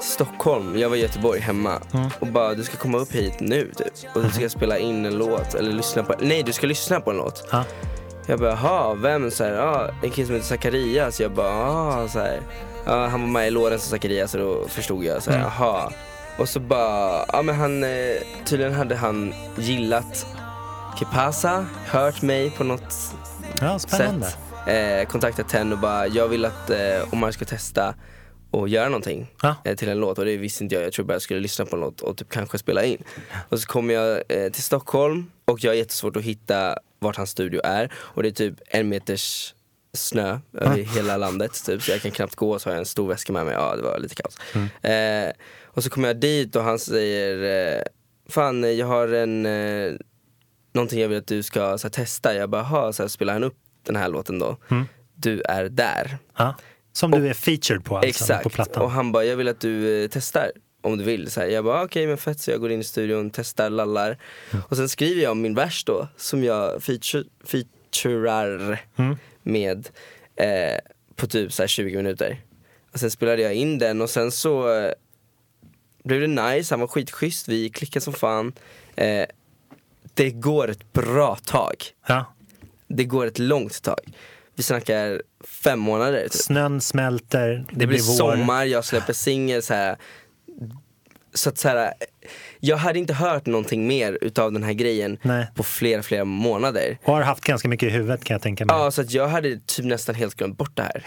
Stockholm. 0.00 0.78
Jag 0.78 0.88
var 0.88 0.96
i 0.96 1.00
Göteborg 1.00 1.40
hemma. 1.40 1.80
Och 2.20 2.26
bara 2.26 2.54
du 2.54 2.64
ska 2.64 2.76
komma 2.76 2.98
upp 2.98 3.12
hit 3.12 3.34
nu 3.40 3.70
typ. 3.76 4.16
Och 4.16 4.22
du 4.22 4.30
ska 4.30 4.48
spela 4.48 4.78
in 4.78 5.06
en 5.06 5.18
låt. 5.18 5.54
Eller 5.54 5.72
lyssna 5.72 6.02
på, 6.02 6.14
nej 6.20 6.42
du 6.42 6.52
ska 6.52 6.66
lyssna 6.66 7.00
på 7.00 7.10
en 7.10 7.16
låt. 7.16 7.48
ja. 7.52 7.64
Jag 8.26 8.38
bara, 8.38 8.50
jaha, 8.50 8.94
vem? 8.94 9.30
Så 9.30 9.44
här, 9.44 9.50
ja, 9.52 9.88
en 10.02 10.10
kille 10.10 10.26
som 10.26 10.34
heter 10.34 10.48
Zacharias. 10.48 11.20
Jag 11.20 11.32
bara, 11.32 11.48
ja, 11.48 12.08
så 12.08 12.18
här. 12.18 12.40
Ja, 12.86 13.06
han 13.06 13.20
var 13.20 13.28
med 13.28 13.46
i 13.48 13.50
Lorentz 13.50 13.84
och 13.84 13.90
Zacharias 13.90 14.34
och 14.34 14.40
då 14.40 14.68
förstod 14.68 15.04
jag 15.04 15.22
så 15.22 15.30
här, 15.30 15.38
jaha. 15.40 15.92
Och 16.38 16.48
så 16.48 16.60
bara, 16.60 17.24
ja 17.32 17.42
men 17.42 17.54
han, 17.54 17.84
eh, 17.84 17.88
tydligen 18.44 18.74
hade 18.74 18.96
han 18.96 19.34
gillat 19.56 20.26
Kepasa, 20.98 21.66
hört 21.86 22.22
mig 22.22 22.50
på 22.50 22.64
något 22.64 22.94
ja 23.60 23.78
spännande. 23.78 24.26
sätt. 24.26 24.38
Eh, 24.66 25.08
kontaktat 25.08 25.48
Ten 25.48 25.72
och 25.72 25.78
bara, 25.78 26.06
jag 26.06 26.28
vill 26.28 26.44
att 26.44 26.70
eh, 26.70 27.12
Omar 27.12 27.30
ska 27.30 27.44
testa 27.44 27.94
och 28.50 28.68
göra 28.68 28.88
någonting 28.88 29.26
Ja. 29.42 29.54
eh, 29.64 29.76
till 29.76 29.88
en 29.88 30.00
låt 30.00 30.18
och 30.18 30.24
det 30.24 30.36
visste 30.36 30.64
inte 30.64 30.74
jag. 30.74 30.84
Jag 30.84 30.92
tror 30.92 31.04
bara 31.04 31.12
jag 31.14 31.22
skulle 31.22 31.40
lyssna 31.40 31.64
på 31.64 31.76
en 31.76 31.80
låt 31.80 32.00
och 32.00 32.16
typ 32.16 32.28
kanske 32.30 32.58
spela 32.58 32.84
in. 32.84 33.02
Och 33.48 33.60
så 33.60 33.66
kommer 33.68 33.94
jag 33.94 34.22
eh, 34.28 34.50
till 34.52 34.62
Stockholm 34.62 35.30
och 35.44 35.64
jag 35.64 35.70
har 35.70 35.76
jättesvårt 35.76 36.16
att 36.16 36.22
hitta 36.22 36.78
vart 36.98 37.16
hans 37.16 37.30
studio 37.30 37.60
är 37.64 37.92
och 37.96 38.22
det 38.22 38.28
är 38.28 38.32
typ 38.32 38.54
en 38.66 38.88
meters 38.88 39.54
snö 39.92 40.38
över 40.54 40.76
hela 40.76 41.16
landet 41.16 41.64
typ 41.66 41.82
så 41.82 41.90
jag 41.90 42.02
kan 42.02 42.10
knappt 42.10 42.34
gå 42.36 42.58
så 42.58 42.68
har 42.68 42.72
jag 42.74 42.78
en 42.78 42.86
stor 42.86 43.08
väska 43.08 43.32
med 43.32 43.44
mig. 43.46 43.54
Ja 43.54 43.76
det 43.76 43.82
var 43.82 43.98
lite 43.98 44.14
kaos. 44.14 44.38
Eh, 44.84 45.32
och 45.66 45.84
så 45.84 45.90
kommer 45.90 46.08
jag 46.08 46.16
dit 46.16 46.56
och 46.56 46.62
han 46.62 46.78
säger 46.78 47.76
eh, 47.78 47.82
Fan 48.28 48.76
jag 48.76 48.86
har 48.86 49.08
en 49.08 49.46
eh, 49.46 49.92
Någonting 50.72 51.00
jag 51.00 51.08
vill 51.08 51.18
att 51.18 51.26
du 51.26 51.42
ska 51.42 51.60
här, 51.68 51.88
testa. 51.88 52.34
Jag 52.34 52.50
bara, 52.50 52.62
"Ha", 52.62 52.92
så 52.92 53.02
här, 53.02 53.08
spelar 53.08 53.32
han 53.32 53.44
upp 53.44 53.56
den 53.86 53.96
här 53.96 54.08
låten 54.08 54.38
då? 54.38 54.56
Du 55.14 55.40
är 55.40 55.64
där. 55.68 56.18
Ja. 56.36 56.54
Som 56.92 57.10
du 57.10 57.28
är 57.28 57.34
featured 57.34 57.84
på 57.84 57.96
alltså, 57.96 58.08
Exakt. 58.08 58.42
på 58.42 58.50
plattan. 58.50 58.82
Och 58.82 58.90
han 58.90 59.12
bara, 59.12 59.24
jag 59.24 59.36
vill 59.36 59.48
att 59.48 59.60
du 59.60 60.02
eh, 60.02 60.08
testar 60.12 60.50
om 60.82 60.98
du 60.98 61.04
vill. 61.04 61.30
Så 61.30 61.40
här, 61.40 61.48
jag 61.48 61.64
bara, 61.64 61.82
okej 61.84 62.06
men 62.06 62.18
fett. 62.18 62.40
Så 62.40 62.50
jag 62.50 62.60
går 62.60 62.70
in 62.70 62.80
i 62.80 62.84
studion, 62.84 63.30
testar, 63.30 63.70
lallar. 63.70 64.18
Och 64.68 64.76
sen 64.76 64.88
skriver 64.88 65.22
jag 65.22 65.36
min 65.36 65.54
vers 65.54 65.84
då, 65.84 66.08
som 66.16 66.44
jag 66.44 66.82
feature, 66.82 67.24
featurar 67.44 68.80
med 69.42 69.88
eh, 70.36 70.78
på 71.16 71.26
typ 71.26 71.52
så 71.52 71.62
här 71.62 71.68
20 71.68 71.96
minuter. 71.96 72.40
Och 72.92 73.00
sen 73.00 73.10
spelade 73.10 73.42
jag 73.42 73.54
in 73.54 73.78
den 73.78 74.00
och 74.00 74.10
sen 74.10 74.32
så 74.32 74.78
eh, 74.78 74.92
blev 76.04 76.20
det 76.20 76.26
nice, 76.26 76.74
han 76.74 76.80
var 76.80 76.86
skitschysst, 76.86 77.48
vi 77.48 77.70
klickade 77.70 78.04
som 78.04 78.12
fan. 78.12 78.52
Eh, 78.96 79.26
det 80.14 80.30
går 80.30 80.70
ett 80.70 80.92
bra 80.92 81.36
tag. 81.36 81.76
Ja. 82.06 82.24
Det 82.88 83.04
går 83.04 83.26
ett 83.26 83.38
långt 83.38 83.82
tag. 83.82 84.00
Vi 84.56 84.62
snackar 84.62 85.22
fem 85.64 85.78
månader. 85.78 86.22
Typ. 86.22 86.32
Snön 86.32 86.80
smälter, 86.80 87.48
det, 87.48 87.64
Det 87.78 87.86
blir 87.86 87.98
vår. 87.98 88.14
sommar, 88.14 88.64
jag 88.64 88.84
släpper 88.84 89.12
singel 89.12 89.62
så 89.62 89.74
här. 89.74 89.96
Så 91.34 91.48
att 91.48 91.58
så 91.58 91.68
här, 91.68 91.92
jag 92.60 92.76
hade 92.76 92.98
inte 92.98 93.14
hört 93.14 93.46
någonting 93.46 93.86
mer 93.86 94.18
utav 94.20 94.52
den 94.52 94.62
här 94.62 94.72
grejen 94.72 95.18
Nej. 95.22 95.46
på 95.54 95.62
flera, 95.62 96.02
flera 96.02 96.24
månader. 96.24 96.98
Och 97.04 97.14
har 97.14 97.22
haft 97.22 97.44
ganska 97.44 97.68
mycket 97.68 97.86
i 97.88 97.90
huvudet 97.90 98.24
kan 98.24 98.34
jag 98.34 98.42
tänka 98.42 98.64
mig. 98.64 98.76
Ja, 98.76 98.90
så 98.90 99.00
att 99.00 99.10
jag 99.10 99.28
hade 99.28 99.60
typ 99.66 99.84
nästan 99.84 100.14
helt 100.14 100.34
glömt 100.34 100.56
bort 100.58 100.76
det 100.76 100.82
här. 100.82 101.04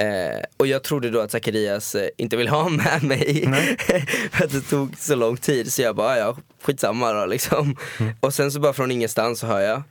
Eh, 0.00 0.42
och 0.56 0.66
jag 0.66 0.82
trodde 0.84 1.10
då 1.10 1.20
att 1.20 1.30
Zacharias 1.30 1.94
eh, 1.94 2.08
inte 2.16 2.36
ville 2.36 2.50
ha 2.50 2.68
med 2.68 3.02
mig. 3.02 3.44
för 4.32 4.44
att 4.44 4.52
det 4.52 4.60
tog 4.60 4.96
så 4.98 5.14
lång 5.14 5.36
tid. 5.36 5.72
Så 5.72 5.82
jag 5.82 5.96
bara, 5.96 6.18
ja 6.18 6.36
skitsamma 6.62 7.12
då 7.12 7.26
liksom. 7.26 7.76
Och 8.20 8.34
sen 8.34 8.52
så 8.52 8.60
bara 8.60 8.72
från 8.72 8.90
ingenstans 8.90 9.38
så 9.40 9.46
hör 9.46 9.60
jag 9.60 9.82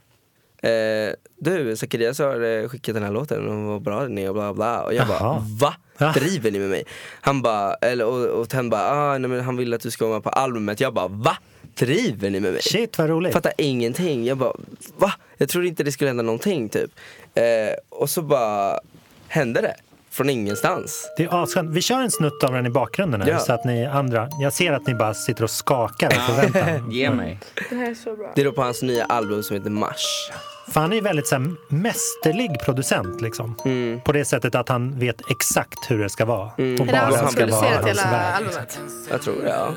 eh, 0.62 1.14
du 1.38 1.76
Zacharias 1.76 2.18
har 2.18 2.40
eh, 2.40 2.68
skickat 2.68 2.94
den 2.94 3.02
här 3.04 3.12
låten 3.12 3.48
och 3.48 3.70
vad 3.70 3.82
bra 3.82 4.02
den 4.02 4.18
är 4.18 4.28
och 4.28 4.34
bla 4.34 4.54
bla. 4.54 4.82
Och 4.82 4.94
jag 4.94 5.08
bara, 5.08 5.44
va? 5.60 5.74
Driver 6.14 6.50
ni 6.50 6.58
med 6.58 6.68
mig? 6.68 6.84
Han 7.20 7.42
bara, 7.42 7.74
eller, 7.74 8.04
och, 8.04 8.40
och 8.40 8.48
Ten 8.48 8.70
bara, 8.70 8.90
ah, 8.90 9.18
nej, 9.18 9.30
men 9.30 9.40
han 9.40 9.56
vill 9.56 9.74
att 9.74 9.80
du 9.80 9.90
ska 9.90 10.04
vara 10.06 10.16
med 10.16 10.24
på 10.24 10.30
albumet. 10.30 10.80
Jag 10.80 10.94
bara, 10.94 11.08
va? 11.08 11.36
Driver 11.74 12.30
ni 12.30 12.40
med 12.40 12.52
mig? 12.52 12.62
Shit 12.62 12.98
vad 12.98 13.08
roligt. 13.08 13.32
Fattar 13.32 13.52
ingenting. 13.58 14.24
Jag 14.24 14.38
bara, 14.38 14.52
va? 14.96 15.12
Jag 15.36 15.48
trodde 15.48 15.68
inte 15.68 15.84
det 15.84 15.92
skulle 15.92 16.10
hända 16.10 16.22
någonting 16.22 16.68
typ. 16.68 16.90
Eh, 17.34 17.44
och 17.88 18.10
så 18.10 18.22
bara 18.22 18.80
hände 19.28 19.60
det. 19.60 19.74
Från 20.18 20.30
ingenstans. 20.30 21.10
Det 21.16 21.24
är 21.24 21.42
asskönt. 21.42 21.70
Vi 21.70 21.82
kör 21.82 22.00
en 22.00 22.10
snutt 22.10 22.44
av 22.44 22.52
den 22.52 22.66
i 22.66 22.70
bakgrunden 22.70 23.20
här, 23.22 23.28
Ja. 23.28 23.38
så 23.38 23.52
att 23.52 23.64
ni 23.64 23.86
andra, 23.86 24.28
jag 24.40 24.52
ser 24.52 24.72
att 24.72 24.86
ni 24.86 24.94
bara 24.94 25.14
sitter 25.14 25.44
och 25.44 25.50
skakar 25.50 26.06
av 26.06 26.10
förväntan. 26.34 26.90
Ge 26.90 27.10
mig. 27.10 27.38
Det 27.70 27.76
här 27.76 27.90
är 27.90 27.94
så 27.94 28.16
bra. 28.16 28.32
Det 28.34 28.40
är 28.40 28.44
då 28.44 28.52
på 28.52 28.62
hans 28.62 28.82
nya 28.82 29.04
album 29.04 29.42
som 29.42 29.56
heter 29.56 29.70
Mars. 29.70 30.30
För 30.68 30.80
han 30.80 30.92
är 30.92 30.96
ju 30.96 31.02
väldigt 31.02 31.26
så 31.26 31.34
här, 31.34 31.54
mästerlig 31.68 32.50
producent 32.64 33.20
liksom. 33.20 33.54
Mm. 33.64 34.00
På 34.00 34.12
det 34.12 34.24
sättet 34.24 34.54
att 34.54 34.68
han 34.68 34.98
vet 34.98 35.30
exakt 35.30 35.90
hur 35.90 35.98
det 35.98 36.08
ska 36.08 36.24
vara. 36.24 36.46
Och 36.46 36.60
Är 36.60 36.76
det 36.78 36.84
bara 36.84 36.96
han 36.96 37.12
som 37.18 37.28
ska 37.28 37.46
vara 37.46 37.60
producerat 37.60 37.84
hans 37.84 37.98
hela 37.98 38.32
albumet? 38.32 38.78
Jag 39.10 39.22
tror 39.22 39.34
det, 39.42 39.48
ja. 39.48 39.74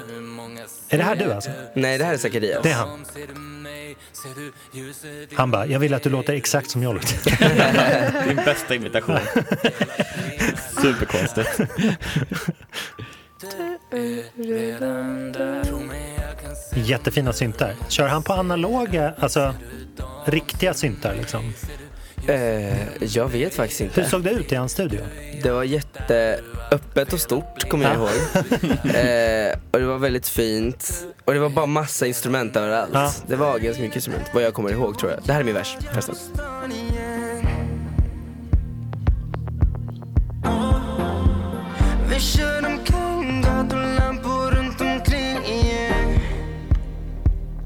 Är 0.90 0.98
det 0.98 1.04
här 1.04 1.16
du 1.16 1.32
alltså? 1.34 1.52
Nej 1.74 1.98
det 1.98 2.06
här 2.06 2.14
är 2.14 2.18
Zacharias. 2.18 2.64
Det 2.64 2.70
är 2.70 2.74
han. 2.76 3.06
Han 5.36 5.52
bara, 5.52 5.66
jag 5.66 5.80
vill 5.80 5.94
att 5.94 6.04
du 6.04 6.10
låter 6.10 6.34
exakt 6.34 6.70
som 6.70 6.84
jag 6.84 6.94
låter. 6.94 8.28
Din 8.28 8.36
bästa 8.36 8.76
imitation. 8.76 9.18
Superkonstigt. 10.82 11.60
Jättefina 16.76 17.34
syntar. 17.34 17.76
Kör 17.90 18.08
han 18.08 18.24
på 18.24 18.34
analoga, 18.34 19.14
alltså 19.20 19.56
riktiga 20.26 20.74
syntar 20.74 21.16
liksom? 21.16 21.54
Eh, 22.28 23.04
jag 23.06 23.28
vet 23.30 23.54
faktiskt 23.54 23.82
Hur 23.82 23.86
inte. 23.86 24.04
såg 24.06 24.24
det 24.24 24.32
ut 24.32 24.52
i 24.52 24.56
hans 24.56 24.72
studio? 24.72 25.00
Det 25.44 25.52
var 25.52 25.64
jätteöppet 25.64 27.14
och 27.14 27.20
stort 27.20 27.70
kommer 27.70 27.86
jag 27.86 27.96
ihåg. 27.96 28.10
Eh, 28.96 29.58
och 29.72 29.80
det 29.80 29.86
var 29.86 29.98
väldigt 29.98 30.28
fint. 30.28 30.92
Och 31.26 31.34
det 31.34 31.40
var 31.40 31.50
bara 31.50 31.66
massa 31.66 32.08
instrument 32.08 32.56
överallt. 32.56 32.90
Ja. 32.94 33.12
Det 33.28 33.36
var 33.36 33.60
ganska 33.60 33.82
mycket 33.82 33.96
instrument, 33.96 34.26
vad 34.34 34.44
jag 34.44 34.54
kommer 34.54 34.72
ihåg 34.72 35.00
tror 35.00 35.12
jag. 35.12 35.20
Det 35.26 35.34
här 35.34 35.40
är 35.40 35.44
min 35.44 35.54
vers 35.54 35.78
förresten. 35.92 36.16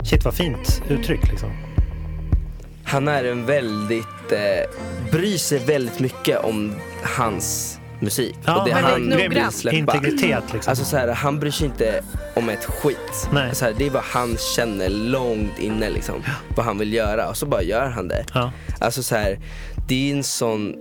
Shit 0.04 0.26
vad 0.26 0.34
fint 0.34 0.82
uttryck 0.90 1.28
liksom. 1.32 1.50
Han 2.84 3.08
är 3.08 3.24
en 3.24 3.46
väldigt, 3.46 4.08
eh, 4.32 5.10
bryr 5.12 5.38
sig 5.38 5.60
väldigt 5.60 6.00
mycket 6.00 6.44
om 6.44 6.76
hans 7.18 7.80
musik. 8.00 8.36
Ja, 8.46 8.60
och 8.60 8.68
det 8.68 8.74
han 8.74 9.10
vill 9.18 9.52
släppa. 9.52 9.78
Integritet 9.78 10.44
liksom. 10.54 10.70
Alltså 10.72 10.86
så 10.86 10.98
här, 10.98 11.08
han 11.08 11.40
bryr 11.40 11.52
sig 11.52 11.66
inte 11.68 12.04
om 12.36 12.50
ett 12.50 12.66
skit. 12.66 13.30
Nej. 13.34 13.56
Så 13.56 13.66
här, 13.66 13.74
det 13.78 13.86
är 13.86 13.90
vad 13.90 14.04
han 14.04 14.38
känner 14.56 14.90
långt 14.90 15.60
inne 15.60 15.90
liksom. 15.90 16.24
Vad 16.56 16.66
han 16.66 16.78
vill 16.78 16.94
göra 16.94 17.30
och 17.30 17.38
så 17.38 17.46
bara 17.46 17.62
gör 17.62 17.90
han 17.90 18.08
det. 18.08 18.26
Ja. 18.34 18.52
Alltså 18.80 19.04
så 19.04 19.16
här, 19.16 19.40
det 19.88 20.12
är 20.12 20.16
en 20.16 20.24
sån 20.24 20.76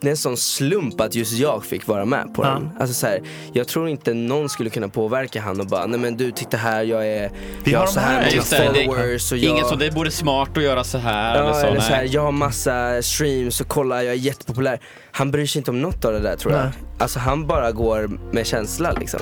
det 0.00 0.06
är 0.06 0.10
en 0.10 0.16
sån 0.16 0.36
slump 0.36 1.00
att 1.00 1.14
just 1.14 1.32
jag 1.32 1.64
fick 1.64 1.86
vara 1.86 2.04
med 2.04 2.34
på 2.34 2.44
Ja. 2.44 2.48
den. 2.48 2.70
Alltså 2.80 2.94
så 2.94 3.06
här, 3.06 3.20
jag 3.52 3.68
tror 3.68 3.88
inte 3.88 4.14
någon 4.14 4.48
skulle 4.48 4.70
kunna 4.70 4.88
påverka 4.88 5.40
han 5.40 5.60
och 5.60 5.66
bara, 5.66 5.86
nej 5.86 6.00
men 6.00 6.16
du 6.16 6.30
titta 6.30 6.56
här, 6.56 6.82
jag 6.82 7.06
är, 7.08 7.30
Vi 7.64 7.72
jag 7.72 7.78
har 7.78 7.86
så 7.86 8.00
här 8.00 8.08
här, 8.12 8.20
många 8.20 8.30
Just 8.36 8.50
det, 8.50 8.70
det 8.74 8.84
followers 8.84 9.32
och 9.32 9.38
jag... 9.38 9.50
ingen 9.50 9.64
som 9.64 9.78
det 9.78 9.90
vore 9.90 10.10
smart 10.10 10.56
att 10.56 10.62
göra 10.62 10.84
så 10.84 10.98
här 10.98 11.36
Ja, 11.38 11.42
eller 11.42 11.52
så. 11.52 11.66
eller 11.66 11.80
så 11.80 11.92
här, 11.92 12.08
jag 12.10 12.22
har 12.22 12.32
massa 12.32 13.02
streams 13.02 13.60
och 13.60 13.68
kolla 13.68 14.02
jag 14.02 14.12
är 14.14 14.18
jättepopulär. 14.18 14.80
Han 15.12 15.30
bryr 15.30 15.46
sig 15.46 15.58
inte 15.60 15.70
om 15.70 15.80
något 15.82 16.04
av 16.04 16.12
det 16.12 16.20
där 16.20 16.36
tror 16.36 16.52
jag. 16.52 16.62
Nej. 16.62 16.72
Alltså 16.98 17.18
han 17.18 17.46
bara 17.46 17.72
går 17.72 18.10
med 18.32 18.46
känsla 18.46 18.92
liksom. 18.92 19.20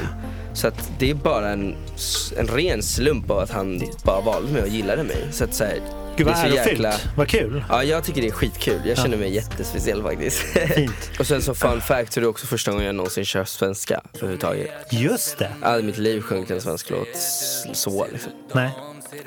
Så 0.56 0.68
att 0.68 0.90
det 0.98 1.10
är 1.10 1.14
bara 1.14 1.48
en, 1.48 1.76
en 2.36 2.46
ren 2.46 2.82
slump 2.82 3.30
av 3.30 3.38
att 3.38 3.50
han 3.50 3.82
bara 4.04 4.20
valde 4.20 4.52
mig 4.52 4.62
och 4.62 4.68
gillade 4.68 5.02
mig. 5.02 5.28
Så 5.30 5.44
att 5.44 5.54
så 5.54 5.64
här, 5.64 5.80
Gud 6.16 6.26
vad 6.26 6.36
ärofyllt. 6.36 7.06
Vad 7.16 7.28
kul. 7.28 7.64
Ja 7.68 7.84
jag 7.84 8.04
tycker 8.04 8.22
det 8.22 8.28
är 8.28 8.32
skitkul, 8.32 8.80
jag 8.84 8.98
känner 8.98 9.16
mig 9.16 9.34
jättespeciell 9.34 10.02
faktiskt. 10.02 10.38
Fint. 10.74 11.10
och 11.18 11.26
sen 11.26 11.42
så 11.42 11.54
fun 11.54 11.80
fact 11.80 12.12
så 12.12 12.20
är 12.20 12.22
det 12.22 12.28
också 12.28 12.46
första 12.46 12.70
gången 12.70 12.86
jag 12.86 12.94
någonsin 12.94 13.24
kör 13.24 13.44
svenska 13.44 14.00
överhuvudtaget. 14.14 14.70
Just 14.90 15.38
det. 15.38 15.50
Aldrig 15.62 15.84
i 15.84 15.86
mitt 15.86 15.98
liv 15.98 16.20
sjungit 16.20 16.50
en 16.50 16.60
svensk 16.60 16.90
låt 16.90 17.16
så 17.72 18.06
liksom. 18.12 18.32
Nej. 18.52 18.70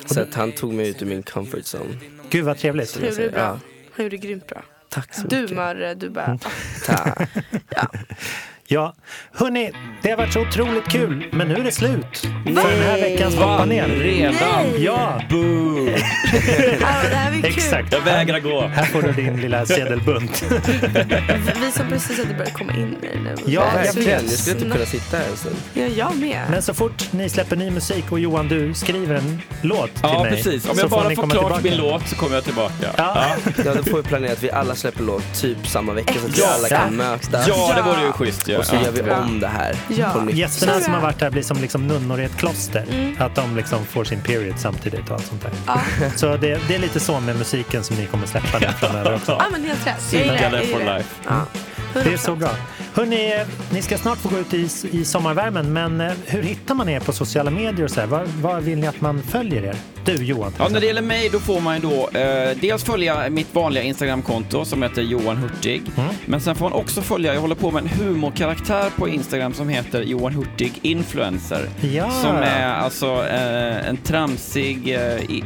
Så 0.05 0.21
att 0.21 0.33
han 0.33 0.51
tog 0.51 0.73
mig 0.73 0.89
ut 0.89 1.01
ur 1.01 1.05
min 1.05 1.23
comfort 1.23 1.63
zone. 1.75 1.97
Gud 2.29 2.45
vad 2.45 2.57
trevligt. 2.57 2.95
Han 2.95 3.05
gjorde 3.05 3.23
det 3.23 3.29
bra. 3.31 3.39
Ja. 3.41 3.59
Han 3.91 4.05
gjorde 4.05 4.17
det 4.17 4.27
grymt 4.27 4.47
bra. 4.47 4.63
Tack 4.89 5.13
så 5.15 5.27
Du 5.27 5.41
mycket. 5.41 5.55
Mörre, 5.55 5.93
du 5.93 6.09
bara... 6.09 6.25
Mm. 6.25 6.39
Tack. 6.85 7.29
Ja, 7.69 7.87
hörni, 9.33 9.71
det 10.01 10.09
har 10.09 10.17
varit 10.17 10.33
så 10.33 10.41
otroligt 10.41 10.87
kul, 10.87 11.25
men 11.31 11.47
nu 11.47 11.53
är 11.55 11.63
det 11.63 11.71
slut 11.71 12.19
för 12.45 12.69
den 12.71 12.83
här 12.83 13.01
veckans 13.01 13.35
hoppanel. 13.35 13.91
Redan? 13.91 14.65
Ja, 14.77 15.21
Boo! 15.29 15.89
Ja, 16.81 16.87
det 17.09 17.15
här 17.15 17.31
blir 17.31 17.41
kul. 17.41 17.51
exakt. 17.57 17.93
Jag 17.93 18.01
vägrar 18.01 18.39
gå. 18.39 18.61
Här 18.67 18.85
får 18.85 19.01
du 19.01 19.11
din 19.11 19.41
lilla 19.41 19.65
sedelbunt. 19.65 20.43
Vi 21.61 21.71
som 21.71 21.87
precis 21.89 22.17
hade 22.17 22.33
börjat 22.33 22.53
komma 22.53 22.73
in 22.73 22.95
i 23.03 23.19
nu. 23.19 23.35
Ja, 23.45 23.71
så 23.71 23.77
Verkligen, 23.77 24.09
jag 24.09 24.19
skulle 24.21 24.37
snabbt. 24.37 24.61
inte 24.61 24.73
kunna 24.73 24.85
sitta 24.85 25.17
här 25.17 25.35
stund. 25.35 25.55
Ja, 25.73 25.83
jag 25.85 26.15
med. 26.17 26.41
Men 26.51 26.61
så 26.61 26.73
fort 26.73 27.07
ni 27.11 27.29
släpper 27.29 27.55
ny 27.55 27.71
musik 27.71 28.11
och 28.11 28.19
Johan, 28.19 28.47
du 28.47 28.73
skriver 28.73 29.15
en 29.15 29.41
låt 29.61 29.85
till 29.93 29.99
Ja, 30.03 30.23
mig. 30.23 30.31
precis. 30.31 30.69
Om 30.69 30.75
så 30.75 30.81
jag 30.81 30.89
bara 30.89 31.09
ni 31.09 31.15
får 31.15 31.21
komma 31.21 31.33
klart 31.33 31.43
tillbaka. 31.61 31.61
min 31.63 31.77
låt 31.91 32.07
så 32.07 32.15
kommer 32.15 32.35
jag 32.35 32.43
tillbaka. 32.43 32.73
Ja. 32.97 33.25
Ja, 33.65 33.73
då 33.75 33.83
får 33.83 33.97
vi 33.97 34.03
planera 34.03 34.31
att 34.31 34.43
vi 34.43 34.51
alla 34.51 34.75
släpper 34.75 35.03
låt 35.03 35.41
typ 35.41 35.67
samma 35.67 35.93
vecka 35.93 36.13
så 36.13 36.25
att 36.27 36.37
vi 36.37 36.41
Ja. 36.41 36.47
alla 36.57 36.69
kan 36.69 36.95
mötas. 36.95 37.47
Ja, 37.47 37.71
det 37.75 37.79
Ja. 37.79 37.85
vore 37.85 38.01
ju 38.05 38.11
schysst 38.11 38.49
ju. 38.49 38.58
Och 38.59 38.65
så 38.65 38.75
Ja. 38.75 38.81
gör 38.81 38.91
vi 38.91 39.11
om 39.11 39.39
det 39.39 39.47
här 39.47 39.75
Ja. 39.87 40.29
Gästerna 40.31 40.79
som 40.79 40.93
har 40.93 41.01
varit 41.01 41.19
där 41.19 41.29
blir 41.29 41.43
som 41.43 41.57
liksom 41.57 41.87
nunnor 41.87 42.19
i 42.21 42.23
ett 42.23 42.37
kloster. 42.37 42.85
Mm. 42.91 43.15
Att 43.19 43.35
de 43.35 43.55
liksom 43.55 43.85
får 43.85 44.03
sin 44.03 44.21
period 44.21 44.59
samtidigt 44.59 45.09
och 45.09 45.15
allt 45.15 45.25
sånt 45.25 45.41
där. 45.41 45.51
Ja. 45.67 45.81
Så 46.15 46.37
det, 46.37 46.59
det 46.67 46.75
är 46.75 46.79
lite 46.79 46.99
så 46.99 47.19
med 47.19 47.35
musiken 47.37 47.83
som 47.83 47.95
ni 47.95 48.05
kommer 48.05 48.27
släppa 48.27 48.59
nu 48.59 48.67
framöver 48.79 49.15
också. 49.15 49.31
ja, 49.31 49.45
men 49.51 49.63
helt 49.63 49.87
rätt. 49.87 50.13
Jag 50.13 50.65
for 50.65 50.79
life. 50.97 51.09
Ja. 51.27 51.45
Det 51.93 52.13
är 52.13 52.17
så 52.17 52.35
bra. 52.35 52.49
Hörrni, 52.93 53.33
ni 53.73 53.81
ska 53.81 53.97
snart 53.97 54.17
få 54.17 54.29
gå 54.29 54.37
ut 54.37 54.53
i, 54.53 54.69
i 54.91 55.05
sommarvärmen, 55.05 55.73
men 55.73 56.01
eh, 56.01 56.11
hur 56.25 56.43
hittar 56.43 56.75
man 56.75 56.89
er 56.89 56.99
på 56.99 57.13
sociala 57.13 57.51
medier 57.51 57.83
och 57.83 57.91
så 57.91 57.99
här? 57.99 58.07
Var, 58.07 58.25
var 58.41 58.61
vill 58.61 58.79
ni 58.79 58.87
att 58.87 59.01
man 59.01 59.23
följer 59.23 59.63
er? 59.63 59.75
Du 60.05 60.23
Johan. 60.25 60.53
Ja, 60.57 60.67
när 60.69 60.79
det 60.79 60.85
gäller 60.85 61.01
mig 61.01 61.29
då 61.29 61.39
får 61.39 61.61
man 61.61 61.75
ju 61.75 61.81
då 61.81 62.19
eh, 62.19 62.57
dels 62.61 62.83
följa 62.83 63.29
mitt 63.29 63.55
vanliga 63.55 63.83
Instagramkonto 63.83 64.65
som 64.65 64.83
heter 64.83 65.01
Johan 65.01 65.37
Hurtig. 65.37 65.81
Mm. 65.97 66.09
Men 66.25 66.41
sen 66.41 66.55
får 66.55 66.69
man 66.69 66.73
också 66.73 67.01
följa, 67.01 67.33
jag 67.33 67.41
håller 67.41 67.55
på 67.55 67.71
med 67.71 67.83
en 67.83 67.89
humorkaraktär 67.89 68.89
på 68.95 69.07
Instagram 69.07 69.53
som 69.53 69.69
heter 69.69 70.01
Johan 70.01 70.33
Hurtig 70.33 70.79
Influencer. 70.81 71.69
Ja. 71.81 72.11
Som 72.11 72.35
är 72.35 72.73
alltså 72.73 73.05
eh, 73.05 73.89
en 73.89 73.97
tramsig 73.97 74.95
eh, 74.95 75.43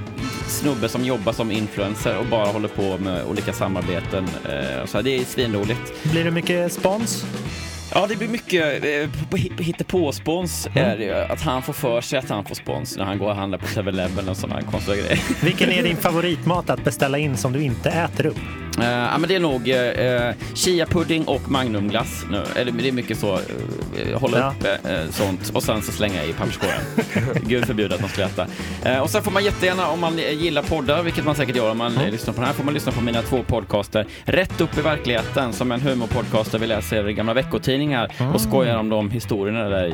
snubbe 0.47 0.89
som 0.89 1.05
jobbar 1.05 1.33
som 1.33 1.51
influencer 1.51 2.17
och 2.17 2.25
bara 2.25 2.45
håller 2.45 2.67
på 2.67 2.97
med 2.97 3.25
olika 3.25 3.53
samarbeten. 3.53 4.27
Eh, 4.45 4.85
så 4.85 5.01
det 5.01 5.15
är 5.15 5.23
svinroligt. 5.23 6.03
Blir 6.03 6.23
det 6.23 6.31
mycket 6.33 6.73
spons? 6.73 7.25
Ja, 7.95 8.05
det 8.09 8.15
blir 8.15 8.27
mycket 8.27 8.83
eh, 8.83 9.09
på- 9.29 9.37
är 10.73 10.97
det 10.97 11.03
ju. 11.03 11.13
Att 11.13 11.41
han 11.41 11.61
får 11.61 11.73
för 11.73 12.01
sig 12.01 12.19
att 12.19 12.29
han 12.29 12.45
får 12.45 12.55
spons 12.55 12.97
när 12.97 13.05
han 13.05 13.17
går 13.17 13.29
och 13.29 13.35
handlar 13.35 13.57
på 13.57 13.65
7-Eleven 13.65 14.29
och 14.29 14.37
sådana 14.37 14.61
konstiga 14.61 14.97
grejer. 14.97 15.19
Vilken 15.43 15.71
är 15.71 15.83
din 15.83 15.97
favoritmat 15.97 16.69
att 16.69 16.83
beställa 16.83 17.17
in 17.17 17.37
som 17.37 17.53
du 17.53 17.61
inte 17.63 17.89
äter 17.89 18.25
upp? 18.25 18.37
Eh, 18.79 18.85
ja, 18.89 19.17
men 19.17 19.29
det 19.29 19.35
är 19.35 19.39
nog 19.39 19.67
uh, 19.67 19.75
chia-pudding 20.55 21.25
och 21.25 21.51
magnumglass 21.51 22.25
nu. 22.31 22.43
Eller 22.55 22.71
det 22.71 22.87
är 22.87 22.91
mycket 22.91 23.17
så, 23.17 23.33
uh, 23.33 24.17
hålla 24.17 24.39
Ja. 24.39 24.53
uppe 24.59 24.93
eh, 24.93 25.09
sånt 25.11 25.49
och 25.53 25.63
sen 25.63 25.81
så 25.81 25.91
slänga 25.91 26.23
i 26.23 26.33
papperskorgen. 26.33 26.81
Gud 27.47 27.65
förbjude 27.65 27.95
att 27.95 28.01
man 28.01 28.09
skulle 28.09 28.25
äta. 28.27 28.47
Eh, 28.85 28.99
och 28.99 29.09
sen 29.09 29.21
får 29.23 29.31
man 29.31 29.43
jättegärna, 29.43 29.87
om 29.87 29.99
man 29.99 30.17
gillar 30.17 30.61
poddar, 30.61 31.03
vilket 31.03 31.25
man 31.25 31.35
säkert 31.35 31.55
gör 31.55 31.71
om 31.71 31.77
man 31.77 31.97
eh, 31.97 32.11
lyssnar 32.11 32.33
på 32.33 32.39
den 32.39 32.47
här, 32.47 32.53
får 32.53 32.63
man 32.63 32.73
lyssna 32.73 32.91
på 32.91 33.01
mina 33.01 33.21
två 33.21 33.43
podcaster. 33.43 34.05
Rätt 34.25 34.61
upp 34.61 34.77
i 34.77 34.81
verkligheten, 34.81 35.53
som 35.53 35.71
en 35.71 35.81
humorpodcast 35.81 36.51
där 36.51 36.59
vi 36.59 36.67
läser 36.67 37.09
gamla 37.09 37.33
veckotidningar 37.33 37.82
och 38.33 38.41
skojar 38.41 38.77
om 38.77 38.89
de 38.89 39.11
historierna 39.11 39.69
där 39.69 39.87
i. 39.87 39.91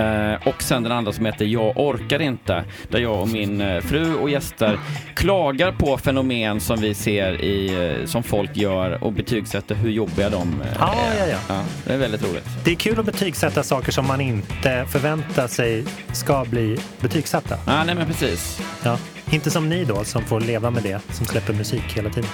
Eh, 0.00 0.48
och 0.48 0.62
sen 0.62 0.82
den 0.82 0.92
andra 0.92 1.12
som 1.12 1.26
heter 1.26 1.44
Jag 1.44 1.72
orkar 1.76 2.22
inte, 2.22 2.64
där 2.88 2.98
jag 2.98 3.20
och 3.20 3.28
min 3.28 3.60
eh, 3.60 3.80
fru 3.80 4.14
och 4.14 4.30
gäster 4.30 4.78
klagar 5.14 5.72
på 5.72 5.98
fenomen 5.98 6.60
som 6.60 6.80
vi 6.80 6.94
ser 6.94 7.40
i, 7.44 7.74
eh, 8.00 8.06
som 8.06 8.22
folk 8.22 8.56
gör 8.56 9.04
och 9.04 9.12
betygsätter 9.12 9.74
hur 9.74 9.90
jobbiga 9.90 10.30
de 10.30 10.60
eh, 10.62 10.66
Ja, 10.78 10.94
är. 10.94 11.30
ja, 11.30 11.36
ja. 11.48 11.62
det 11.86 11.94
är 11.94 11.98
väldigt 11.98 12.22
roligt. 12.30 12.46
Det 12.64 12.70
är 12.70 12.74
kul 12.74 12.98
att 13.00 13.06
betygsätta 13.06 13.62
saker 13.62 13.92
som 13.92 14.06
man 14.06 14.20
inte 14.20 14.84
förväntar 14.88 15.46
sig 15.46 15.84
ska 16.12 16.44
bli 16.44 16.76
betygsatta. 17.00 17.56
Ah, 17.66 17.84
nej 17.84 17.94
men 17.94 18.06
precis. 18.06 18.60
Ja. 18.84 18.98
Inte 19.30 19.50
som 19.50 19.68
ni 19.68 19.84
då 19.84 20.04
som 20.04 20.22
får 20.22 20.40
leva 20.40 20.70
med 20.70 20.82
det, 20.82 21.00
som 21.10 21.26
släpper 21.26 21.52
musik 21.52 21.82
hela 21.96 22.10
tiden. 22.10 22.30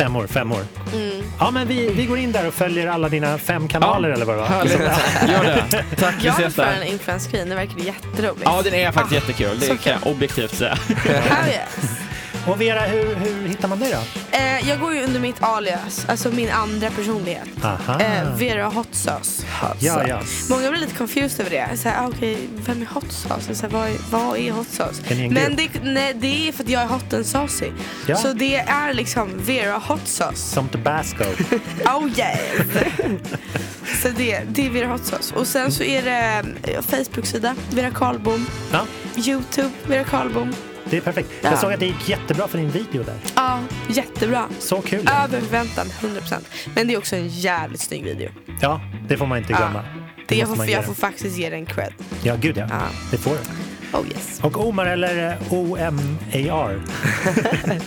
Fem 0.00 0.16
år, 0.16 0.26
fem 0.26 0.52
år. 0.52 0.58
Ja, 1.38 1.50
men 1.50 1.68
vi, 1.68 1.88
vi 1.92 2.06
går 2.06 2.18
in 2.18 2.32
där 2.32 2.46
och 2.48 2.54
följer 2.54 2.86
alla 2.86 3.08
dina 3.08 3.38
fem 3.38 3.68
kanaler 3.68 4.08
eller 4.10 4.24
vad 4.26 4.34
det 4.36 4.40
var. 4.40 4.48
Härligt. 4.48 4.80
Gör 5.28 5.44
det. 5.44 5.64
Tack, 5.96 6.14
vi 6.20 6.26
Jag 6.26 6.36
vill 6.36 6.42
ses 6.46 6.54
föra 6.54 6.66
där. 6.70 6.76
en 6.80 6.86
influencer-screen, 6.86 7.48
det 7.48 7.54
verkar 7.54 7.78
jätteroligt. 7.78 8.42
Ja, 8.44 8.60
den 8.64 8.74
är 8.74 8.92
faktiskt 8.92 9.12
Ah, 9.12 9.28
jättekul. 9.28 9.58
Det 9.60 9.76
kan 9.82 9.92
jag 10.02 10.06
objektivt 10.12 10.54
säga. 10.54 10.78
Hell 11.04 11.48
yes. 11.48 11.90
Och 12.46 12.60
Vera, 12.60 12.80
hur, 12.80 13.14
hur 13.14 13.48
hittar 13.48 13.68
man 13.68 13.78
dig 13.78 13.92
då? 13.92 14.20
Eh, 14.38 14.68
jag 14.68 14.80
går 14.80 14.94
ju 14.94 15.04
under 15.04 15.20
mitt 15.20 15.42
alias, 15.42 16.06
alltså 16.08 16.30
min 16.30 16.50
andra 16.50 16.90
personlighet. 16.90 17.48
Aha. 17.64 18.00
Eh, 18.00 18.34
Vera 18.36 18.64
Hot 18.64 18.88
Sauce. 18.94 19.46
Ja, 19.80 20.06
ja. 20.06 20.20
Många 20.50 20.70
blir 20.70 20.80
lite 20.80 20.94
confused 20.94 21.40
över 21.46 21.50
det. 21.50 21.76
Så 21.76 21.88
här, 21.88 22.04
ah, 22.04 22.08
okej, 22.08 22.38
vem 22.66 22.82
är 22.82 22.86
hot 22.86 23.12
sauce? 23.12 23.54
Så 23.54 23.62
här, 23.62 23.72
vad, 23.72 23.88
är, 23.88 23.96
vad 24.10 24.38
är 24.38 24.52
hot 24.52 24.68
sauce? 24.68 25.02
Men 25.30 25.56
det, 25.56 25.68
nej, 25.82 26.14
det 26.20 26.48
är 26.48 26.52
för 26.52 26.64
att 26.64 26.70
jag 26.70 26.82
är 26.82 26.86
hot 26.86 27.12
and 27.14 27.26
saucy. 27.26 27.70
Ja. 28.06 28.16
Så 28.16 28.32
det 28.32 28.56
är 28.56 28.94
liksom 28.94 29.30
Vera 29.46 29.78
Hot 29.78 30.08
Sauce. 30.08 30.54
Som 30.54 30.68
Tabasco. 30.68 31.24
Oh 31.84 32.08
yes! 32.18 32.40
så 34.02 34.08
det, 34.16 34.40
det 34.48 34.66
är 34.66 34.70
Vera 34.70 34.86
Hot 34.86 35.04
Sauce. 35.06 35.34
Och 35.34 35.46
sen 35.46 35.72
så 35.72 35.82
är 35.82 36.02
det 36.02 36.44
eh, 36.72 36.82
Facebook-sida, 36.82 37.54
Vera 37.70 37.90
Karlbom. 37.90 38.46
Ja, 38.72 38.86
Youtube, 39.16 39.70
Vera 39.86 40.04
Karlbom. 40.04 40.54
Det 40.90 40.96
är 40.96 41.00
perfekt. 41.00 41.28
Ja. 41.42 41.50
Jag 41.50 41.58
såg 41.58 41.72
att 41.72 41.80
det 41.80 41.86
gick 41.86 42.08
jättebra 42.08 42.48
för 42.48 42.58
din 42.58 42.70
video 42.70 43.02
där. 43.02 43.16
Ja, 43.34 43.60
jättebra. 43.88 44.44
Så 44.58 44.80
kul. 44.80 45.08
Över 45.24 45.40
förväntan, 45.40 45.86
100%. 45.86 46.44
Men 46.74 46.88
det 46.88 46.94
är 46.94 46.98
också 46.98 47.16
en 47.16 47.28
jävligt 47.28 47.80
snygg 47.80 48.04
video. 48.04 48.30
Ja, 48.60 48.80
det 49.08 49.16
får 49.16 49.26
man 49.26 49.38
inte 49.38 49.52
glömma. 49.52 49.84
Det 50.28 50.36
jag, 50.36 50.48
måste 50.48 50.64
får, 50.64 50.72
jag 50.72 50.84
får 50.84 50.94
faktiskt 50.94 51.38
ge 51.38 51.50
den 51.50 51.66
cred. 51.66 51.92
Ja, 52.22 52.36
gud 52.40 52.56
ja. 52.56 52.66
Ja. 52.70 52.80
Det 53.10 53.16
får 53.16 53.30
du. 53.30 53.38
Oh 53.98 54.06
yes. 54.08 54.40
Och 54.42 54.66
Omar 54.66 54.86
eller 54.86 55.30
eh, 55.30 55.52
O-M-A-R. 55.52 56.82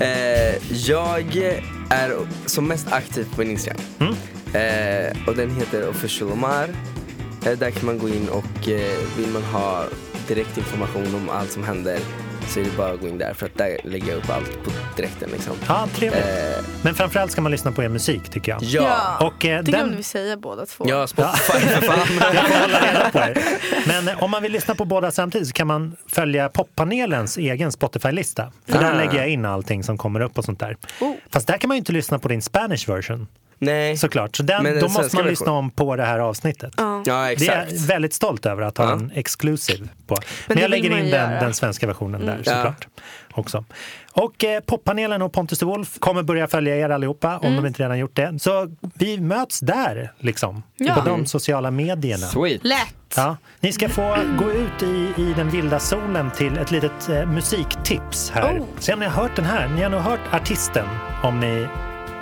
Eh, 0.00 0.72
jag 0.72 1.36
är 1.90 2.12
som 2.46 2.68
mest 2.68 2.92
aktiv 2.92 3.26
på 3.34 3.40
min 3.40 3.50
Instagram. 3.50 3.80
Mm. 3.98 4.14
Eh, 4.54 5.28
och 5.28 5.36
den 5.36 5.56
heter 5.56 5.88
Official 5.88 6.32
Omar. 6.32 6.68
Eh, 7.46 7.52
där 7.52 7.70
kan 7.70 7.86
man 7.86 7.98
gå 7.98 8.08
in 8.08 8.28
och 8.28 8.68
eh, 8.68 8.98
vill 9.16 9.28
man 9.28 9.42
ha 9.42 9.84
direkt 10.28 10.58
information 10.58 11.14
om 11.14 11.28
allt 11.28 11.52
som 11.52 11.64
händer 11.64 11.98
så 12.48 12.60
är 12.60 12.64
det 12.64 12.76
bara 12.76 12.92
att 12.92 13.00
gå 13.00 13.08
in 13.08 13.18
där 13.18 13.34
för 13.34 13.46
att 13.46 13.58
där 13.58 13.76
lägger 13.84 14.08
jag 14.08 14.16
upp 14.18 14.30
allt 14.30 14.64
på 14.64 14.70
direkten 14.96 15.30
liksom. 15.32 15.52
Ja, 15.68 15.88
trevligt. 15.94 16.24
Eh, 16.24 16.64
Men 16.82 16.94
framförallt 16.94 17.32
ska 17.32 17.40
man 17.40 17.52
lyssna 17.52 17.72
på 17.72 17.82
er 17.82 17.88
musik 17.88 18.28
tycker 18.28 18.52
jag. 18.52 18.62
ja. 18.62 19.16
Och 19.20 19.44
eh, 19.44 19.56
Det 19.56 19.62
den... 19.62 19.64
glömde 19.80 19.96
vi 19.96 20.02
säga 20.02 20.36
båda 20.36 20.66
två. 20.66 20.84
Ja, 20.88 21.06
Spotify 21.06 21.58
för 21.58 21.80
fan. 21.80 21.98
Jag 22.34 22.46
får 22.48 22.60
hålla 22.60 22.80
reda 22.92 23.10
på 23.10 23.18
er. 23.18 23.38
Men 23.86 24.08
eh, 24.08 24.22
om 24.22 24.30
man 24.30 24.42
vill 24.42 24.52
lyssna 24.52 24.74
på 24.74 24.84
båda 24.84 25.10
samtidigt 25.10 25.48
så 25.48 25.52
kan 25.54 25.66
man 25.66 25.96
följa 26.08 26.48
poppanelens 26.48 27.36
egen 27.38 27.72
Spotify-lista. 27.72 28.52
För 28.68 28.78
där 28.78 28.92
Ah. 28.92 28.96
lägger 28.96 29.14
jag 29.18 29.28
in 29.28 29.44
allting 29.44 29.84
som 29.84 29.98
kommer 29.98 30.20
upp 30.20 30.38
och 30.38 30.44
sånt 30.44 30.60
där. 30.60 30.76
Oh. 31.00 31.12
Fast 31.30 31.46
där 31.46 31.58
kan 31.58 31.68
man 31.68 31.76
ju 31.76 31.78
inte 31.78 31.92
lyssna 31.92 32.18
på 32.18 32.28
din 32.28 32.42
Spanish 32.42 32.88
version 32.88 33.26
Nej. 33.58 33.96
såklart. 33.96 34.36
Så 34.36 34.42
den, 34.42 34.62
Men 34.62 34.80
då 34.80 34.88
måste 34.88 35.16
man 35.16 35.24
lyssna 35.26 35.52
om 35.52 35.70
på 35.70 35.96
det 35.96 36.04
här 36.04 36.18
avsnittet. 36.18 36.74
Ja. 36.76 37.02
Ja, 37.06 37.14
Det 37.14 37.28
är 37.28 37.32
exakt. 37.32 37.72
jag 37.72 37.80
väldigt 37.80 38.14
stolt 38.14 38.46
över 38.46 38.62
att 38.62 38.78
ha 38.78 38.84
Ja. 38.84 38.92
en 38.92 39.12
exclusive 39.14 39.88
på. 40.06 40.16
Men, 40.46 40.56
det 40.56 40.62
jag 40.62 40.70
lägger 40.70 40.98
in 40.98 41.10
den. 41.10 41.30
Mm. 41.30 41.44
den 41.44 41.54
svenska 41.54 41.86
versionen 41.86 42.26
där 42.26 42.38
Ja. 42.44 42.52
såklart. 42.54 42.88
Också. 43.32 43.64
Och 44.12 44.44
eh, 44.44 44.60
poppanelen 44.60 45.22
och 45.22 45.32
Pontus 45.32 45.58
de 45.58 45.64
Wolf 45.66 45.98
kommer 45.98 46.22
börja 46.22 46.46
följa 46.48 46.76
er 46.76 46.90
allihopa 46.90 47.38
om 47.38 47.56
de 47.56 47.66
inte 47.66 47.82
redan 47.82 47.98
gjort 47.98 48.16
det. 48.16 48.38
Så 48.38 48.68
vi 48.94 49.20
möts 49.20 49.60
där 49.60 50.12
liksom. 50.18 50.62
Ja. 50.76 50.94
På 50.94 51.08
de 51.08 51.26
sociala 51.26 51.70
medierna. 51.70 52.26
Sweet. 52.26 52.64
Lätt. 52.64 52.94
Ja, 53.16 53.36
ni 53.60 53.72
ska 53.72 53.88
få 53.88 54.16
gå 54.38 54.52
ut 54.52 54.82
i, 54.82 55.12
i 55.22 55.32
den 55.36 55.50
vilda 55.50 55.78
solen 55.80 56.30
till 56.30 56.58
ett 56.58 56.70
litet 56.70 57.08
eh, 57.08 57.26
musiktips 57.26 58.30
här. 58.30 58.58
Oh. 58.58 58.64
Se 58.78 58.92
om 58.94 59.00
ni 59.00 59.06
har 59.06 59.22
hört 59.22 59.36
den 59.36 59.44
här. 59.44 59.68
Ni 59.68 59.82
har 59.82 59.90
nog 59.90 60.00
hört 60.00 60.20
artisten 60.32 60.86
om 61.22 61.40
ni 61.40 61.66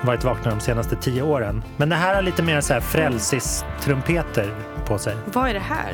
varit 0.05 0.25
vakna 0.25 0.51
de 0.51 0.61
senaste 0.61 0.97
tio 0.97 1.23
åren. 1.23 1.65
Men 1.77 1.89
det 1.89 1.97
här 1.97 2.15
har 2.15 2.23
lite 2.23 2.43
mer 2.43 2.61
så 2.61 2.73
här 2.73 2.81
frälsis-trumpeter 2.81 4.55
på 4.87 4.99
sig. 4.99 5.17
Vad 5.25 5.49
är 5.49 5.55
det 5.55 5.61
här? 5.61 5.93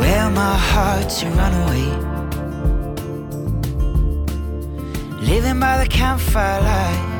Well, 0.00 0.30
my 0.30 0.56
heart's 0.56 1.24
a 1.24 1.30
runaway. 1.30 2.12
Living 5.20 5.60
by 5.60 5.84
the 5.84 5.88
campfire 5.90 6.60
light. 6.60 7.12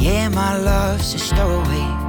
Yeah, 0.00 0.28
my 0.30 0.56
love's 0.64 1.14
a 1.14 1.18
stowaway. 1.18 1.99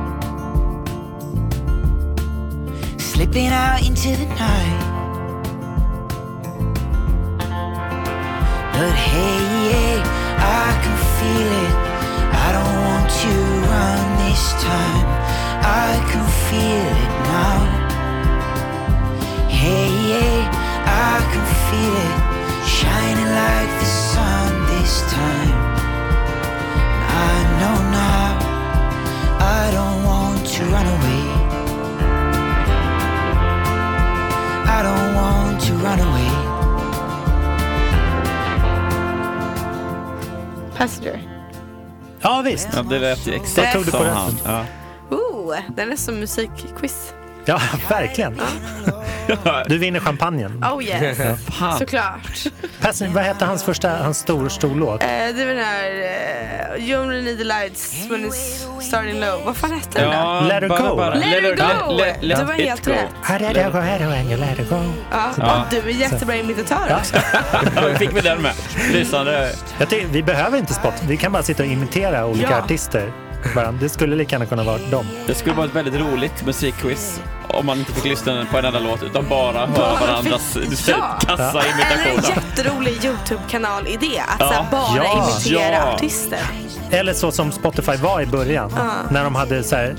Slipping 3.21 3.49
out 3.49 3.85
into 3.85 4.17
the 4.17 4.25
night. 4.25 4.81
But 8.73 8.93
hey, 9.07 9.37
yeah, 9.69 10.01
I 10.41 10.67
can 10.81 10.97
feel 11.17 11.51
it. 11.65 11.73
I 12.33 12.47
don't 12.55 12.77
want 12.87 13.07
to 13.21 13.33
run 13.69 14.01
this 14.25 14.43
time. 14.57 15.05
I 15.61 16.01
can 16.09 16.25
feel 16.49 16.87
it 17.03 17.13
now. 17.29 17.59
Hey, 19.47 19.85
yeah, 20.09 20.49
I 21.13 21.21
can 21.31 21.45
feel 21.69 21.93
it 22.09 22.17
shining 22.65 23.31
like 23.41 23.71
the 23.81 23.89
sun 24.09 24.49
this 24.73 24.93
time. 25.13 25.57
I 27.29 27.35
know 27.59 27.77
now 28.01 28.29
I 29.59 29.69
don't 29.77 30.05
want 30.05 30.39
to 30.43 30.63
run 30.73 30.87
away. 30.87 31.20
I 34.81 34.83
don't 34.83 35.13
want 35.15 35.61
to 35.61 35.73
run 35.73 35.99
away. 35.99 36.31
Passenger. 40.77 41.19
Ja, 42.21 42.41
visst. 42.45 42.69
Ja, 42.75 42.83
det 42.83 42.99
lät 42.99 43.27
ju 43.27 43.31
Vad 43.31 43.41
exakt 43.41 43.73
tog 43.73 43.85
du 43.85 43.91
på 43.91 43.97
som 43.97 44.05
den? 44.05 44.15
han. 44.15 44.33
Ja. 44.45 44.65
Ooh, 45.17 45.55
den 45.75 45.91
är 45.91 45.95
som 45.95 46.19
musikquiz. 46.19 47.10
Ja, 47.45 47.61
verkligen. 47.89 48.41
Du 49.67 49.77
vinner 49.77 49.99
champagnen. 49.99 50.65
Oh 50.73 50.83
yes, 50.83 51.17
Fan. 51.59 51.77
såklart. 51.79 52.45
Pass, 52.81 53.01
vad 53.01 53.23
hette 53.23 53.45
hans 53.45 53.63
första, 53.63 53.89
hans 53.89 54.17
stor, 54.17 54.49
stor 54.49 54.75
låt? 54.75 55.03
Eh, 55.03 55.07
det 55.07 55.13
är 55.15 55.45
den 55.45 55.65
här 55.65 55.91
uh, 56.77 56.89
You 56.89 57.01
only 57.01 57.21
need 57.21 57.37
the 57.37 57.43
lights 57.43 57.93
when 58.09 58.25
it's 58.25 58.81
starting 58.81 59.19
low. 59.19 59.41
Vad 59.45 59.57
fan 59.57 59.71
hette 59.71 59.99
den? 59.99 60.11
Ja, 60.11 60.39
Let 60.41 60.61
her 60.61 60.69
bara- 60.69 60.89
go. 60.89 60.95
bara- 60.95 61.13
Let 61.15 61.23
her 61.25 61.55
go! 61.87 61.93
let- 61.93 62.15
let 62.21 62.37
Det 62.39 62.43
var 62.45 62.53
it 62.59 62.65
helt 62.69 62.85
go. 62.85 62.91
rätt. 62.91 63.41
Let 63.41 63.57
it 63.67 63.73
go, 63.73 63.79
let 63.79 64.01
it 64.01 64.29
go, 64.29 64.35
let 64.45 64.59
it 64.59 64.69
go. 64.69 64.83
Ja. 65.11 65.29
Ja. 65.37 65.61
Och 65.61 65.67
du 65.71 65.77
är 65.77 65.93
jättebra 65.93 66.35
imitatör 66.35 66.85
Ja. 66.89 66.97
också. 66.97 67.15
Ja, 67.75 67.95
fick 67.97 68.15
vi 68.15 68.21
den 68.21 68.41
med. 68.41 68.53
Lysande. 68.91 69.51
Jag 69.79 69.89
tycker, 69.89 70.07
vi 70.07 70.23
behöver 70.23 70.57
inte 70.57 70.73
spot. 70.73 70.93
Vi 71.07 71.17
kan 71.17 71.31
bara 71.31 71.43
sitta 71.43 71.63
och 71.63 71.69
imitera 71.69 72.25
olika 72.25 72.51
Ja. 72.51 72.57
artister. 72.57 73.11
Bara, 73.55 73.71
det 73.71 73.89
skulle 73.89 74.15
lika 74.15 74.35
gärna 74.35 74.45
kunna 74.45 74.63
vara 74.63 74.77
dem. 74.77 75.07
Det 75.27 75.33
skulle 75.35 75.55
vara 75.55 75.65
ett 75.67 75.75
väldigt 75.75 75.95
roligt 76.01 76.45
musikquiz 76.45 77.21
om 77.47 77.65
man 77.65 77.79
inte 77.79 77.91
fick 77.93 78.05
lyssna 78.05 78.45
på 78.51 78.57
en 78.57 78.65
enda 78.65 78.79
låt 78.79 79.03
utan 79.03 79.29
bara 79.29 79.65
höra 79.65 79.99
varandras 79.99 80.57
Ja. 80.87 81.19
kassa 81.27 81.49
Eller 81.49 81.61
en 81.61 82.07
imitationer. 82.13 82.35
jätterolig 82.35 83.05
Youtube-kanal-idé. 83.05 84.21
Att 84.27 84.35
Ja. 84.39 84.45
här, 84.51 84.65
bara 84.71 84.97
Ja. 85.05 85.29
imitera 85.43 85.71
Ja. 85.73 85.93
artister. 85.93 86.39
Eller 86.91 87.13
så 87.13 87.31
som 87.31 87.51
Spotify 87.51 87.95
var 87.95 88.21
i 88.21 88.25
början. 88.25 88.71
När 89.09 89.23
de 89.23 89.35
hade 89.35 89.63
så 89.63 89.75
här, 89.75 89.95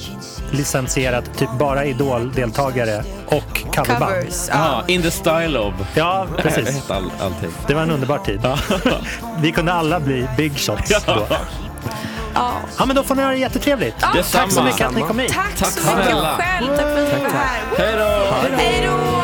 licensierat 0.50 1.38
typ 1.38 1.50
bara 1.58 1.84
Idol-deltagare 1.84 3.04
och 3.26 3.62
coverband. 3.74 3.98
Covers. 4.14 4.48
Ja, 4.48 4.54
Ja. 4.86 4.94
in 4.94 5.02
the 5.02 5.10
style 5.10 5.58
of. 5.58 5.74
Ja, 5.94 6.26
precis. 6.36 6.68
hette 6.74 6.94
all, 6.94 7.12
allting? 7.20 7.50
Det 7.66 7.74
var 7.74 7.82
en 7.82 7.90
underbar 7.90 8.18
tid. 8.18 8.40
Vi 9.40 9.52
kunde 9.52 9.72
alla 9.72 10.00
bli 10.00 10.28
big 10.36 10.58
shots 10.58 11.04
då. 11.06 11.26
Ja. 12.34 12.52
Ja, 12.78 12.86
men 12.86 12.96
då 12.96 13.02
får 13.02 13.14
ni 13.14 13.22
ha 13.22 13.30
det 13.30 13.36
jättetrevligt. 13.38 13.96
Ja, 14.00 14.22
Tack 14.32 14.52
så 14.52 14.62
mycket 14.62 14.86
att 14.86 14.94
ni 14.94 15.00
kom 15.00 15.18
hit. 15.18 15.32
Tack, 15.32 15.56
Tack 15.56 15.68
så 15.70 15.96
mycket 15.96 16.12
själv. 16.14 16.66
Tack 16.66 16.78
för 16.78 17.02
att 17.02 17.14
du 17.14 17.22
var 17.22 17.30
här. 17.30 17.60
Hej 18.56 18.86
då! 18.86 19.21